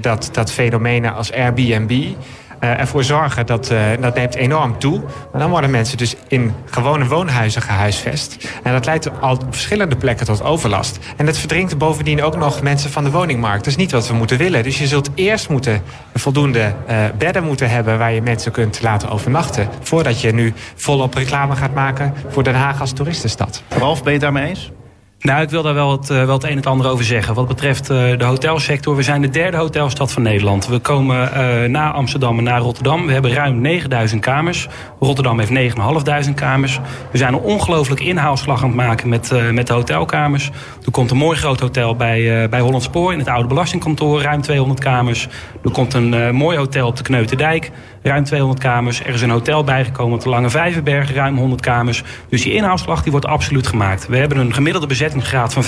dat, 0.00 0.28
dat 0.32 0.43
fenomenen 0.50 1.14
als 1.14 1.32
Airbnb 1.32 2.14
uh, 2.64 2.80
ervoor 2.80 3.04
zorgen 3.04 3.46
dat 3.46 3.70
uh, 3.70 3.80
dat 4.00 4.14
neemt 4.14 4.34
enorm 4.34 4.78
toe. 4.78 5.00
Maar 5.32 5.40
dan 5.40 5.50
worden 5.50 5.70
mensen 5.70 5.96
dus 5.96 6.16
in 6.28 6.54
gewone 6.64 7.06
woonhuizen 7.06 7.62
gehuisvest. 7.62 8.48
En 8.62 8.72
dat 8.72 8.84
leidt 8.86 9.20
al 9.20 9.32
op 9.32 9.44
verschillende 9.50 9.96
plekken 9.96 10.26
tot 10.26 10.42
overlast. 10.42 10.98
En 11.16 11.26
dat 11.26 11.38
verdringt 11.38 11.78
bovendien 11.78 12.22
ook 12.22 12.36
nog 12.36 12.62
mensen 12.62 12.90
van 12.90 13.04
de 13.04 13.10
woningmarkt. 13.10 13.58
Dat 13.58 13.66
is 13.66 13.76
niet 13.76 13.92
wat 13.92 14.08
we 14.08 14.14
moeten 14.14 14.38
willen. 14.38 14.62
Dus 14.62 14.78
je 14.78 14.86
zult 14.86 15.10
eerst 15.14 15.48
moeten 15.48 15.82
voldoende 16.14 16.72
uh, 16.90 16.96
bedden 17.18 17.44
moeten 17.44 17.70
hebben... 17.70 17.98
waar 17.98 18.12
je 18.12 18.22
mensen 18.22 18.52
kunt 18.52 18.82
laten 18.82 19.08
overnachten... 19.08 19.68
voordat 19.80 20.20
je 20.20 20.32
nu 20.32 20.52
volop 20.74 21.14
reclame 21.14 21.56
gaat 21.56 21.74
maken 21.74 22.14
voor 22.28 22.42
Den 22.42 22.54
Haag 22.54 22.80
als 22.80 22.92
toeristenstad. 22.92 23.62
Ralf, 23.68 24.02
ben 24.02 24.12
je 24.12 24.18
daarmee 24.18 24.48
eens? 24.48 24.70
Nou, 25.24 25.42
ik 25.42 25.50
wil 25.50 25.62
daar 25.62 25.74
wel 25.74 25.90
het, 25.90 26.08
wel 26.08 26.32
het 26.32 26.42
een 26.42 26.50
en 26.50 26.56
het 26.56 26.66
ander 26.66 26.90
over 26.90 27.04
zeggen. 27.04 27.34
Wat 27.34 27.48
betreft 27.48 27.90
uh, 27.90 28.18
de 28.18 28.24
hotelsector, 28.24 28.96
we 28.96 29.02
zijn 29.02 29.20
de 29.20 29.28
derde 29.28 29.56
hotelstad 29.56 30.12
van 30.12 30.22
Nederland. 30.22 30.66
We 30.66 30.78
komen 30.78 31.30
uh, 31.36 31.68
na 31.68 31.92
Amsterdam 31.92 32.38
en 32.38 32.44
na 32.44 32.58
Rotterdam. 32.58 33.06
We 33.06 33.12
hebben 33.12 33.32
ruim 33.32 33.60
9000 33.60 34.20
kamers. 34.20 34.68
Rotterdam 34.98 35.38
heeft 35.38 35.76
9.500 36.28 36.34
kamers. 36.34 36.80
We 37.10 37.18
zijn 37.18 37.34
een 37.34 37.40
ongelooflijk 37.40 38.00
inhaalslag 38.00 38.62
aan 38.62 38.68
het 38.68 38.76
maken 38.76 39.08
met, 39.08 39.52
met 39.52 39.66
de 39.66 39.72
hotelkamers. 39.72 40.50
Er 40.84 40.90
komt 40.90 41.10
een 41.10 41.16
mooi 41.16 41.38
groot 41.38 41.60
hotel 41.60 41.96
bij, 41.96 42.48
bij 42.48 42.60
Holland 42.60 42.82
Spoor 42.82 43.12
in 43.12 43.18
het 43.18 43.28
oude 43.28 43.48
belastingkantoor, 43.48 44.22
ruim 44.22 44.40
200 44.40 44.80
kamers. 44.80 45.28
Er 45.64 45.70
komt 45.70 45.94
een 45.94 46.34
mooi 46.34 46.56
hotel 46.56 46.86
op 46.86 46.96
de 46.96 47.02
Kneuterdijk 47.02 47.70
ruim 48.04 48.24
200 48.24 48.60
kamers. 48.60 49.00
Er 49.00 49.14
is 49.14 49.22
een 49.22 49.30
hotel 49.30 49.64
bijgekomen 49.64 50.14
op 50.14 50.22
de 50.22 50.28
Lange 50.28 50.50
Vijverberg, 50.50 51.14
ruim 51.14 51.36
100 51.36 51.60
kamers. 51.60 52.02
Dus 52.28 52.42
die 52.42 52.52
inhaalslag 52.52 53.02
die 53.02 53.10
wordt 53.10 53.26
absoluut 53.26 53.66
gemaakt. 53.66 54.06
We 54.06 54.16
hebben 54.16 54.38
een 54.38 54.54
gemiddelde 54.54 54.86
bezettingsgraad 54.86 55.52
van 55.52 55.64
75% 55.64 55.66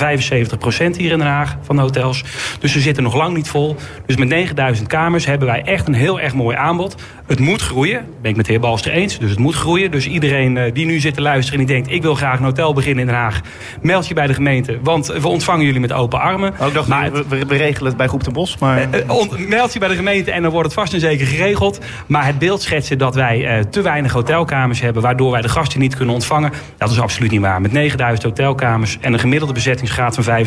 hier 0.97 1.11
in 1.11 1.17
Den 1.17 1.27
Haag 1.27 1.57
van 1.61 1.75
de 1.75 1.81
hotels. 1.81 2.23
Dus 2.59 2.73
we 2.73 2.79
zitten 2.79 3.03
nog 3.03 3.15
lang 3.15 3.35
niet 3.35 3.49
vol. 3.49 3.75
Dus 4.05 4.15
met 4.15 4.27
9000 4.27 4.87
kamers 4.87 5.25
hebben 5.25 5.47
wij 5.47 5.61
echt 5.61 5.87
een 5.87 5.93
heel 5.93 6.19
erg 6.19 6.33
mooi 6.33 6.57
aanbod. 6.57 6.95
Het 7.27 7.39
moet 7.39 7.61
groeien, 7.61 8.05
ben 8.21 8.31
ik 8.31 8.37
met 8.37 8.45
de 8.45 8.51
heer 8.51 8.61
Balster 8.61 8.91
eens. 8.91 9.19
Dus 9.19 9.29
het 9.29 9.39
moet 9.39 9.55
groeien. 9.55 9.91
Dus 9.91 10.07
iedereen 10.07 10.55
uh, 10.55 10.63
die 10.73 10.85
nu 10.85 10.99
zit 10.99 11.13
te 11.13 11.21
luisteren 11.21 11.59
en 11.59 11.65
die 11.65 11.75
denkt... 11.75 11.91
ik 11.91 12.01
wil 12.01 12.15
graag 12.15 12.37
een 12.37 12.45
hotel 12.45 12.73
beginnen 12.73 12.99
in 12.99 13.07
Den 13.09 13.15
Haag... 13.15 13.41
meld 13.81 14.07
je 14.07 14.13
bij 14.13 14.27
de 14.27 14.33
gemeente, 14.33 14.79
want 14.83 15.07
we 15.07 15.27
ontvangen 15.27 15.65
jullie 15.65 15.79
met 15.79 15.93
open 15.93 16.19
armen. 16.19 16.53
Ook 16.59 16.73
dacht, 16.73 16.87
maar 16.87 17.11
we, 17.11 17.45
we, 17.45 17.55
regelen 17.55 17.87
het 17.87 17.97
bij 17.97 18.07
Groep 18.07 18.23
de 18.23 18.31
Bos. 18.31 18.57
Maar... 18.57 18.77
Uh, 18.77 18.99
uh, 19.07 19.47
meld 19.47 19.73
je 19.73 19.79
bij 19.79 19.87
de 19.87 19.95
gemeente 19.95 20.31
en 20.31 20.41
dan 20.41 20.51
wordt 20.51 20.65
het 20.65 20.75
vast 20.75 20.93
en 20.93 20.99
zeker 20.99 21.27
geregeld. 21.27 21.79
Maar 22.07 22.26
het 22.27 22.39
beeld 22.39 22.61
schetsen 22.61 22.97
dat 22.97 23.15
wij 23.15 23.65
te 23.69 23.81
weinig 23.81 24.11
hotelkamers 24.11 24.81
hebben... 24.81 25.01
waardoor 25.01 25.31
wij 25.31 25.41
de 25.41 25.49
gasten 25.49 25.79
niet 25.79 25.95
kunnen 25.95 26.13
ontvangen... 26.13 26.51
dat 26.77 26.91
is 26.91 26.99
absoluut 26.99 27.31
niet 27.31 27.41
waar. 27.41 27.61
Met 27.61 27.71
9000 27.71 28.23
hotelkamers 28.23 28.97
en 29.01 29.13
een 29.13 29.19
gemiddelde 29.19 29.53
bezettingsgraad 29.53 30.17
van 30.19 30.45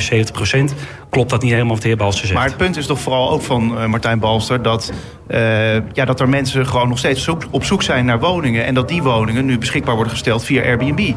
75% 0.72 0.74
klopt 1.10 1.30
dat 1.30 1.42
niet 1.42 1.52
helemaal 1.52 1.72
wat 1.72 1.82
de 1.82 1.88
heer 1.88 1.96
Balster 1.96 2.26
zegt. 2.26 2.38
Maar 2.38 2.48
het 2.48 2.56
punt 2.56 2.76
is 2.76 2.86
toch 2.86 3.00
vooral 3.00 3.30
ook 3.30 3.42
van 3.42 3.90
Martijn 3.90 4.18
Balster... 4.18 4.62
dat, 4.62 4.92
ja, 5.92 6.04
dat 6.04 6.20
er 6.20 6.28
mensen 6.28 6.66
gewoon 6.66 6.88
nog 6.88 6.98
steeds 6.98 7.28
op 7.50 7.64
zoek 7.64 7.82
zijn 7.82 8.04
naar 8.04 8.20
woningen. 8.20 8.64
En 8.64 8.74
dat 8.74 8.88
die 8.88 9.02
woningen 9.02 9.44
nu 9.44 9.58
beschikbaar 9.58 9.94
worden 9.94 10.12
gesteld 10.12 10.44
via 10.44 10.62
Airbnb. 10.62 11.14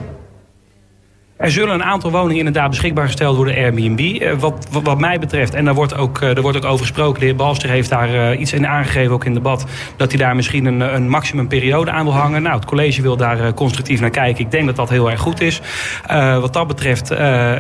Er 1.38 1.52
zullen 1.52 1.74
een 1.74 1.84
aantal 1.84 2.12
woningen 2.12 2.38
inderdaad 2.38 2.70
beschikbaar 2.70 3.06
gesteld 3.06 3.36
worden 3.36 3.56
Airbnb. 3.56 4.00
Eh, 4.00 4.34
wat, 4.34 4.68
wat, 4.84 5.00
mij 5.00 5.20
betreft, 5.20 5.54
en 5.54 5.66
daar 5.66 5.74
wordt 5.74 5.96
ook, 5.96 6.20
daar 6.20 6.42
wordt 6.42 6.58
ook 6.58 6.66
over 6.66 6.86
gesproken... 6.86 7.20
de 7.20 7.26
heer 7.26 7.36
Balster 7.36 7.70
heeft 7.70 7.90
daar 7.90 8.10
uh, 8.10 8.40
iets 8.40 8.54
in 8.54 8.68
aangegeven, 8.68 9.12
ook 9.14 9.26
in 9.26 9.34
debat... 9.34 9.66
dat 9.96 10.12
hij 10.12 10.20
daar 10.20 10.36
misschien 10.36 10.66
een, 10.66 10.80
een 10.80 11.10
maximumperiode 11.10 11.92
aan 11.92 12.04
wil 12.04 12.14
hangen. 12.14 12.42
Nou, 12.42 12.56
het 12.56 12.66
college 12.66 13.02
wil 13.02 13.18
daar 13.18 13.54
constructief 13.54 14.00
naar 14.00 14.10
kijken. 14.10 14.46
Ik 14.46 14.52
denk 14.52 14.66
dat 14.66 14.76
dat 14.76 14.90
heel 14.90 15.12
erg 15.12 15.20
goed 15.20 15.42
is. 15.42 15.62
Wat 16.40 16.54
dat 16.54 16.68
betreft, 16.68 17.14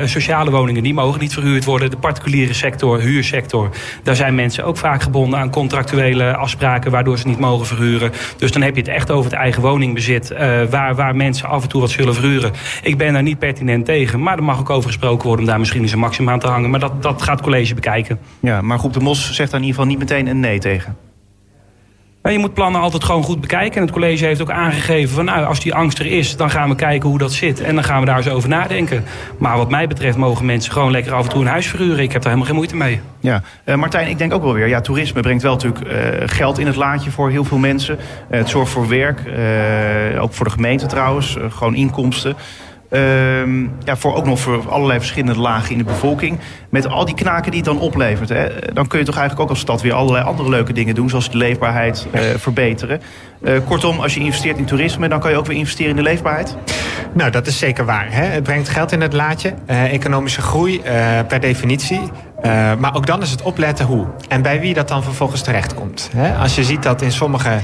sociale 0.09 0.51
woningen, 0.51 0.83
die 0.83 0.93
mogen 0.93 1.19
niet 1.19 1.33
verhuurd 1.33 1.65
worden. 1.65 1.89
De 1.89 1.97
particuliere 1.97 2.53
sector, 2.53 2.99
huursector... 2.99 3.69
daar 4.03 4.15
zijn 4.15 4.35
mensen 4.35 4.65
ook 4.65 4.77
vaak 4.77 5.01
gebonden 5.01 5.39
aan 5.39 5.49
contractuele 5.49 6.35
afspraken... 6.35 6.91
waardoor 6.91 7.17
ze 7.17 7.27
niet 7.27 7.39
mogen 7.39 7.65
verhuren. 7.65 8.11
Dus 8.37 8.51
dan 8.51 8.61
heb 8.61 8.75
je 8.75 8.81
het 8.81 8.89
echt 8.89 9.11
over 9.11 9.31
het 9.31 9.39
eigen 9.39 9.61
woningbezit... 9.61 10.33
waar, 10.69 10.95
waar 10.95 11.15
mensen 11.15 11.47
af 11.47 11.63
en 11.63 11.69
toe 11.69 11.81
wat 11.81 11.89
zullen 11.89 12.13
verhuren. 12.13 12.51
Ik 12.81 12.97
ben 12.97 13.13
daar 13.13 13.23
niet 13.23 13.39
pertinent 13.39 13.62
tegen. 13.83 14.23
Maar 14.23 14.37
er 14.37 14.43
mag 14.43 14.59
ook 14.59 14.69
over 14.69 14.89
gesproken 14.89 15.27
worden 15.27 15.45
om 15.45 15.51
daar 15.51 15.59
misschien 15.59 15.81
eens 15.81 15.91
een 15.91 15.99
maximum 15.99 16.29
aan 16.29 16.39
te 16.39 16.47
hangen. 16.47 16.69
Maar 16.69 16.79
dat, 16.79 17.03
dat 17.03 17.21
gaat 17.21 17.35
het 17.35 17.43
college 17.43 17.73
bekijken. 17.73 18.19
Ja, 18.39 18.61
maar 18.61 18.79
Groep 18.79 18.93
de 18.93 18.99
Mos 18.99 19.33
zegt 19.33 19.51
daar 19.51 19.59
in 19.59 19.65
ieder 19.65 19.81
geval 19.81 19.97
niet 19.97 20.09
meteen 20.09 20.27
een 20.27 20.39
nee 20.39 20.59
tegen. 20.59 20.95
Je 22.31 22.39
moet 22.39 22.53
plannen 22.53 22.81
altijd 22.81 23.03
gewoon 23.03 23.23
goed 23.23 23.41
bekijken. 23.41 23.75
En 23.75 23.81
het 23.81 23.91
college 23.91 24.25
heeft 24.25 24.41
ook 24.41 24.51
aangegeven 24.51 25.15
van 25.15 25.25
nou, 25.25 25.45
als 25.45 25.59
die 25.59 25.73
angst 25.73 25.99
er 25.99 26.05
is, 26.05 26.37
dan 26.37 26.49
gaan 26.49 26.69
we 26.69 26.75
kijken 26.75 27.09
hoe 27.09 27.17
dat 27.17 27.31
zit. 27.33 27.61
En 27.61 27.75
dan 27.75 27.83
gaan 27.83 27.99
we 27.99 28.05
daar 28.05 28.17
eens 28.17 28.29
over 28.29 28.49
nadenken. 28.49 29.03
Maar 29.37 29.57
wat 29.57 29.69
mij 29.69 29.87
betreft 29.87 30.17
mogen 30.17 30.45
mensen 30.45 30.71
gewoon 30.71 30.91
lekker 30.91 31.13
af 31.13 31.23
en 31.23 31.29
toe 31.29 31.41
een 31.41 31.47
huis 31.47 31.67
verhuren. 31.67 32.03
Ik 32.03 32.11
heb 32.11 32.21
daar 32.21 32.31
helemaal 32.31 32.45
geen 32.45 32.55
moeite 32.55 32.75
mee. 32.75 32.99
Ja, 33.19 33.41
uh, 33.65 33.75
Martijn, 33.75 34.09
ik 34.09 34.17
denk 34.17 34.33
ook 34.33 34.43
wel 34.43 34.53
weer. 34.53 34.67
Ja, 34.67 34.81
toerisme 34.81 35.21
brengt 35.21 35.43
wel 35.43 35.53
natuurlijk 35.53 35.85
uh, 35.87 35.93
geld 36.25 36.59
in 36.59 36.67
het 36.67 36.75
laadje 36.75 37.11
voor 37.11 37.29
heel 37.29 37.43
veel 37.43 37.57
mensen. 37.57 37.97
Uh, 37.97 38.37
het 38.37 38.49
zorgt 38.49 38.71
voor 38.71 38.87
werk, 38.87 39.19
ook 40.19 40.33
voor 40.33 40.45
de 40.45 40.51
gemeente 40.51 40.85
trouwens, 40.85 41.37
gewoon 41.49 41.75
inkomsten. 41.75 42.35
Um, 42.95 43.71
ja, 43.83 43.97
voor 43.97 44.15
ook 44.15 44.25
nog 44.25 44.39
voor 44.39 44.69
allerlei 44.69 44.99
verschillende 44.99 45.39
lagen 45.39 45.71
in 45.71 45.77
de 45.77 45.83
bevolking. 45.83 46.39
Met 46.69 46.87
al 46.87 47.05
die 47.05 47.15
knaken 47.15 47.51
die 47.51 47.59
het 47.59 47.69
dan 47.69 47.79
oplevert. 47.79 48.29
Hè, 48.29 48.47
dan 48.73 48.87
kun 48.87 48.99
je 48.99 49.05
toch 49.05 49.17
eigenlijk 49.17 49.43
ook 49.43 49.49
als 49.49 49.59
stad 49.59 49.81
weer 49.81 49.93
allerlei 49.93 50.25
andere 50.25 50.49
leuke 50.49 50.73
dingen 50.73 50.95
doen. 50.95 51.09
Zoals 51.09 51.31
de 51.31 51.37
leefbaarheid 51.37 52.07
uh, 52.15 52.21
verbeteren. 52.21 53.01
Uh, 53.43 53.57
kortom, 53.67 53.99
als 53.99 54.13
je 54.13 54.19
investeert 54.19 54.57
in 54.57 54.65
toerisme, 54.65 55.07
dan 55.07 55.19
kan 55.19 55.31
je 55.31 55.37
ook 55.37 55.45
weer 55.45 55.57
investeren 55.57 55.89
in 55.89 55.95
de 55.95 56.01
leefbaarheid? 56.01 56.57
Nou, 57.13 57.31
dat 57.31 57.47
is 57.47 57.57
zeker 57.57 57.85
waar. 57.85 58.07
Hè? 58.09 58.23
Het 58.23 58.43
brengt 58.43 58.69
geld 58.69 58.91
in 58.91 59.01
het 59.01 59.13
laadje. 59.13 59.53
Uh, 59.69 59.93
economische 59.93 60.41
groei 60.41 60.77
uh, 60.77 60.83
per 61.27 61.39
definitie. 61.39 62.01
Maar 62.79 62.95
ook 62.95 63.05
dan 63.05 63.21
is 63.21 63.31
het 63.31 63.41
opletten 63.41 63.85
hoe. 63.85 64.07
En 64.27 64.41
bij 64.41 64.59
wie 64.59 64.73
dat 64.73 64.87
dan 64.87 65.03
vervolgens 65.03 65.41
terechtkomt. 65.41 66.09
Hè? 66.15 66.35
Als 66.35 66.55
je 66.55 66.63
ziet 66.63 66.83
dat 66.83 67.01
in 67.01 67.11
sommige 67.11 67.59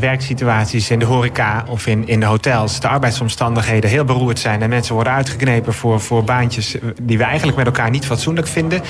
werksituaties 0.00 0.90
in 0.90 0.98
de 0.98 1.04
horeca 1.04 1.64
of 1.68 1.86
in, 1.86 2.08
in 2.08 2.20
de 2.20 2.26
hotels... 2.26 2.80
de 2.80 2.88
arbeidsomstandigheden 2.88 3.90
heel 3.90 4.04
beroerd 4.04 4.38
zijn... 4.38 4.62
en 4.62 4.68
mensen 4.68 4.94
worden 4.94 5.12
uitgeknepen 5.12 5.74
voor, 5.74 6.00
voor 6.00 6.24
baantjes 6.24 6.76
die 7.02 7.18
we 7.18 7.24
eigenlijk 7.24 7.56
met 7.56 7.66
elkaar 7.66 7.90
niet 7.90 8.06
fatsoenlijk 8.06 8.46
vinden 8.46 8.82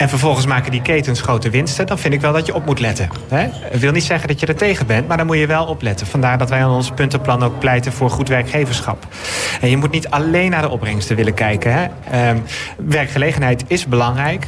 en 0.00 0.08
vervolgens 0.08 0.46
maken 0.46 0.70
die 0.70 0.82
ketens 0.82 1.20
grote 1.20 1.50
winsten... 1.50 1.86
dan 1.86 1.98
vind 1.98 2.14
ik 2.14 2.20
wel 2.20 2.32
dat 2.32 2.46
je 2.46 2.54
op 2.54 2.66
moet 2.66 2.80
letten. 2.80 3.08
Hè? 3.28 3.48
Wil 3.78 3.92
niet 3.92 4.04
zeggen 4.04 4.28
dat 4.28 4.40
je 4.40 4.46
er 4.46 4.56
tegen 4.56 4.86
bent, 4.86 5.08
maar 5.08 5.16
dan 5.16 5.26
moet 5.26 5.36
je 5.36 5.46
wel 5.46 5.64
opletten. 5.64 6.06
Vandaar 6.06 6.38
dat 6.38 6.50
wij 6.50 6.64
aan 6.64 6.70
ons 6.70 6.90
puntenplan 6.90 7.42
ook 7.42 7.58
pleiten 7.58 7.92
voor 7.92 8.10
goed 8.10 8.28
werkgeverschap. 8.28 9.06
En 9.60 9.70
je 9.70 9.76
moet 9.76 9.90
niet 9.90 10.10
alleen 10.10 10.50
naar 10.50 10.62
de 10.62 10.68
opbrengsten 10.68 11.16
willen 11.16 11.34
kijken. 11.34 11.72
Hè? 11.72 11.84
Uh, 12.32 12.38
werkgelegenheid 12.76 13.64
is 13.66 13.86
belangrijk. 13.86 14.46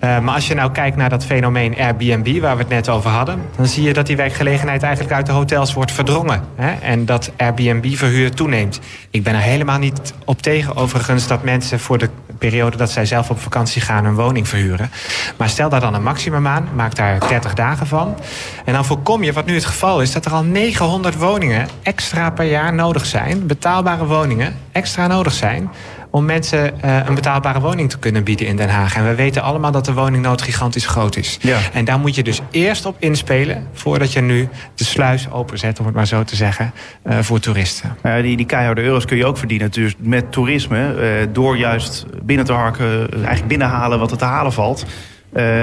Uh, 0.00 0.18
maar 0.18 0.34
als 0.34 0.48
je 0.48 0.54
nou 0.54 0.72
kijkt 0.72 0.96
naar 0.96 1.10
dat 1.10 1.24
fenomeen 1.24 1.76
Airbnb... 1.78 2.40
waar 2.40 2.56
we 2.56 2.62
het 2.62 2.70
net 2.70 2.88
over 2.88 3.10
hadden... 3.10 3.42
dan 3.56 3.66
zie 3.66 3.82
je 3.82 3.92
dat 3.92 4.06
die 4.06 4.16
werkgelegenheid 4.16 4.82
eigenlijk 4.82 5.14
uit 5.14 5.26
de 5.26 5.32
hotels 5.32 5.74
wordt 5.74 5.92
verdrongen. 5.92 6.44
Hè? 6.54 6.72
En 6.72 7.06
dat 7.06 7.30
Airbnb-verhuur 7.36 8.30
toeneemt. 8.34 8.80
Ik 9.10 9.22
ben 9.22 9.34
er 9.34 9.40
helemaal 9.40 9.78
niet 9.78 10.14
op 10.24 10.42
tegen 10.42 10.76
overigens 10.76 11.26
dat 11.26 11.42
mensen 11.42 11.80
voor 11.80 11.98
de 11.98 12.08
periode 12.40 12.76
dat 12.76 12.90
zij 12.90 13.06
zelf 13.06 13.30
op 13.30 13.40
vakantie 13.40 13.82
gaan 13.82 14.04
een 14.04 14.14
woning 14.14 14.48
verhuren. 14.48 14.89
Maar 15.36 15.48
stel 15.48 15.68
daar 15.68 15.80
dan 15.80 15.94
een 15.94 16.02
maximum 16.02 16.46
aan, 16.46 16.68
maak 16.74 16.94
daar 16.94 17.28
30 17.28 17.54
dagen 17.54 17.86
van. 17.86 18.16
En 18.64 18.72
dan 18.72 18.84
voorkom 18.84 19.22
je, 19.22 19.32
wat 19.32 19.46
nu 19.46 19.54
het 19.54 19.64
geval 19.64 20.02
is, 20.02 20.12
dat 20.12 20.24
er 20.24 20.32
al 20.32 20.42
900 20.42 21.16
woningen 21.16 21.68
extra 21.82 22.30
per 22.30 22.44
jaar 22.44 22.74
nodig 22.74 23.06
zijn. 23.06 23.46
Betaalbare 23.46 24.06
woningen 24.06 24.56
extra 24.72 25.06
nodig 25.06 25.32
zijn 25.32 25.70
om 26.10 26.24
mensen 26.24 26.72
uh, 26.84 26.96
een 27.06 27.14
betaalbare 27.14 27.60
woning 27.60 27.90
te 27.90 27.98
kunnen 27.98 28.24
bieden 28.24 28.46
in 28.46 28.56
Den 28.56 28.68
Haag. 28.68 28.96
En 28.96 29.06
we 29.06 29.14
weten 29.14 29.42
allemaal 29.42 29.70
dat 29.70 29.84
de 29.84 29.92
woningnood 29.92 30.42
gigantisch 30.42 30.86
groot 30.86 31.16
is. 31.16 31.38
Ja. 31.40 31.58
En 31.72 31.84
daar 31.84 31.98
moet 31.98 32.14
je 32.14 32.22
dus 32.22 32.40
eerst 32.50 32.86
op 32.86 32.96
inspelen... 32.98 33.66
voordat 33.72 34.12
je 34.12 34.20
nu 34.20 34.48
de 34.74 34.84
sluis 34.84 35.30
openzet, 35.30 35.78
om 35.78 35.86
het 35.86 35.94
maar 35.94 36.06
zo 36.06 36.24
te 36.24 36.36
zeggen, 36.36 36.72
uh, 37.06 37.18
voor 37.18 37.40
toeristen. 37.40 37.96
Ja, 38.02 38.22
die, 38.22 38.36
die 38.36 38.46
keiharde 38.46 38.82
euro's 38.82 39.04
kun 39.04 39.16
je 39.16 39.26
ook 39.26 39.38
verdienen 39.38 39.70
dus 39.70 39.94
met 39.98 40.32
toerisme... 40.32 40.94
Uh, 40.94 41.26
door 41.32 41.56
juist 41.56 42.06
binnen 42.22 42.46
te 42.46 42.52
harken, 42.52 43.12
eigenlijk 43.12 43.46
binnenhalen 43.46 43.98
wat 43.98 44.10
er 44.10 44.18
te 44.18 44.24
halen 44.24 44.52
valt... 44.52 44.84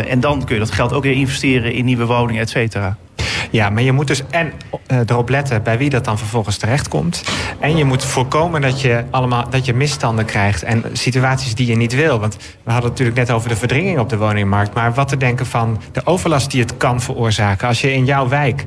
En 0.10 0.20
dan 0.20 0.46
kun 0.46 0.56
je 0.56 0.62
dat 0.62 0.72
geld 0.72 0.94
ook 0.94 1.04
weer 1.04 1.14
investeren 1.14 1.74
in 1.74 1.86
nieuwe 1.86 2.06
woningen, 2.06 2.42
et 2.42 2.50
cetera. 2.50 2.98
Ja, 3.52 3.70
maar 3.70 3.84
je 3.84 3.92
moet 3.92 4.08
dus 4.08 4.24
en 4.30 4.54
uh, 4.92 5.00
erop 5.00 5.30
letten 5.30 5.64
bij 5.64 5.78
wie 5.78 5.90
dat 5.90 6.06
dan 6.06 6.18
vervolgens 6.18 6.58
terechtkomt. 6.58 7.24
En 7.60 7.78
je 7.78 7.86
moet 7.86 8.06
voorkomen 8.06 8.62
dat 8.62 8.82
je, 8.82 9.04
allemaal, 9.10 9.50
dat 9.50 9.66
je 9.66 9.74
misstanden 9.74 10.26
krijgt 10.26 10.64
en 10.64 10.84
situaties 10.94 11.56
die 11.56 11.68
je 11.68 11.76
niet 11.76 11.96
wil. 11.96 12.20
Want 12.20 12.36
we 12.36 12.72
hadden 12.72 12.90
het 12.90 13.00
natuurlijk 13.00 13.18
net 13.18 13.32
over 13.32 13.50
de 13.50 13.56
verdringing 13.56 14.00
op 14.00 14.10
de 14.10 14.18
woningmarkt. 14.18 14.74
Maar 14.74 14.94
wat 14.94 15.08
te 15.08 15.18
denken 15.18 15.46
van 15.46 15.82
de 15.92 16.02
overlast 16.06 16.52
die 16.52 16.62
het 16.62 16.78
kan 16.78 17.02
veroorzaken. 17.02 17.68
Als 17.68 17.82
je 17.82 17.94
in 17.94 18.06
jouw 18.06 18.28
wijk 18.28 18.66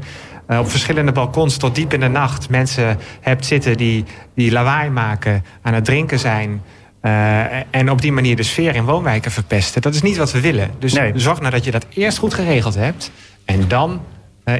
uh, 0.48 0.58
op 0.58 0.70
verschillende 0.70 1.12
balkons 1.12 1.56
tot 1.56 1.74
diep 1.74 1.92
in 1.92 2.00
de 2.00 2.08
nacht 2.08 2.48
mensen 2.48 2.98
hebt 3.20 3.46
zitten 3.46 3.76
die, 3.76 4.04
die 4.34 4.52
lawaai 4.52 4.90
maken, 4.90 5.44
aan 5.62 5.74
het 5.74 5.84
drinken 5.84 6.18
zijn. 6.18 6.62
Uh, 7.02 7.74
en 7.74 7.90
op 7.90 8.00
die 8.00 8.12
manier 8.12 8.36
de 8.36 8.42
sfeer 8.42 8.74
in 8.74 8.84
woonwijken 8.84 9.30
verpesten. 9.30 9.82
Dat 9.82 9.94
is 9.94 10.02
niet 10.02 10.16
wat 10.16 10.32
we 10.32 10.40
willen. 10.40 10.70
Dus 10.78 10.92
nee. 10.92 11.12
zorg 11.14 11.40
nou 11.40 11.50
dat 11.50 11.64
je 11.64 11.70
dat 11.70 11.86
eerst 11.88 12.18
goed 12.18 12.34
geregeld 12.34 12.74
hebt. 12.74 13.10
En 13.44 13.68
dan 13.68 14.00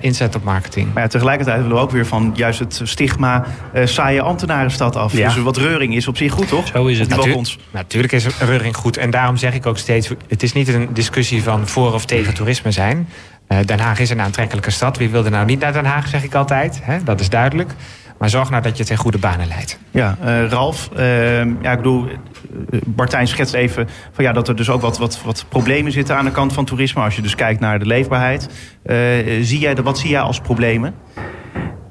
inzet 0.01 0.35
op 0.35 0.45
marketing. 0.45 0.93
Maar 0.95 1.03
ja, 1.03 1.09
tegelijkertijd 1.09 1.61
willen 1.61 1.77
we 1.77 1.83
ook 1.83 1.91
weer 1.91 2.07
van 2.07 2.33
juist 2.35 2.59
het 2.59 2.81
stigma 2.85 3.45
uh, 3.75 3.87
saaie 3.87 4.23
ambtenarenstad 4.23 4.97
af. 4.97 5.13
Ja. 5.13 5.29
Dus 5.35 5.43
wat 5.43 5.57
reuring 5.57 5.95
is 5.95 6.09
op 6.09 6.17
zich 6.17 6.33
goed, 6.33 6.49
toch? 6.49 6.67
Zo 6.67 6.87
is 6.87 6.99
het. 6.99 7.09
Die 7.09 7.17
Natu 7.17 7.29
balkons. 7.29 7.59
natuurlijk 7.71 8.13
is 8.13 8.39
reuring 8.39 8.77
goed. 8.77 8.97
En 8.97 9.11
daarom 9.11 9.37
zeg 9.37 9.55
ik 9.55 9.67
ook 9.67 9.79
steeds... 9.79 10.11
het 10.29 10.43
is 10.43 10.53
niet 10.53 10.69
een 10.69 10.89
discussie 10.93 11.43
van 11.43 11.69
voor 11.69 11.95
of 11.95 12.05
tegen 12.05 12.35
toerisme 12.35 12.71
zijn. 12.71 13.09
Uh, 13.49 13.59
Den 13.67 13.79
Haag 13.79 13.99
is 13.99 14.11
een 14.11 14.21
aantrekkelijke 14.21 14.71
stad. 14.71 14.97
Wie 14.97 15.09
wil 15.09 15.25
er 15.25 15.31
nou 15.31 15.47
niet 15.47 15.61
naar 15.61 15.73
Den 15.73 15.85
Haag, 15.85 16.09
zeg 16.09 16.23
ik 16.23 16.35
altijd. 16.35 16.81
Hè? 16.83 17.03
Dat 17.03 17.21
is 17.21 17.29
duidelijk. 17.29 17.71
Maar 18.21 18.29
zorg 18.31 18.51
nou 18.51 18.63
dat 18.63 18.77
je 18.77 18.83
het 18.83 18.91
in 18.91 18.97
goede 18.97 19.19
banen 19.19 19.47
leidt. 19.49 19.79
Ja, 19.91 20.17
uh, 20.25 20.49
Ralf, 20.49 20.91
uh, 20.97 21.37
ja, 21.63 21.71
ik 21.71 21.77
bedoel, 21.77 22.09
Bartijn 22.87 23.29
schetst 23.29 23.55
even 23.55 23.89
van, 24.13 24.25
ja, 24.25 24.33
dat 24.33 24.49
er 24.49 24.57
dus 24.57 24.71
ook 24.71 24.81
wat, 24.81 24.99
wat, 24.99 25.23
wat 25.25 25.45
problemen 25.49 25.93
zitten 25.93 26.17
aan 26.17 26.25
de 26.25 26.31
kant 26.31 26.53
van 26.53 26.65
toerisme. 26.65 27.03
Als 27.03 27.17
je 27.17 27.23
dus 27.23 27.35
kijkt 27.35 27.61
naar 27.61 27.79
de 27.79 27.87
leefbaarheid. 27.87 28.49
Zie 29.41 29.59
jij, 29.59 29.75
wat 29.75 29.99
zie 29.99 30.11
jij 30.11 30.21
als 30.21 30.41
problemen? 30.41 30.95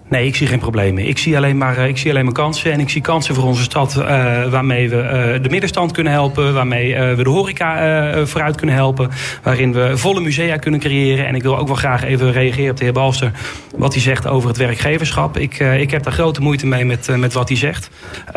Nee, 0.09 0.27
ik 0.27 0.35
zie 0.35 0.47
geen 0.47 0.59
problemen. 0.59 1.07
Ik 1.07 1.17
zie 1.17 1.37
alleen 1.37 1.57
maar, 1.57 1.77
ik 1.77 1.97
zie 1.97 2.11
alleen 2.11 2.23
maar 2.23 2.33
kansen. 2.33 2.71
En 2.71 2.79
ik 2.79 2.89
zie 2.89 3.01
kansen 3.01 3.35
voor 3.35 3.43
onze 3.43 3.63
stad 3.63 3.95
uh, 3.97 4.05
waarmee 4.49 4.89
we 4.89 4.95
uh, 4.95 5.43
de 5.43 5.49
middenstand 5.49 5.91
kunnen 5.91 6.13
helpen. 6.13 6.53
Waarmee 6.53 6.95
we 7.15 7.23
de 7.23 7.29
horeca 7.29 8.25
vooruit 8.25 8.55
kunnen 8.55 8.75
helpen. 8.75 9.09
Waarin 9.43 9.73
we 9.73 9.97
volle 9.97 10.21
musea 10.21 10.57
kunnen 10.57 10.79
creëren. 10.79 11.27
En 11.27 11.35
ik 11.35 11.43
wil 11.43 11.57
ook 11.57 11.67
wel 11.67 11.75
graag 11.75 12.03
even 12.03 12.31
reageren 12.31 12.71
op 12.71 12.77
de 12.77 12.83
heer 12.83 12.93
Balster. 12.93 13.31
Wat 13.75 13.93
hij 13.93 14.01
zegt 14.01 14.27
over 14.27 14.49
het 14.49 14.57
werkgeverschap. 14.57 15.37
Ik, 15.37 15.59
ik 15.59 15.91
heb 15.91 16.03
daar 16.03 16.13
grote 16.13 16.41
moeite 16.41 16.67
mee 16.67 16.85
met, 16.85 17.17
met 17.17 17.33
wat 17.33 17.47
hij 17.47 17.57
zegt. 17.57 17.89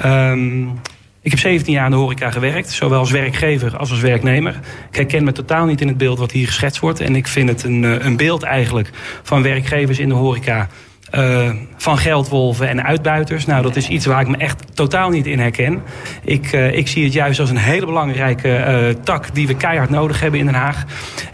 Um, 0.05 0.81
ik 1.23 1.31
heb 1.31 1.41
17 1.41 1.73
jaar 1.73 1.85
in 1.85 1.91
de 1.91 1.97
horeca 1.97 2.31
gewerkt, 2.31 2.71
zowel 2.71 2.99
als 2.99 3.11
werkgever 3.11 3.77
als 3.77 3.91
als 3.91 4.01
werknemer. 4.01 4.61
Ik 4.91 4.97
herken 4.97 5.25
me 5.25 5.33
totaal 5.33 5.67
niet 5.67 5.81
in 5.81 5.89
het 5.89 5.97
beeld 5.97 6.19
wat 6.19 6.33
hier 6.33 6.47
geschetst 6.47 6.81
wordt. 6.81 7.01
En 7.01 7.17
ik 7.17 7.27
vind 7.27 7.49
het 7.49 7.63
een, 7.63 8.07
een 8.07 8.17
beeld 8.17 8.43
eigenlijk 8.43 8.91
van 9.23 9.43
werkgevers 9.43 9.99
in 9.99 10.09
de 10.09 10.15
horeca... 10.15 10.69
Uh, 11.15 11.51
van 11.77 11.99
geldwolven 11.99 12.69
en 12.69 12.85
uitbuiters. 12.85 13.47
Nou, 13.47 13.63
dat 13.63 13.77
is 13.77 13.89
iets 13.89 14.07
waar 14.07 14.21
ik 14.21 14.29
me 14.29 14.37
echt 14.37 14.77
totaal 14.77 15.11
niet 15.11 15.27
in 15.27 15.39
herken. 15.39 15.83
Ik, 16.25 16.53
uh, 16.53 16.77
ik 16.77 16.89
zie 16.89 17.05
het 17.05 17.13
juist 17.13 17.41
als 17.41 17.51
een 17.51 17.57
hele 17.57 17.87
belangrijke 17.87 18.49
uh, 18.49 19.03
tak 19.03 19.35
die 19.35 19.47
we 19.47 19.55
keihard 19.55 19.91
nodig 19.91 20.21
hebben 20.21 20.41
in 20.41 20.47
Den 20.47 20.55
Haag. 20.55 20.85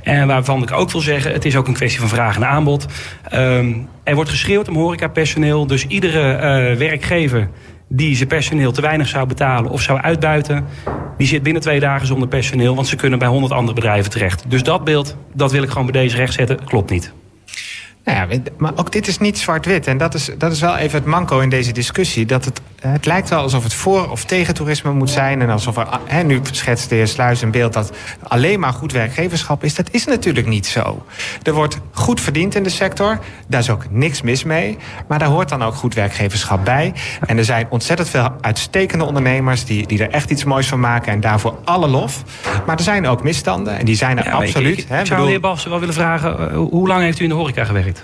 En 0.02 0.26
waarvan 0.26 0.62
ik 0.62 0.72
ook 0.72 0.90
wil 0.90 1.00
zeggen, 1.00 1.32
het 1.32 1.44
is 1.44 1.56
ook 1.56 1.66
een 1.66 1.74
kwestie 1.74 2.00
van 2.00 2.08
vraag 2.08 2.36
en 2.36 2.46
aanbod. 2.46 2.86
Um, 3.34 3.88
er 4.04 4.14
wordt 4.14 4.30
geschreeuwd 4.30 4.68
om 4.68 4.76
horecapersoneel, 4.76 5.66
dus 5.66 5.86
iedere 5.86 6.76
werkgever 6.76 7.48
die 7.88 8.16
zijn 8.16 8.28
personeel 8.28 8.72
te 8.72 8.80
weinig 8.80 9.08
zou 9.08 9.26
betalen 9.26 9.70
of 9.70 9.82
zou 9.82 10.00
uitbuiten... 10.00 10.64
die 11.16 11.26
zit 11.26 11.42
binnen 11.42 11.62
twee 11.62 11.80
dagen 11.80 12.06
zonder 12.06 12.28
personeel... 12.28 12.74
want 12.74 12.86
ze 12.86 12.96
kunnen 12.96 13.18
bij 13.18 13.28
honderd 13.28 13.52
andere 13.52 13.74
bedrijven 13.74 14.10
terecht. 14.10 14.44
Dus 14.48 14.62
dat 14.62 14.84
beeld, 14.84 15.16
dat 15.34 15.52
wil 15.52 15.62
ik 15.62 15.68
gewoon 15.70 15.90
bij 15.90 16.02
deze 16.02 16.16
recht 16.16 16.32
zetten, 16.32 16.64
klopt 16.64 16.90
niet. 16.90 17.12
Nou 18.08 18.30
ja, 18.30 18.40
maar 18.56 18.72
ook 18.76 18.92
dit 18.92 19.08
is 19.08 19.18
niet 19.18 19.38
zwart-wit. 19.38 19.86
En 19.86 19.98
dat 19.98 20.14
is, 20.14 20.30
dat 20.38 20.52
is 20.52 20.60
wel 20.60 20.76
even 20.76 20.98
het 20.98 21.08
manco 21.08 21.38
in 21.40 21.48
deze 21.48 21.72
discussie. 21.72 22.26
Dat 22.26 22.44
het, 22.44 22.60
het 22.80 23.06
lijkt 23.06 23.28
wel 23.28 23.40
alsof 23.40 23.62
het 23.62 23.74
voor 23.74 24.10
of 24.10 24.24
tegen 24.24 24.54
toerisme 24.54 24.92
moet 24.92 25.10
zijn. 25.10 25.42
En 25.42 25.50
alsof 25.50 25.76
er, 25.76 25.86
hè, 26.04 26.22
nu 26.22 26.40
schetst 26.50 26.88
de 26.88 26.94
heer 26.94 27.08
Sluis 27.08 27.42
een 27.42 27.50
beeld 27.50 27.72
dat 27.72 27.92
alleen 28.22 28.60
maar 28.60 28.72
goed 28.72 28.92
werkgeverschap 28.92 29.64
is. 29.64 29.74
Dat 29.74 29.88
is 29.90 30.04
natuurlijk 30.04 30.46
niet 30.46 30.66
zo. 30.66 31.04
Er 31.42 31.52
wordt 31.52 31.78
goed 31.92 32.20
verdiend 32.20 32.54
in 32.54 32.62
de 32.62 32.68
sector. 32.70 33.18
Daar 33.48 33.60
is 33.60 33.70
ook 33.70 33.90
niks 33.90 34.22
mis 34.22 34.44
mee. 34.44 34.78
Maar 35.08 35.18
daar 35.18 35.28
hoort 35.28 35.48
dan 35.48 35.62
ook 35.62 35.74
goed 35.74 35.94
werkgeverschap 35.94 36.64
bij. 36.64 36.92
En 37.26 37.38
er 37.38 37.44
zijn 37.44 37.66
ontzettend 37.70 38.08
veel 38.08 38.28
uitstekende 38.40 39.04
ondernemers... 39.04 39.64
die, 39.64 39.86
die 39.86 40.02
er 40.02 40.10
echt 40.10 40.30
iets 40.30 40.44
moois 40.44 40.66
van 40.66 40.80
maken. 40.80 41.12
En 41.12 41.20
daarvoor 41.20 41.58
alle 41.64 41.88
lof. 41.88 42.22
Maar 42.66 42.76
er 42.76 42.82
zijn 42.82 43.06
ook 43.06 43.22
misstanden. 43.22 43.78
En 43.78 43.84
die 43.84 43.96
zijn 43.96 44.18
er 44.18 44.24
ja, 44.24 44.30
absoluut. 44.30 44.78
Ik, 44.78 44.90
ik, 44.90 45.00
ik 45.00 45.06
zou 45.06 45.22
de 45.22 45.28
heer 45.28 45.68
wel 45.68 45.78
willen 45.80 45.94
vragen... 45.94 46.36
Uh, 46.40 46.56
hoe 46.56 46.88
lang 46.88 47.02
heeft 47.02 47.20
u 47.20 47.22
in 47.22 47.28
de 47.28 47.34
horeca 47.34 47.64
gewerkt? 47.64 47.97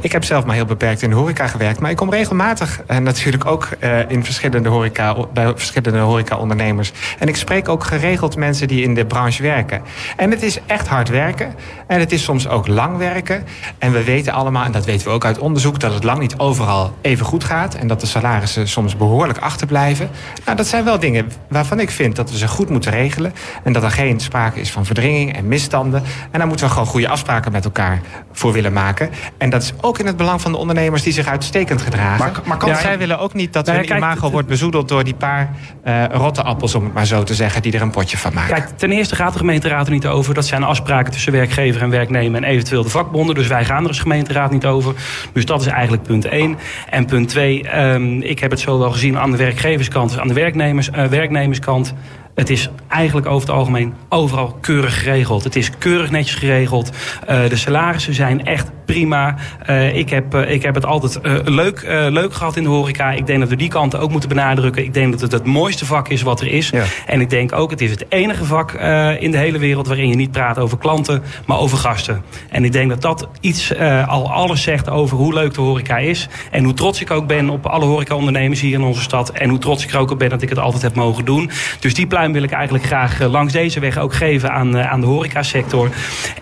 Ik 0.00 0.12
heb 0.12 0.24
zelf 0.24 0.44
maar 0.44 0.54
heel 0.54 0.64
beperkt 0.64 1.02
in 1.02 1.10
de 1.10 1.16
horeca 1.16 1.46
gewerkt. 1.46 1.80
Maar 1.80 1.90
ik 1.90 1.96
kom 1.96 2.10
regelmatig 2.10 2.80
en 2.86 3.02
natuurlijk 3.02 3.46
ook 3.46 3.68
uh, 3.80 4.10
in 4.10 4.24
verschillende 4.24 4.68
horeca, 4.68 5.16
bij 5.32 5.52
verschillende 5.56 5.98
horeca-ondernemers. 5.98 6.92
En 7.18 7.28
ik 7.28 7.36
spreek 7.36 7.68
ook 7.68 7.84
geregeld 7.84 8.36
mensen 8.36 8.68
die 8.68 8.82
in 8.82 8.94
de 8.94 9.06
branche 9.06 9.42
werken. 9.42 9.82
En 10.16 10.30
het 10.30 10.42
is 10.42 10.58
echt 10.66 10.88
hard 10.88 11.08
werken. 11.08 11.54
En 11.86 12.00
het 12.00 12.12
is 12.12 12.22
soms 12.22 12.48
ook 12.48 12.66
lang 12.66 12.96
werken. 12.96 13.44
En 13.78 13.92
we 13.92 14.04
weten 14.04 14.32
allemaal, 14.32 14.64
en 14.64 14.72
dat 14.72 14.84
weten 14.84 15.06
we 15.06 15.12
ook 15.12 15.24
uit 15.24 15.38
onderzoek, 15.38 15.80
dat 15.80 15.94
het 15.94 16.04
lang 16.04 16.18
niet 16.18 16.38
overal 16.38 16.96
even 17.00 17.26
goed 17.26 17.44
gaat. 17.44 17.74
En 17.74 17.86
dat 17.86 18.00
de 18.00 18.06
salarissen 18.06 18.68
soms 18.68 18.96
behoorlijk 18.96 19.38
achterblijven. 19.38 20.10
Nou, 20.44 20.56
dat 20.56 20.66
zijn 20.66 20.84
wel 20.84 20.98
dingen 20.98 21.32
waarvan 21.48 21.80
ik 21.80 21.90
vind 21.90 22.16
dat 22.16 22.30
we 22.30 22.38
ze 22.38 22.48
goed 22.48 22.68
moeten 22.68 22.90
regelen. 22.90 23.32
En 23.64 23.72
dat 23.72 23.82
er 23.82 23.90
geen 23.90 24.20
sprake 24.20 24.60
is 24.60 24.70
van 24.70 24.86
verdringing 24.86 25.36
en 25.36 25.48
misstanden. 25.48 26.02
En 26.30 26.38
daar 26.38 26.48
moeten 26.48 26.66
we 26.66 26.72
gewoon 26.72 26.88
goede 26.88 27.08
afspraken 27.08 27.52
met 27.52 27.64
elkaar 27.64 28.00
voor 28.32 28.52
willen 28.52 28.72
maken. 28.72 29.10
En 29.38 29.50
dat 29.50 29.67
is 29.68 29.82
ook 29.82 29.98
in 29.98 30.06
het 30.06 30.16
belang 30.16 30.40
van 30.40 30.52
de 30.52 30.58
ondernemers 30.58 31.02
die 31.02 31.12
zich 31.12 31.26
uitstekend 31.26 31.82
gedragen. 31.82 32.18
Maar, 32.18 32.40
maar 32.44 32.56
kan 32.56 32.68
ja, 32.68 32.80
zij 32.80 32.98
willen 32.98 33.18
ook 33.18 33.34
niet 33.34 33.52
dat 33.52 33.66
hun 33.66 33.76
kijk, 33.76 33.98
imago 33.98 34.22
het- 34.22 34.32
wordt 34.32 34.48
bezoedeld 34.48 34.88
door 34.88 35.04
die 35.04 35.14
paar 35.14 35.50
uh, 35.86 36.04
rotte 36.10 36.42
appels, 36.42 36.74
om 36.74 36.84
het 36.84 36.94
maar 36.94 37.06
zo 37.06 37.22
te 37.22 37.34
zeggen, 37.34 37.62
die 37.62 37.72
er 37.72 37.82
een 37.82 37.90
potje 37.90 38.18
van 38.18 38.34
maken. 38.34 38.54
Kijk, 38.54 38.68
ten 38.78 38.92
eerste 38.92 39.14
gaat 39.14 39.32
de 39.32 39.38
gemeenteraad 39.38 39.86
er 39.86 39.92
niet 39.92 40.06
over. 40.06 40.34
Dat 40.34 40.46
zijn 40.46 40.62
afspraken 40.64 41.12
tussen 41.12 41.32
werkgever 41.32 41.82
en 41.82 41.90
werknemer 41.90 42.42
en 42.42 42.48
eventueel 42.48 42.82
de 42.82 42.88
vakbonden. 42.88 43.34
Dus 43.34 43.46
wij 43.46 43.64
gaan 43.64 43.82
er 43.82 43.88
als 43.88 44.00
gemeenteraad 44.00 44.50
niet 44.50 44.66
over. 44.66 44.94
Dus 45.32 45.44
dat 45.44 45.60
is 45.60 45.66
eigenlijk 45.66 46.02
punt 46.02 46.24
1. 46.24 46.58
En 46.90 47.06
punt 47.06 47.28
2, 47.28 47.78
um, 47.80 48.22
ik 48.22 48.38
heb 48.38 48.50
het 48.50 48.60
zo 48.60 48.78
wel 48.78 48.90
gezien 48.90 49.18
aan 49.18 49.30
de 49.30 49.36
werkgeverskant 49.36 50.10
als 50.10 50.20
aan 50.20 50.28
de 50.28 50.34
werknemers, 50.34 50.88
uh, 50.88 51.04
werknemerskant. 51.04 51.94
Het 52.34 52.50
is 52.50 52.70
eigenlijk 52.88 53.26
over 53.26 53.48
het 53.48 53.56
algemeen 53.56 53.94
overal 54.08 54.58
keurig 54.60 54.98
geregeld. 54.98 55.44
Het 55.44 55.56
is 55.56 55.70
keurig 55.78 56.10
netjes 56.10 56.34
geregeld. 56.34 56.90
Uh, 57.30 57.48
de 57.48 57.56
salarissen 57.56 58.14
zijn 58.14 58.44
echt 58.44 58.70
prima. 58.92 59.34
Uh, 59.70 59.96
ik, 59.96 60.10
heb, 60.10 60.34
uh, 60.34 60.50
ik 60.50 60.62
heb 60.62 60.74
het 60.74 60.86
altijd 60.86 61.18
uh, 61.22 61.34
leuk, 61.44 61.82
leuk 62.10 62.34
gehad 62.34 62.56
in 62.56 62.62
de 62.62 62.68
horeca. 62.68 63.12
Ik 63.12 63.26
denk 63.26 63.40
dat 63.40 63.48
we 63.48 63.56
die 63.56 63.68
kanten 63.68 64.00
ook 64.00 64.10
moeten 64.10 64.28
benadrukken. 64.28 64.84
Ik 64.84 64.94
denk 64.94 65.12
dat 65.12 65.20
het 65.20 65.32
het 65.32 65.44
mooiste 65.44 65.86
vak 65.86 66.08
is 66.08 66.22
wat 66.22 66.40
er 66.40 66.46
is. 66.46 66.70
Ja. 66.70 66.84
En 67.06 67.20
ik 67.20 67.30
denk 67.30 67.52
ook, 67.52 67.70
het 67.70 67.80
is 67.80 67.90
het 67.90 68.04
enige 68.08 68.44
vak 68.44 68.72
in 69.18 69.30
de 69.30 69.38
hele 69.38 69.58
wereld 69.58 69.86
waarin 69.86 70.08
je 70.08 70.14
niet 70.14 70.30
praat 70.30 70.58
over 70.58 70.78
klanten, 70.78 71.22
maar 71.46 71.58
over 71.58 71.78
gasten. 71.78 72.22
En 72.50 72.64
ik 72.64 72.72
denk 72.72 72.88
dat 72.88 73.02
dat 73.02 73.28
iets 73.40 73.76
al 74.06 74.32
alles 74.32 74.62
zegt 74.62 74.90
over 74.90 75.16
hoe 75.16 75.34
leuk 75.34 75.54
de 75.54 75.60
horeca 75.60 75.98
is. 75.98 76.28
En 76.50 76.64
hoe 76.64 76.74
trots 76.74 77.00
ik 77.00 77.10
ook 77.10 77.26
ben 77.26 77.50
op 77.50 77.66
alle 77.66 77.84
horecaondernemers 77.84 78.60
hier 78.60 78.74
in 78.74 78.82
onze 78.82 79.02
stad. 79.02 79.30
En 79.30 79.48
hoe 79.48 79.58
trots 79.58 79.84
ik 79.84 79.90
er 79.90 79.98
ook 79.98 80.10
op 80.10 80.18
ben 80.18 80.28
dat 80.28 80.42
ik 80.42 80.48
het 80.48 80.58
altijd 80.58 80.82
heb 80.82 80.94
mogen 80.94 81.24
doen. 81.24 81.50
Dus 81.80 81.94
die 81.94 82.06
pluim 82.06 82.32
wil 82.32 82.42
ik 82.42 82.50
eigenlijk 82.50 82.84
graag 82.84 83.20
langs 83.20 83.52
deze 83.52 83.80
weg 83.80 83.98
ook 83.98 84.14
geven 84.14 84.52
aan, 84.52 84.78
aan 84.78 85.00
de 85.00 85.06
horecasector. 85.06 85.90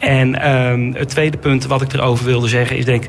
En 0.00 0.40
ehm, 0.40 0.92
het 0.92 1.08
tweede 1.08 1.36
punt 1.36 1.66
wat 1.66 1.82
ik 1.82 1.92
erover 1.92 2.24
wilde 2.36 2.48
zeggen 2.48 2.76
is 2.76 2.84
denk 2.84 3.04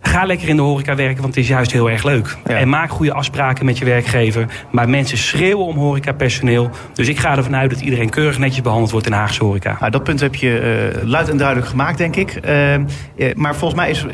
Ga 0.00 0.24
lekker 0.24 0.48
in 0.48 0.56
de 0.56 0.62
horeca 0.62 0.94
werken, 0.94 1.22
want 1.22 1.34
het 1.34 1.44
is 1.44 1.50
juist 1.50 1.72
heel 1.72 1.90
erg 1.90 2.02
leuk. 2.02 2.36
En 2.44 2.68
maak 2.68 2.90
goede 2.90 3.12
afspraken 3.12 3.64
met 3.64 3.78
je 3.78 3.84
werkgever. 3.84 4.46
Maar 4.70 4.88
mensen 4.88 5.18
schreeuwen 5.18 5.66
om 5.66 5.76
horecapersoneel. 5.76 6.70
Dus 6.92 7.08
ik 7.08 7.18
ga 7.18 7.36
ervan 7.36 7.56
uit 7.56 7.70
dat 7.70 7.80
iedereen 7.80 8.10
keurig 8.10 8.38
netjes 8.38 8.62
behandeld 8.62 8.90
wordt 8.90 9.06
in 9.06 9.12
de 9.12 9.18
Haagse 9.18 9.44
horeca. 9.44 9.76
Nou, 9.80 9.90
dat 9.90 10.04
punt 10.04 10.20
heb 10.20 10.34
je 10.34 10.90
uh, 10.94 11.08
luid 11.08 11.28
en 11.28 11.36
duidelijk 11.36 11.68
gemaakt, 11.68 11.98
denk 11.98 12.16
ik. 12.16 12.40
Uh, 12.44 13.34
maar 13.34 13.56
volgens 13.56 13.80
mij 13.80 13.90
is, 13.90 14.06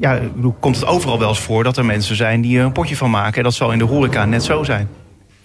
ja, 0.00 0.20
komt 0.60 0.76
het 0.76 0.86
overal 0.86 1.18
wel 1.18 1.28
eens 1.28 1.40
voor 1.40 1.64
dat 1.64 1.76
er 1.76 1.84
mensen 1.84 2.16
zijn 2.16 2.40
die 2.40 2.58
er 2.58 2.64
een 2.64 2.72
potje 2.72 2.96
van 2.96 3.10
maken. 3.10 3.36
En 3.36 3.42
dat 3.42 3.54
zal 3.54 3.72
in 3.72 3.78
de 3.78 3.84
horeca 3.84 4.24
net 4.24 4.42
zo 4.44 4.62
zijn 4.62 4.88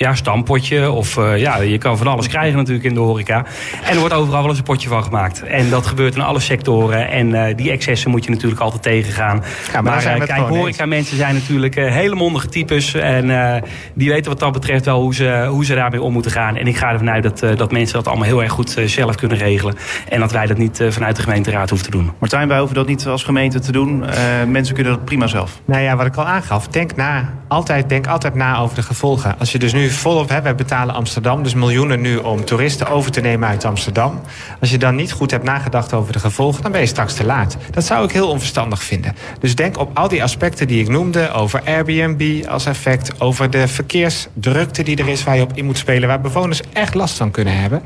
ja, 0.01 0.15
stampotje. 0.15 0.91
Of 0.91 1.17
uh, 1.17 1.37
ja, 1.37 1.57
je 1.57 1.77
kan 1.77 1.97
van 1.97 2.07
alles 2.07 2.27
krijgen 2.27 2.57
natuurlijk 2.57 2.85
in 2.85 2.93
de 2.93 2.99
horeca. 2.99 3.45
En 3.83 3.93
er 3.93 3.99
wordt 3.99 4.13
overal 4.13 4.39
wel 4.39 4.49
eens 4.49 4.57
een 4.57 4.63
potje 4.63 4.89
van 4.89 5.03
gemaakt. 5.03 5.43
En 5.43 5.69
dat 5.69 5.85
gebeurt 5.85 6.15
in 6.15 6.21
alle 6.21 6.39
sectoren. 6.39 7.09
En 7.09 7.29
uh, 7.29 7.43
die 7.55 7.71
excessen 7.71 8.11
moet 8.11 8.23
je 8.25 8.31
natuurlijk 8.31 8.61
altijd 8.61 8.83
tegengaan. 8.83 9.43
Ja, 9.73 9.81
maar, 9.81 10.03
maar 10.03 10.17
uh, 10.17 10.25
kijk, 10.25 10.47
horeca 10.47 10.85
mensen 10.85 11.17
zijn 11.17 11.33
natuurlijk 11.33 11.75
hele 11.75 12.15
mondige 12.15 12.47
types. 12.47 12.93
En 12.93 13.63
die 13.93 14.09
weten 14.09 14.31
wat 14.31 14.39
dat 14.39 14.51
betreft 14.51 14.85
wel 14.85 15.01
hoe 15.01 15.15
ze, 15.15 15.45
hoe 15.49 15.65
ze 15.65 15.75
daarmee 15.75 16.01
om 16.01 16.13
moeten 16.13 16.31
gaan. 16.31 16.55
En 16.55 16.67
ik 16.67 16.77
ga 16.77 16.91
ervan 16.91 17.09
uit 17.09 17.23
dat, 17.23 17.57
dat 17.57 17.71
mensen 17.71 17.95
dat 17.95 18.07
allemaal 18.07 18.25
heel 18.25 18.43
erg 18.43 18.51
goed 18.51 18.81
zelf 18.85 19.15
kunnen 19.15 19.37
regelen. 19.37 19.75
En 20.09 20.19
dat 20.19 20.31
wij 20.31 20.45
dat 20.45 20.57
niet 20.57 20.83
vanuit 20.89 21.15
de 21.15 21.21
gemeenteraad 21.21 21.69
hoeven 21.69 21.91
te 21.91 21.97
doen. 21.97 22.11
Martijn, 22.19 22.47
wij 22.47 22.57
hoeven 22.57 22.75
dat 22.75 22.87
niet 22.87 23.07
als 23.07 23.23
gemeente 23.23 23.59
te 23.59 23.71
doen. 23.71 24.03
mensen 24.47 24.75
kunnen 24.75 24.93
dat 24.93 25.05
prima 25.05 25.27
zelf. 25.27 25.59
Nou 25.65 25.81
ja, 25.81 25.95
wat 25.95 26.05
ik 26.05 26.15
al 26.15 26.25
aangaf. 26.25 26.67
Denk 26.67 26.95
na. 26.95 27.33
Altijd, 27.47 27.89
denk 27.89 28.07
altijd 28.07 28.35
na 28.35 28.57
over 28.57 28.75
de 28.75 28.81
gevolgen. 28.81 29.39
Als 29.39 29.51
je 29.51 29.59
dus 29.59 29.73
nu 29.73 29.89
volop, 29.97 30.29
hè, 30.29 30.41
wij 30.41 30.55
betalen 30.55 30.95
Amsterdam, 30.95 31.43
dus 31.43 31.53
miljoenen 31.53 32.01
nu 32.01 32.17
om 32.17 32.45
toeristen 32.45 32.87
over 32.87 33.11
te 33.11 33.21
nemen 33.21 33.49
uit 33.49 33.65
Amsterdam. 33.65 34.21
Als 34.59 34.69
je 34.69 34.77
dan 34.77 34.95
niet 34.95 35.11
goed 35.11 35.31
hebt 35.31 35.43
nagedacht 35.43 35.93
over 35.93 36.13
de 36.13 36.19
gevolgen, 36.19 36.61
dan 36.61 36.71
ben 36.71 36.81
je 36.81 36.87
straks 36.87 37.13
te 37.13 37.25
laat. 37.25 37.57
Dat 37.71 37.83
zou 37.83 38.05
ik 38.05 38.11
heel 38.11 38.29
onverstandig 38.29 38.83
vinden. 38.83 39.15
Dus 39.39 39.55
denk 39.55 39.77
op 39.77 39.97
al 39.97 40.07
die 40.07 40.23
aspecten 40.23 40.67
die 40.67 40.81
ik 40.81 40.87
noemde, 40.87 41.31
over 41.31 41.61
Airbnb 41.65 42.45
als 42.47 42.65
effect, 42.65 43.21
over 43.21 43.49
de 43.49 43.67
verkeersdrukte 43.67 44.83
die 44.83 44.97
er 44.97 45.07
is 45.07 45.23
waar 45.23 45.35
je 45.35 45.41
op 45.41 45.51
in 45.53 45.65
moet 45.65 45.77
spelen, 45.77 46.07
waar 46.07 46.21
bewoners 46.21 46.61
echt 46.73 46.93
last 46.93 47.17
van 47.17 47.31
kunnen 47.31 47.59
hebben. 47.59 47.81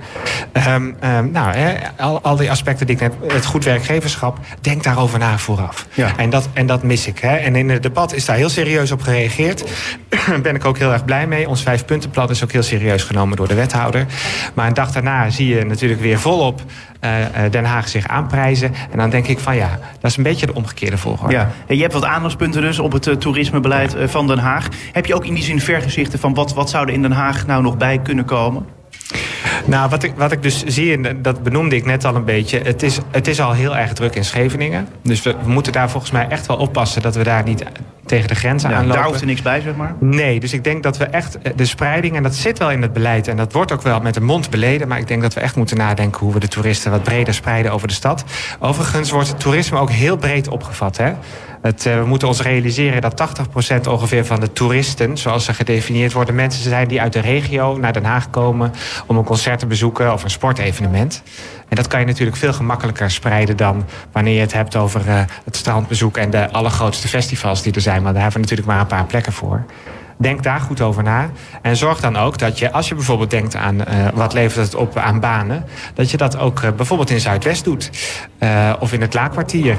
Um, 0.68 0.96
um, 1.04 1.32
nou, 1.32 1.56
hè, 1.56 1.74
al, 1.98 2.22
al 2.22 2.36
die 2.36 2.52
aspecten 2.52 2.86
die 2.86 2.96
ik 2.96 3.02
net, 3.02 3.14
het 3.34 3.46
goed 3.46 3.64
werkgeverschap, 3.64 4.40
denk 4.62 4.84
daarover 4.84 5.20
na 5.20 5.38
vooraf. 5.38 5.88
Ja. 5.94 6.18
En, 6.18 6.30
dat, 6.30 6.50
en 6.54 6.68
dat 6.68 6.84
mis 6.84 7.08
ik. 7.08 7.20
Hè. 7.20 7.36
En 7.36 7.56
in 7.56 7.70
het 7.70 7.84
debat 7.84 8.14
is 8.14 8.26
daar 8.26 8.36
heel 8.36 8.50
serieus 8.50 8.92
op 8.92 9.02
gereageerd. 9.02 9.64
ben 10.42 10.56
ik 10.56 10.66
ook 10.66 10.78
heel 10.78 10.92
erg 10.92 11.06
blij 11.06 11.28
mee. 11.28 11.50
Ons 11.50 11.62
vijf 11.62 11.86
puntenplan 11.96 12.30
is 12.30 12.44
ook 12.44 12.52
heel 12.52 12.64
serieus 12.64 13.04
genomen 13.04 13.38
door 13.38 13.48
de 13.48 13.54
wethouder. 13.54 14.06
Maar 14.54 14.68
een 14.68 14.74
dag 14.74 14.92
daarna 14.92 15.30
zie 15.30 15.56
je 15.56 15.66
natuurlijk 15.66 16.02
weer 16.02 16.20
volop 16.20 16.62
uh, 17.02 17.12
Den 17.52 17.66
Haag 17.66 17.88
zich 17.88 18.08
aanprijzen. 18.08 18.74
En 18.92 18.98
dan 18.98 19.10
denk 19.10 19.28
ik 19.28 19.40
van 19.40 19.56
ja, 19.56 19.80
dat 20.00 20.12
is 20.12 20.18
een 20.18 20.24
beetje 20.24 20.46
de 20.46 20.54
omgekeerde 20.54 20.98
volgorde. 20.98 21.34
Ja. 21.34 21.52
En 21.68 21.76
je 21.76 21.82
hebt 21.82 21.94
wat 21.94 22.04
aandachtspunten 22.04 22.62
dus 22.62 22.80
op 22.80 22.92
het 22.92 23.08
uh, 23.08 23.16
toerismebeleid 23.16 23.96
van 24.06 24.28
Den 24.28 24.40
Haag. 24.40 24.68
Heb 24.92 25.06
je 25.06 25.16
ook 25.16 25.26
in 25.26 25.34
die 25.34 25.44
zin 25.44 25.62
vergezichten 25.62 26.20
van 26.20 26.34
wat, 26.34 26.54
wat 26.54 26.70
zou 26.70 26.88
er 26.88 26.94
in 26.94 27.02
Den 27.02 27.12
Haag 27.12 27.46
nou 27.46 27.62
nog 27.62 27.78
bij 27.78 28.00
kunnen 28.00 28.26
komen? 28.26 28.66
Nou, 29.66 29.90
wat 29.90 30.04
ik, 30.04 30.14
wat 30.16 30.32
ik 30.32 30.42
dus 30.42 30.64
zie, 30.64 30.98
en 30.98 31.22
dat 31.22 31.44
benoemde 31.44 31.76
ik 31.76 31.86
net 31.86 32.06
al 32.06 32.16
een 32.16 32.26
beetje... 32.26 32.60
Het 32.60 32.84
is, 32.84 33.00
het 33.12 33.28
is 33.28 33.42
al 33.42 33.52
heel 33.52 33.78
erg 33.78 33.94
druk 33.94 34.16
in 34.16 34.26
Scheveningen. 34.26 34.88
Dus 35.04 35.22
we, 35.22 35.36
we 35.44 35.50
moeten 35.50 35.72
daar 35.72 35.90
volgens 35.90 36.12
mij 36.12 36.28
echt 36.28 36.46
wel 36.46 36.58
oppassen... 36.58 37.02
dat 37.02 37.16
we 37.16 37.24
daar 37.24 37.44
niet 37.44 37.64
tegen 38.06 38.28
de 38.28 38.36
grenzen 38.36 38.70
ja, 38.70 38.76
aanlopen. 38.76 38.98
Daar 38.98 39.08
hoeft 39.08 39.22
er 39.22 39.28
niks 39.28 39.42
bij, 39.42 39.62
zeg 39.62 39.76
maar? 39.76 39.96
Nee, 40.00 40.40
dus 40.40 40.54
ik 40.54 40.64
denk 40.64 40.84
dat 40.84 40.98
we 40.98 41.06
echt 41.06 41.38
eh, 41.38 41.52
de 41.56 41.66
spreiding... 41.66 42.16
en 42.16 42.24
dat 42.24 42.36
zit 42.36 42.60
wel 42.60 42.72
in 42.72 42.82
het 42.82 42.94
beleid 42.94 43.28
en 43.28 43.38
dat 43.38 43.54
wordt 43.54 43.72
ook 43.72 43.82
wel 43.82 44.00
met 44.00 44.14
de 44.14 44.22
mond 44.22 44.50
beleden... 44.50 44.88
maar 44.88 45.00
ik 45.00 45.08
denk 45.08 45.22
dat 45.22 45.34
we 45.34 45.40
echt 45.40 45.56
moeten 45.56 45.78
nadenken... 45.78 46.22
hoe 46.22 46.34
we 46.34 46.40
de 46.40 46.48
toeristen 46.48 46.92
wat 46.92 47.04
breder 47.04 47.34
spreiden 47.34 47.72
over 47.72 47.88
de 47.88 47.94
stad. 47.94 48.24
Overigens 48.60 49.12
wordt 49.12 49.40
toerisme 49.40 49.78
ook 49.78 49.90
heel 49.90 50.18
breed 50.18 50.48
opgevat, 50.48 50.98
hè? 50.98 51.14
Het, 51.66 51.86
uh, 51.86 52.00
we 52.00 52.06
moeten 52.06 52.28
ons 52.28 52.42
realiseren 52.42 53.02
dat 53.02 53.16
80% 53.16 53.88
ongeveer 53.88 54.26
van 54.26 54.40
de 54.40 54.52
toeristen, 54.54 55.18
zoals 55.18 55.46
ze 55.46 55.54
gedefinieerd 55.54 56.14
worden, 56.14 56.36
mensen 56.36 56.64
zijn 56.64 56.88
die 56.88 57.02
uit 57.02 57.14
de 57.14 57.20
regio 57.20 57.78
naar 57.78 57.94
Den 57.94 58.04
Haag 58.04 58.30
komen 58.30 58.72
om 59.06 59.18
een 59.18 59.24
concert 59.24 59.60
te 59.60 59.66
bezoeken 59.66 60.14
of 60.14 60.24
een 60.24 60.30
sportevenement. 60.30 61.24
En 61.70 61.76
dat 61.76 61.88
kan 61.88 62.00
je 62.00 62.06
natuurlijk 62.06 62.38
veel 62.38 62.54
gemakkelijker 62.54 63.12
spreiden 63.12 63.58
dan 63.58 63.86
wanneer 64.12 64.34
je 64.34 64.40
het 64.40 64.54
hebt 64.54 64.76
over 64.76 65.08
uh, 65.08 65.22
het 65.46 65.56
strandbezoek 65.56 66.18
en 66.18 66.30
de 66.30 66.52
allergrootste 66.52 67.08
festivals 67.08 67.62
die 67.62 67.74
er 67.74 67.82
zijn. 67.82 68.04
Maar 68.04 68.14
daar 68.14 68.22
hebben 68.22 68.42
we 68.42 68.48
natuurlijk 68.48 68.68
maar 68.68 68.80
een 68.80 68.98
paar 68.98 69.06
plekken 69.06 69.34
voor. 69.34 69.66
Denk 70.18 70.44
daar 70.44 70.60
goed 70.60 70.82
over 70.82 71.04
na. 71.04 71.30
En 71.62 71.76
zorg 71.76 72.00
dan 72.00 72.16
ook 72.16 72.38
dat 72.38 72.60
je, 72.60 72.72
als 72.72 72.88
je 72.88 72.96
bijvoorbeeld 72.96 73.30
denkt 73.30 73.56
aan 73.56 73.76
uh, 73.76 73.84
wat 74.14 74.34
levert 74.34 74.66
het 74.66 74.76
op 74.76 74.98
aan 74.98 75.20
banen, 75.20 75.66
dat 75.94 76.12
je 76.12 76.18
dat 76.18 76.38
ook 76.38 76.76
bijvoorbeeld 76.76 77.10
in 77.10 77.20
Zuidwest 77.20 77.64
doet. 77.64 77.90
Of 78.80 78.94
in 78.94 79.02
het 79.02 79.14
Laakkwartier. 79.14 79.76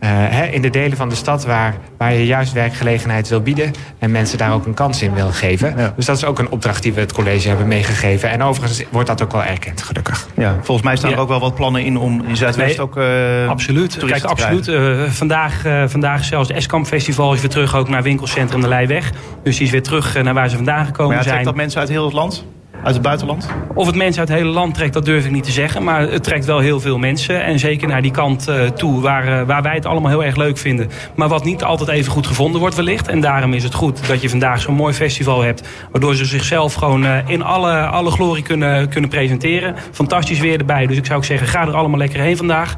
Uh, 0.00 0.54
in 0.54 0.62
de 0.62 0.70
delen 0.70 0.96
van 0.96 1.08
de 1.08 1.14
stad 1.14 1.44
waar, 1.44 1.74
waar 1.96 2.12
je 2.12 2.26
juist 2.26 2.52
werkgelegenheid 2.52 3.28
wil 3.28 3.40
bieden... 3.40 3.72
en 3.98 4.10
mensen 4.10 4.38
daar 4.38 4.52
ook 4.52 4.66
een 4.66 4.74
kans 4.74 5.02
in 5.02 5.14
wil 5.14 5.30
geven. 5.30 5.74
Ja. 5.76 5.92
Dus 5.96 6.06
dat 6.06 6.16
is 6.16 6.24
ook 6.24 6.38
een 6.38 6.50
opdracht 6.50 6.82
die 6.82 6.92
we 6.92 7.00
het 7.00 7.12
college 7.12 7.48
hebben 7.48 7.68
meegegeven. 7.68 8.30
En 8.30 8.42
overigens 8.42 8.84
wordt 8.90 9.08
dat 9.08 9.22
ook 9.22 9.32
wel 9.32 9.44
erkend, 9.44 9.82
gelukkig. 9.82 10.26
Ja, 10.36 10.56
volgens 10.62 10.86
mij 10.86 10.96
staan 10.96 11.12
er 11.12 11.18
ook 11.18 11.28
wel 11.28 11.40
wat 11.40 11.54
plannen 11.54 11.84
in 11.84 11.96
om 11.98 12.24
in 12.26 12.36
Zuidwest 12.36 12.76
nee, 12.76 12.86
ook 12.86 12.96
uh, 12.96 13.48
Absoluut. 13.48 13.96
Kijk, 14.06 14.24
absoluut. 14.24 14.68
Uh, 14.68 15.02
vandaag, 15.04 15.62
vandaag 15.86 16.24
zelfs 16.24 16.48
de 16.48 16.54
Eskamp 16.54 16.86
Festival 16.86 17.34
is 17.34 17.40
weer 17.40 17.50
terug 17.50 17.76
ook 17.76 17.88
naar 17.88 18.02
winkelcentrum 18.02 18.60
De 18.60 18.68
Leijweg. 18.68 19.10
Dus 19.42 19.56
die 19.56 19.66
is 19.66 19.72
weer 19.72 19.82
terug 19.82 20.22
naar 20.22 20.34
waar 20.34 20.48
ze 20.48 20.56
vandaan 20.56 20.86
gekomen 20.86 21.16
maar 21.16 21.24
ja, 21.24 21.30
zijn. 21.30 21.44
dat 21.44 21.54
mensen 21.54 21.80
uit 21.80 21.88
heel 21.88 22.04
het 22.04 22.12
land? 22.12 22.44
Uit 22.82 22.94
het 22.94 23.02
buitenland? 23.02 23.48
Of 23.74 23.86
het 23.86 23.96
mensen 23.96 24.20
uit 24.20 24.28
het 24.28 24.38
hele 24.38 24.50
land 24.50 24.74
trekt, 24.74 24.92
dat 24.92 25.04
durf 25.04 25.24
ik 25.24 25.30
niet 25.30 25.44
te 25.44 25.50
zeggen. 25.50 25.84
Maar 25.84 26.00
het 26.00 26.22
trekt 26.22 26.44
wel 26.44 26.58
heel 26.58 26.80
veel 26.80 26.98
mensen. 26.98 27.44
En 27.44 27.58
zeker 27.58 27.88
naar 27.88 28.02
die 28.02 28.10
kant 28.10 28.48
uh, 28.48 28.66
toe, 28.66 29.00
waar, 29.00 29.28
uh, 29.28 29.42
waar 29.46 29.62
wij 29.62 29.74
het 29.74 29.86
allemaal 29.86 30.10
heel 30.10 30.24
erg 30.24 30.36
leuk 30.36 30.58
vinden. 30.58 30.90
Maar 31.14 31.28
wat 31.28 31.44
niet 31.44 31.64
altijd 31.64 31.88
even 31.88 32.12
goed 32.12 32.26
gevonden 32.26 32.60
wordt 32.60 32.76
wellicht. 32.76 33.08
En 33.08 33.20
daarom 33.20 33.52
is 33.52 33.62
het 33.62 33.74
goed 33.74 34.06
dat 34.06 34.22
je 34.22 34.28
vandaag 34.28 34.60
zo'n 34.60 34.74
mooi 34.74 34.94
festival 34.94 35.42
hebt. 35.42 35.68
Waardoor 35.90 36.14
ze 36.14 36.24
zichzelf 36.24 36.74
gewoon 36.74 37.04
uh, 37.04 37.16
in 37.26 37.42
alle, 37.42 37.86
alle 37.86 38.10
glorie 38.10 38.42
kunnen, 38.42 38.88
kunnen 38.88 39.10
presenteren. 39.10 39.74
Fantastisch 39.92 40.40
weer 40.40 40.58
erbij. 40.58 40.86
Dus 40.86 40.96
ik 40.96 41.06
zou 41.06 41.18
ook 41.18 41.24
zeggen, 41.24 41.46
ga 41.46 41.66
er 41.66 41.74
allemaal 41.74 41.98
lekker 41.98 42.20
heen 42.20 42.36
vandaag. 42.36 42.76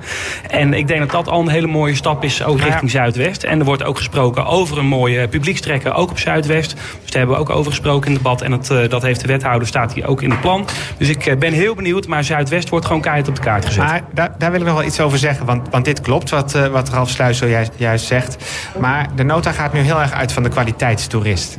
En 0.48 0.74
ik 0.74 0.86
denk 0.86 1.00
dat 1.00 1.10
dat 1.10 1.28
al 1.28 1.40
een 1.40 1.48
hele 1.48 1.66
mooie 1.66 1.94
stap 1.94 2.24
is, 2.24 2.44
ook 2.44 2.60
richting. 2.60 2.90
Zuidwest. 2.90 3.42
En 3.42 3.58
er 3.58 3.64
wordt 3.64 3.84
ook 3.84 3.96
gesproken 3.96 4.46
over 4.46 4.78
een 4.78 4.86
mooie 4.86 5.28
publiekstrekker, 5.28 5.94
ook 5.94 6.10
op 6.10 6.18
Zuidwest. 6.18 6.70
Dus 6.70 7.10
daar 7.10 7.18
hebben 7.18 7.36
we 7.36 7.42
ook 7.42 7.50
over 7.50 7.70
gesproken 7.70 8.06
in 8.06 8.12
het 8.12 8.22
debat. 8.22 8.42
En 8.42 8.50
dat, 8.50 8.90
dat 8.90 9.02
heeft 9.02 9.20
de 9.20 9.26
wethouder, 9.26 9.68
staat 9.68 9.89
hier 9.92 10.06
ook 10.06 10.22
in 10.22 10.30
het 10.30 10.40
plan. 10.40 10.66
Dus 10.98 11.08
ik 11.08 11.26
eh, 11.26 11.36
ben 11.36 11.52
heel 11.52 11.74
benieuwd. 11.74 12.06
Maar 12.06 12.24
Zuidwest 12.24 12.68
wordt 12.68 12.86
gewoon 12.86 13.00
keihard 13.00 13.28
op 13.28 13.34
de 13.34 13.40
kaart 13.40 13.64
gezet. 13.64 13.84
Maar 13.84 14.02
daar, 14.12 14.34
daar 14.38 14.50
wil 14.50 14.60
ik 14.60 14.66
nog 14.66 14.76
wel 14.76 14.86
iets 14.86 15.00
over 15.00 15.18
zeggen. 15.18 15.46
Want, 15.46 15.68
want 15.70 15.84
dit 15.84 16.00
klopt 16.00 16.30
wat, 16.30 16.54
uh, 16.54 16.66
wat 16.66 16.88
Ralf 16.88 17.10
Sluis 17.10 17.38
zojuist 17.38 17.72
juist 17.76 18.06
zegt. 18.06 18.36
Maar 18.78 19.08
de 19.16 19.22
nota 19.22 19.52
gaat 19.52 19.72
nu 19.72 19.80
heel 19.80 20.00
erg 20.00 20.12
uit 20.12 20.32
van 20.32 20.42
de 20.42 20.48
kwaliteitstoerist. 20.48 21.56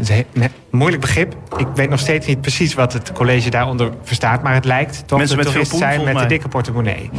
Moeilijk 0.72 1.02
begrip. 1.02 1.36
Ik 1.58 1.68
weet 1.76 1.90
nog 1.90 2.00
steeds 2.00 2.28
niet 2.28 2.42
precies 2.42 2.74
wat 2.74 2.94
het 2.94 3.12
college 3.12 3.50
daaronder 3.50 3.92
verstaat. 4.04 4.44
Maar 4.44 4.54
het 4.54 4.66
lijkt 4.66 5.04
toch 5.06 5.18
Mensen 5.18 5.38
de 5.38 5.44
met 5.44 5.54
toerist 5.54 5.76
zijn 5.76 6.04
met 6.04 6.18
de 6.18 6.26
dikke 6.26 6.48
portemonnee. 6.48 7.10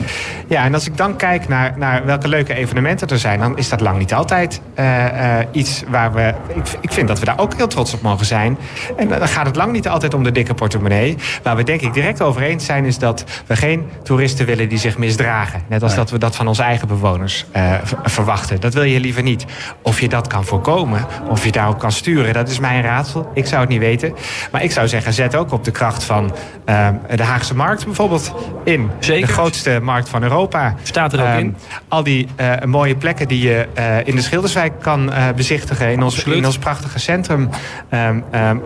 Ja, 0.49 0.65
en 0.65 0.75
als 0.75 0.87
ik 0.87 0.97
dan 0.97 1.17
kijk 1.17 1.49
naar, 1.49 1.75
naar 1.77 2.05
welke 2.05 2.29
leuke 2.29 2.55
evenementen 2.55 3.09
er 3.09 3.19
zijn... 3.19 3.39
dan 3.39 3.59
is 3.59 3.69
dat 3.69 3.81
lang 3.81 3.99
niet 3.99 4.15
altijd 4.15 4.61
uh, 4.79 5.05
uh, 5.05 5.39
iets 5.53 5.83
waar 5.89 6.13
we... 6.13 6.35
Ik, 6.55 6.65
ik 6.81 6.93
vind 6.93 7.09
dat 7.09 7.19
we 7.19 7.25
daar 7.25 7.39
ook 7.39 7.55
heel 7.55 7.67
trots 7.67 7.95
op 7.95 8.03
mogen 8.03 8.27
zijn. 8.27 8.59
En 8.97 9.09
dan 9.09 9.29
gaat 9.29 9.47
het 9.47 9.57
lang 9.57 9.73
niet 9.73 9.89
altijd 9.89 10.15
om 10.15 10.23
de 10.23 10.33
dikke 10.33 10.55
portemonnee. 10.55 11.17
Waar 11.43 11.57
we 11.57 11.63
denk 11.63 11.81
ik 11.81 11.95
direct 11.95 12.23
over 12.23 12.43
eens 12.43 12.65
zijn... 12.65 12.85
is 12.85 12.99
dat 12.99 13.25
we 13.47 13.57
geen 13.57 13.89
toeristen 14.03 14.47
willen 14.47 14.69
die 14.69 14.79
zich 14.79 14.99
misdragen. 14.99 15.63
Net 15.69 15.83
als 15.83 15.91
nee. 15.91 16.01
dat 16.01 16.11
we 16.11 16.19
dat 16.19 16.37
van 16.37 16.49
onze 16.49 16.63
eigen 16.63 16.89
bewoners 16.89 17.47
uh, 17.57 17.73
verwachten. 18.03 18.61
Dat 18.61 18.75
wil 18.75 18.83
je 18.83 19.01
liever 19.01 19.23
niet. 19.23 19.45
Of 19.83 20.01
je 20.01 20.09
dat 20.09 20.27
kan 20.27 20.45
voorkomen, 20.45 21.07
of 21.29 21.45
je 21.45 21.53
daarop 21.53 21.79
kan 21.79 21.93
sturen... 21.93 22.33
dat 22.33 22.49
is 22.49 22.59
mijn 22.59 22.83
raadsel. 22.83 23.31
Ik 23.35 23.42
zou 23.49 23.61
het 23.61 23.71
niet 23.71 23.81
weten. 23.81 24.15
Maar 24.51 24.63
ik 24.63 24.73
zou 24.73 24.89
zeggen, 24.89 25.13
zet 25.13 25.37
ook 25.37 25.53
op 25.53 25.65
de 25.65 25.71
kracht 25.71 26.05
van 26.05 26.35
uh, 26.67 26.89
de 27.15 27.23
Haagse 27.23 27.57
markt 27.57 27.85
bijvoorbeeld 27.85 28.35
in. 28.65 28.91
Zeker. 28.99 29.27
De 29.27 29.33
grootste 29.33 29.79
markt 29.83 30.09
van 30.09 30.23
Europa. 30.23 30.75
Staat 30.83 31.13
er 31.13 31.21
ook 31.21 31.27
uh, 31.27 31.39
in. 31.39 31.57
Al 31.89 32.03
die 32.03 32.29
uh, 32.41 32.53
mooie 32.65 32.97
plekken 32.97 33.29
die 33.29 33.43
je 33.43 33.67
uh, 33.79 34.07
in 34.07 34.17
de 34.17 34.23
Schilderswijk 34.23 34.73
kan 34.81 35.13
bezichtigen. 35.37 35.93
In 35.93 36.03
ons, 36.03 36.25
in 36.25 36.47
ons 36.47 36.59
prachtige 36.59 36.99
centrum. 36.99 37.49
Um, 37.91 38.25
um, 38.35 38.63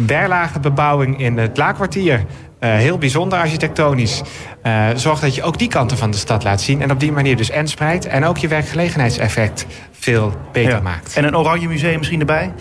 berlage 0.00 0.60
bebouwing 0.60 1.20
in 1.20 1.38
het 1.38 1.56
Laakkwartier. 1.56 2.24
Eh, 2.60 2.70
heel 2.70 2.98
bijzonder 2.98 3.38
architectonisch. 3.38 4.22
Uh, 4.66 4.86
zorg 4.94 5.20
dat 5.20 5.34
je 5.34 5.42
ook 5.42 5.58
die 5.58 5.68
kanten 5.68 5.96
van 5.96 6.10
de 6.10 6.16
stad 6.16 6.44
laat 6.44 6.60
zien. 6.60 6.82
En 6.82 6.90
op 6.90 7.00
die 7.00 7.12
manier 7.12 7.36
dus 7.36 7.50
en 7.50 7.68
spreidt. 7.68 8.06
En 8.06 8.24
ook 8.24 8.38
je 8.38 8.48
werkgelegenheidseffect 8.48 9.66
veel 9.92 10.32
beter 10.52 10.82
maakt. 10.82 11.16
En 11.16 11.24
een 11.24 11.36
oranje 11.36 11.68
museum 11.68 11.98
misschien 11.98 12.20
erbij? 12.20 12.52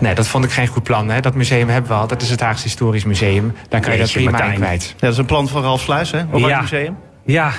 Nee, 0.00 0.14
dat 0.14 0.28
vond 0.28 0.44
ik 0.44 0.50
geen 0.50 0.66
goed 0.66 0.82
plan. 0.82 1.10
Hè. 1.10 1.20
Dat 1.20 1.34
museum 1.34 1.68
hebben 1.68 1.90
we 1.90 1.96
al. 1.96 2.06
Dat 2.06 2.22
is 2.22 2.30
het 2.30 2.40
Haagse 2.40 2.62
Historisch 2.62 3.04
Museum. 3.04 3.54
Daar 3.68 3.80
kan 3.80 3.92
je 3.92 3.98
dat 3.98 4.12
prima 4.12 4.42
in 4.42 4.54
kwijt. 4.54 4.84
Ja, 4.84 4.94
dat 4.98 5.12
is 5.12 5.18
een 5.18 5.24
plan 5.24 5.48
van 5.48 5.62
Ralf 5.62 5.80
Sluis, 5.80 6.10
hè? 6.10 6.22
Oranje 6.30 6.48
ja. 6.48 6.60
museum? 6.60 6.96
Ja. 7.24 7.52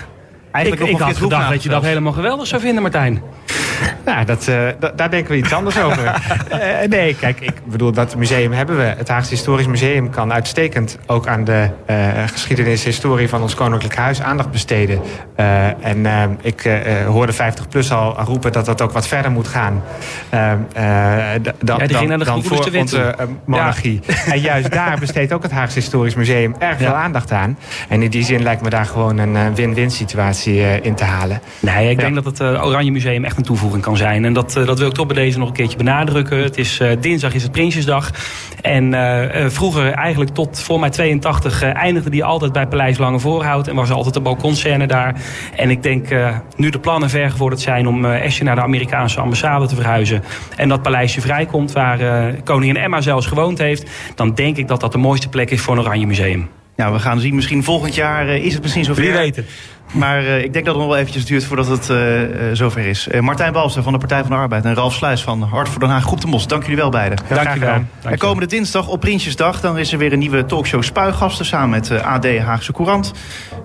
Eigenlijk 0.51 0.85
ik, 0.85 0.89
ik 0.89 1.01
had 1.01 1.17
gedacht 1.17 1.49
dat 1.49 1.63
je 1.63 1.69
dat 1.69 1.83
helemaal 1.83 2.13
geweldig 2.13 2.47
zou 2.47 2.61
vinden, 2.61 2.81
Martijn. 2.81 3.21
Nou, 4.05 4.25
dat, 4.25 4.47
uh, 4.49 4.89
daar 4.95 5.09
denken 5.09 5.31
we 5.31 5.37
iets 5.37 5.53
anders 5.53 5.79
over. 5.79 6.03
uh, 6.03 6.87
nee, 6.97 7.15
kijk, 7.15 7.39
ik 7.39 7.53
bedoel, 7.65 7.91
dat 7.91 8.15
museum 8.15 8.51
hebben 8.51 8.77
we. 8.77 8.83
Het 8.83 9.07
Haagse 9.07 9.29
Historisch 9.29 9.67
Museum 9.67 10.09
kan 10.09 10.33
uitstekend 10.33 10.97
ook 11.05 11.27
aan 11.27 11.43
de 11.43 11.69
uh, 11.89 11.97
geschiedenis, 12.25 12.83
historie 12.83 13.29
van 13.29 13.41
ons 13.41 13.55
Koninklijk 13.55 13.95
Huis 13.95 14.21
aandacht 14.21 14.51
besteden. 14.51 15.01
en 15.81 16.07
ik 16.41 16.81
hoorde 17.07 17.33
50PLUS 17.33 17.91
al 17.91 18.17
roepen 18.23 18.51
dat 18.51 18.65
dat 18.65 18.81
ook 18.81 18.91
wat 18.91 19.07
verder 19.07 19.31
moet 19.31 19.47
gaan. 19.47 19.83
ja, 20.31 20.57
dan, 21.61 21.79
dan, 21.87 22.19
dan 22.19 22.43
voor 22.43 22.75
onze 22.75 23.15
monarchie. 23.45 24.01
Ja. 24.05 24.13
En 24.33 24.39
juist 24.39 24.71
daar 24.71 24.99
besteedt 24.99 25.33
ook 25.33 25.43
het 25.43 25.51
Haagse 25.51 25.79
Historisch 25.79 26.15
Museum 26.15 26.55
erg 26.59 26.79
ja. 26.79 26.85
veel 26.85 26.95
aandacht 26.95 27.31
aan. 27.31 27.57
En 27.89 28.01
in 28.01 28.09
die 28.09 28.23
zin 28.23 28.43
lijkt 28.43 28.61
me 28.61 28.69
daar 28.69 28.85
gewoon 28.85 29.17
een 29.17 29.55
win-win 29.55 29.91
situatie 29.91 30.81
in 30.81 30.95
te 30.95 31.03
halen. 31.03 31.41
Nee, 31.59 31.89
ik 31.89 31.99
denk 31.99 32.15
dat 32.15 32.25
het 32.25 32.41
Oranje 32.41 32.91
Museum 32.91 33.25
echt 33.25 33.37
een 33.37 33.43
toevoeging 33.43 33.68
kan 33.79 33.97
zijn. 33.97 34.25
En 34.25 34.33
dat, 34.33 34.53
dat 34.53 34.79
wil 34.79 34.87
ik 34.87 34.93
toch 34.93 35.07
bij 35.07 35.15
deze 35.15 35.39
nog 35.39 35.47
een 35.47 35.53
keertje 35.53 35.77
benadrukken. 35.77 36.37
Het 36.37 36.57
is, 36.57 36.79
uh, 36.79 36.91
dinsdag 36.99 37.33
is 37.33 37.43
het 37.43 37.51
Prinsjesdag. 37.51 38.11
En 38.61 38.93
uh, 38.93 39.45
vroeger, 39.47 39.91
eigenlijk 39.91 40.31
tot 40.33 40.59
voor 40.59 40.79
mij 40.79 40.89
82, 40.89 41.63
uh, 41.63 41.75
eindigde 41.75 42.09
die 42.09 42.23
altijd 42.23 42.51
bij 42.51 42.67
Paleis 42.67 42.97
Lange 42.97 43.19
Voorhout. 43.19 43.67
En 43.67 43.75
was 43.75 43.89
er 43.89 43.95
altijd 43.95 44.15
een 44.15 44.23
balkonscène 44.23 44.87
daar. 44.87 45.15
En 45.55 45.69
ik 45.69 45.83
denk, 45.83 46.07
nu 46.55 46.69
de 46.69 46.79
plannen 46.79 47.09
vergevorderd 47.09 47.61
zijn 47.61 47.87
om 47.87 48.05
Esje 48.05 48.43
naar 48.43 48.55
de 48.55 48.61
Amerikaanse 48.61 49.19
ambassade 49.19 49.67
te 49.67 49.75
verhuizen. 49.75 50.23
En 50.55 50.69
dat 50.69 50.81
paleisje 50.81 51.21
vrijkomt, 51.21 51.71
waar 51.71 52.33
koningin 52.43 52.77
Emma 52.77 53.01
zelfs 53.01 53.25
gewoond 53.25 53.57
heeft. 53.57 53.89
Dan 54.15 54.33
denk 54.33 54.57
ik 54.57 54.67
dat 54.67 54.79
dat 54.79 54.91
de 54.91 54.97
mooiste 54.97 55.29
plek 55.29 55.49
is 55.49 55.61
voor 55.61 55.77
een 55.77 55.83
Oranje 55.83 56.07
Museum. 56.07 56.49
Ja, 56.79 56.91
we 56.91 56.99
gaan 56.99 57.19
zien. 57.19 57.35
Misschien 57.35 57.63
volgend 57.63 57.95
jaar 57.95 58.27
is 58.27 58.53
het 58.53 58.61
misschien 58.61 58.83
zover. 58.83 59.01
Wie 59.01 59.11
weet 59.11 59.35
het. 59.35 59.45
Maar 59.93 60.23
uh, 60.23 60.43
ik 60.43 60.53
denk 60.53 60.65
dat 60.65 60.73
het 60.73 60.83
nog 60.83 60.91
wel 60.91 60.97
eventjes 60.97 61.25
duurt 61.25 61.45
voordat 61.45 61.67
het 61.67 61.89
uh, 61.89 62.21
uh, 62.21 62.29
zover 62.53 62.85
is. 62.85 63.07
Martijn 63.19 63.53
Balster 63.53 63.83
van 63.83 63.93
de 63.93 63.99
Partij 63.99 64.21
van 64.21 64.29
de 64.29 64.35
Arbeid 64.35 64.65
en 64.65 64.75
Ralf 64.75 64.93
Sluis 64.93 65.23
van 65.23 65.41
Hart 65.41 65.69
voor 65.69 65.79
Den 65.79 65.89
Haag 65.89 66.03
Groep 66.03 66.21
de 66.21 66.27
Mos. 66.27 66.47
Dank 66.47 66.61
jullie 66.61 66.77
wel 66.77 66.89
beiden. 66.89 67.19
Ja, 67.29 67.35
Dank 67.35 67.53
je 67.53 67.59
wel. 67.59 67.83
En 68.03 68.17
komende 68.17 68.45
dinsdag 68.45 68.87
op 68.87 68.99
Prinsjesdag 68.99 69.61
dan 69.61 69.77
is 69.77 69.91
er 69.91 69.97
weer 69.97 70.13
een 70.13 70.19
nieuwe 70.19 70.45
talkshow 70.45 70.83
Spuigasten 70.83 71.45
samen 71.45 71.69
met 71.69 71.91
AD 72.03 72.37
Haagse 72.37 72.71
Courant. 72.71 73.13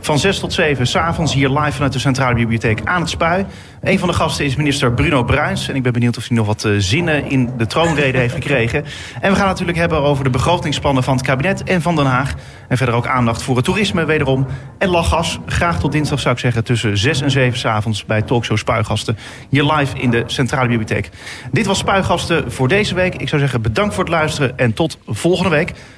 Van 0.00 0.18
6 0.18 0.38
tot 0.38 0.52
7 0.52 0.86
s'avonds 0.86 1.34
hier 1.34 1.48
live 1.48 1.72
vanuit 1.72 1.92
de 1.92 1.98
Centrale 1.98 2.34
Bibliotheek 2.34 2.80
aan 2.84 3.00
het 3.00 3.10
Spui. 3.10 3.46
Een 3.84 3.98
van 3.98 4.08
de 4.08 4.14
gasten 4.14 4.44
is 4.44 4.56
minister 4.56 4.92
Bruno 4.92 5.24
Bruins. 5.24 5.68
En 5.68 5.76
ik 5.76 5.82
ben 5.82 5.92
benieuwd 5.92 6.16
of 6.16 6.28
hij 6.28 6.36
nog 6.36 6.46
wat 6.46 6.68
zinnen 6.78 7.30
in 7.30 7.50
de 7.56 7.66
troonrede 7.66 8.18
heeft 8.18 8.34
gekregen. 8.34 8.84
En 9.20 9.30
we 9.30 9.36
gaan 9.36 9.46
natuurlijk 9.46 9.78
hebben 9.78 10.00
over 10.00 10.24
de 10.24 10.30
begrotingsplannen 10.30 11.02
van 11.02 11.16
het 11.16 11.26
kabinet 11.26 11.62
en 11.62 11.82
van 11.82 11.96
Den 11.96 12.06
Haag. 12.06 12.34
En 12.68 12.76
verder 12.76 12.94
ook 12.94 13.06
aandacht 13.06 13.42
voor 13.42 13.56
het 13.56 13.64
toerisme 13.64 14.04
wederom. 14.04 14.46
En 14.78 14.88
lachgas. 14.88 15.38
Graag 15.46 15.80
tot 15.80 15.92
dinsdag 15.92 16.20
zou 16.20 16.34
ik 16.34 16.40
zeggen 16.40 16.64
tussen 16.64 16.98
6 16.98 17.20
en 17.20 17.30
7 17.30 17.58
s 17.58 17.64
avonds 17.64 18.04
bij 18.04 18.22
Talkshow 18.22 18.56
Spuigasten. 18.56 19.16
Hier 19.48 19.64
live 19.64 19.98
in 19.98 20.10
de 20.10 20.22
Centrale 20.26 20.68
Bibliotheek. 20.68 21.10
Dit 21.52 21.66
was 21.66 21.78
Spuigasten 21.78 22.52
voor 22.52 22.68
deze 22.68 22.94
week. 22.94 23.14
Ik 23.14 23.28
zou 23.28 23.40
zeggen 23.40 23.62
bedankt 23.62 23.94
voor 23.94 24.04
het 24.04 24.12
luisteren 24.12 24.58
en 24.58 24.72
tot 24.72 24.98
volgende 25.06 25.50
week. 25.50 25.72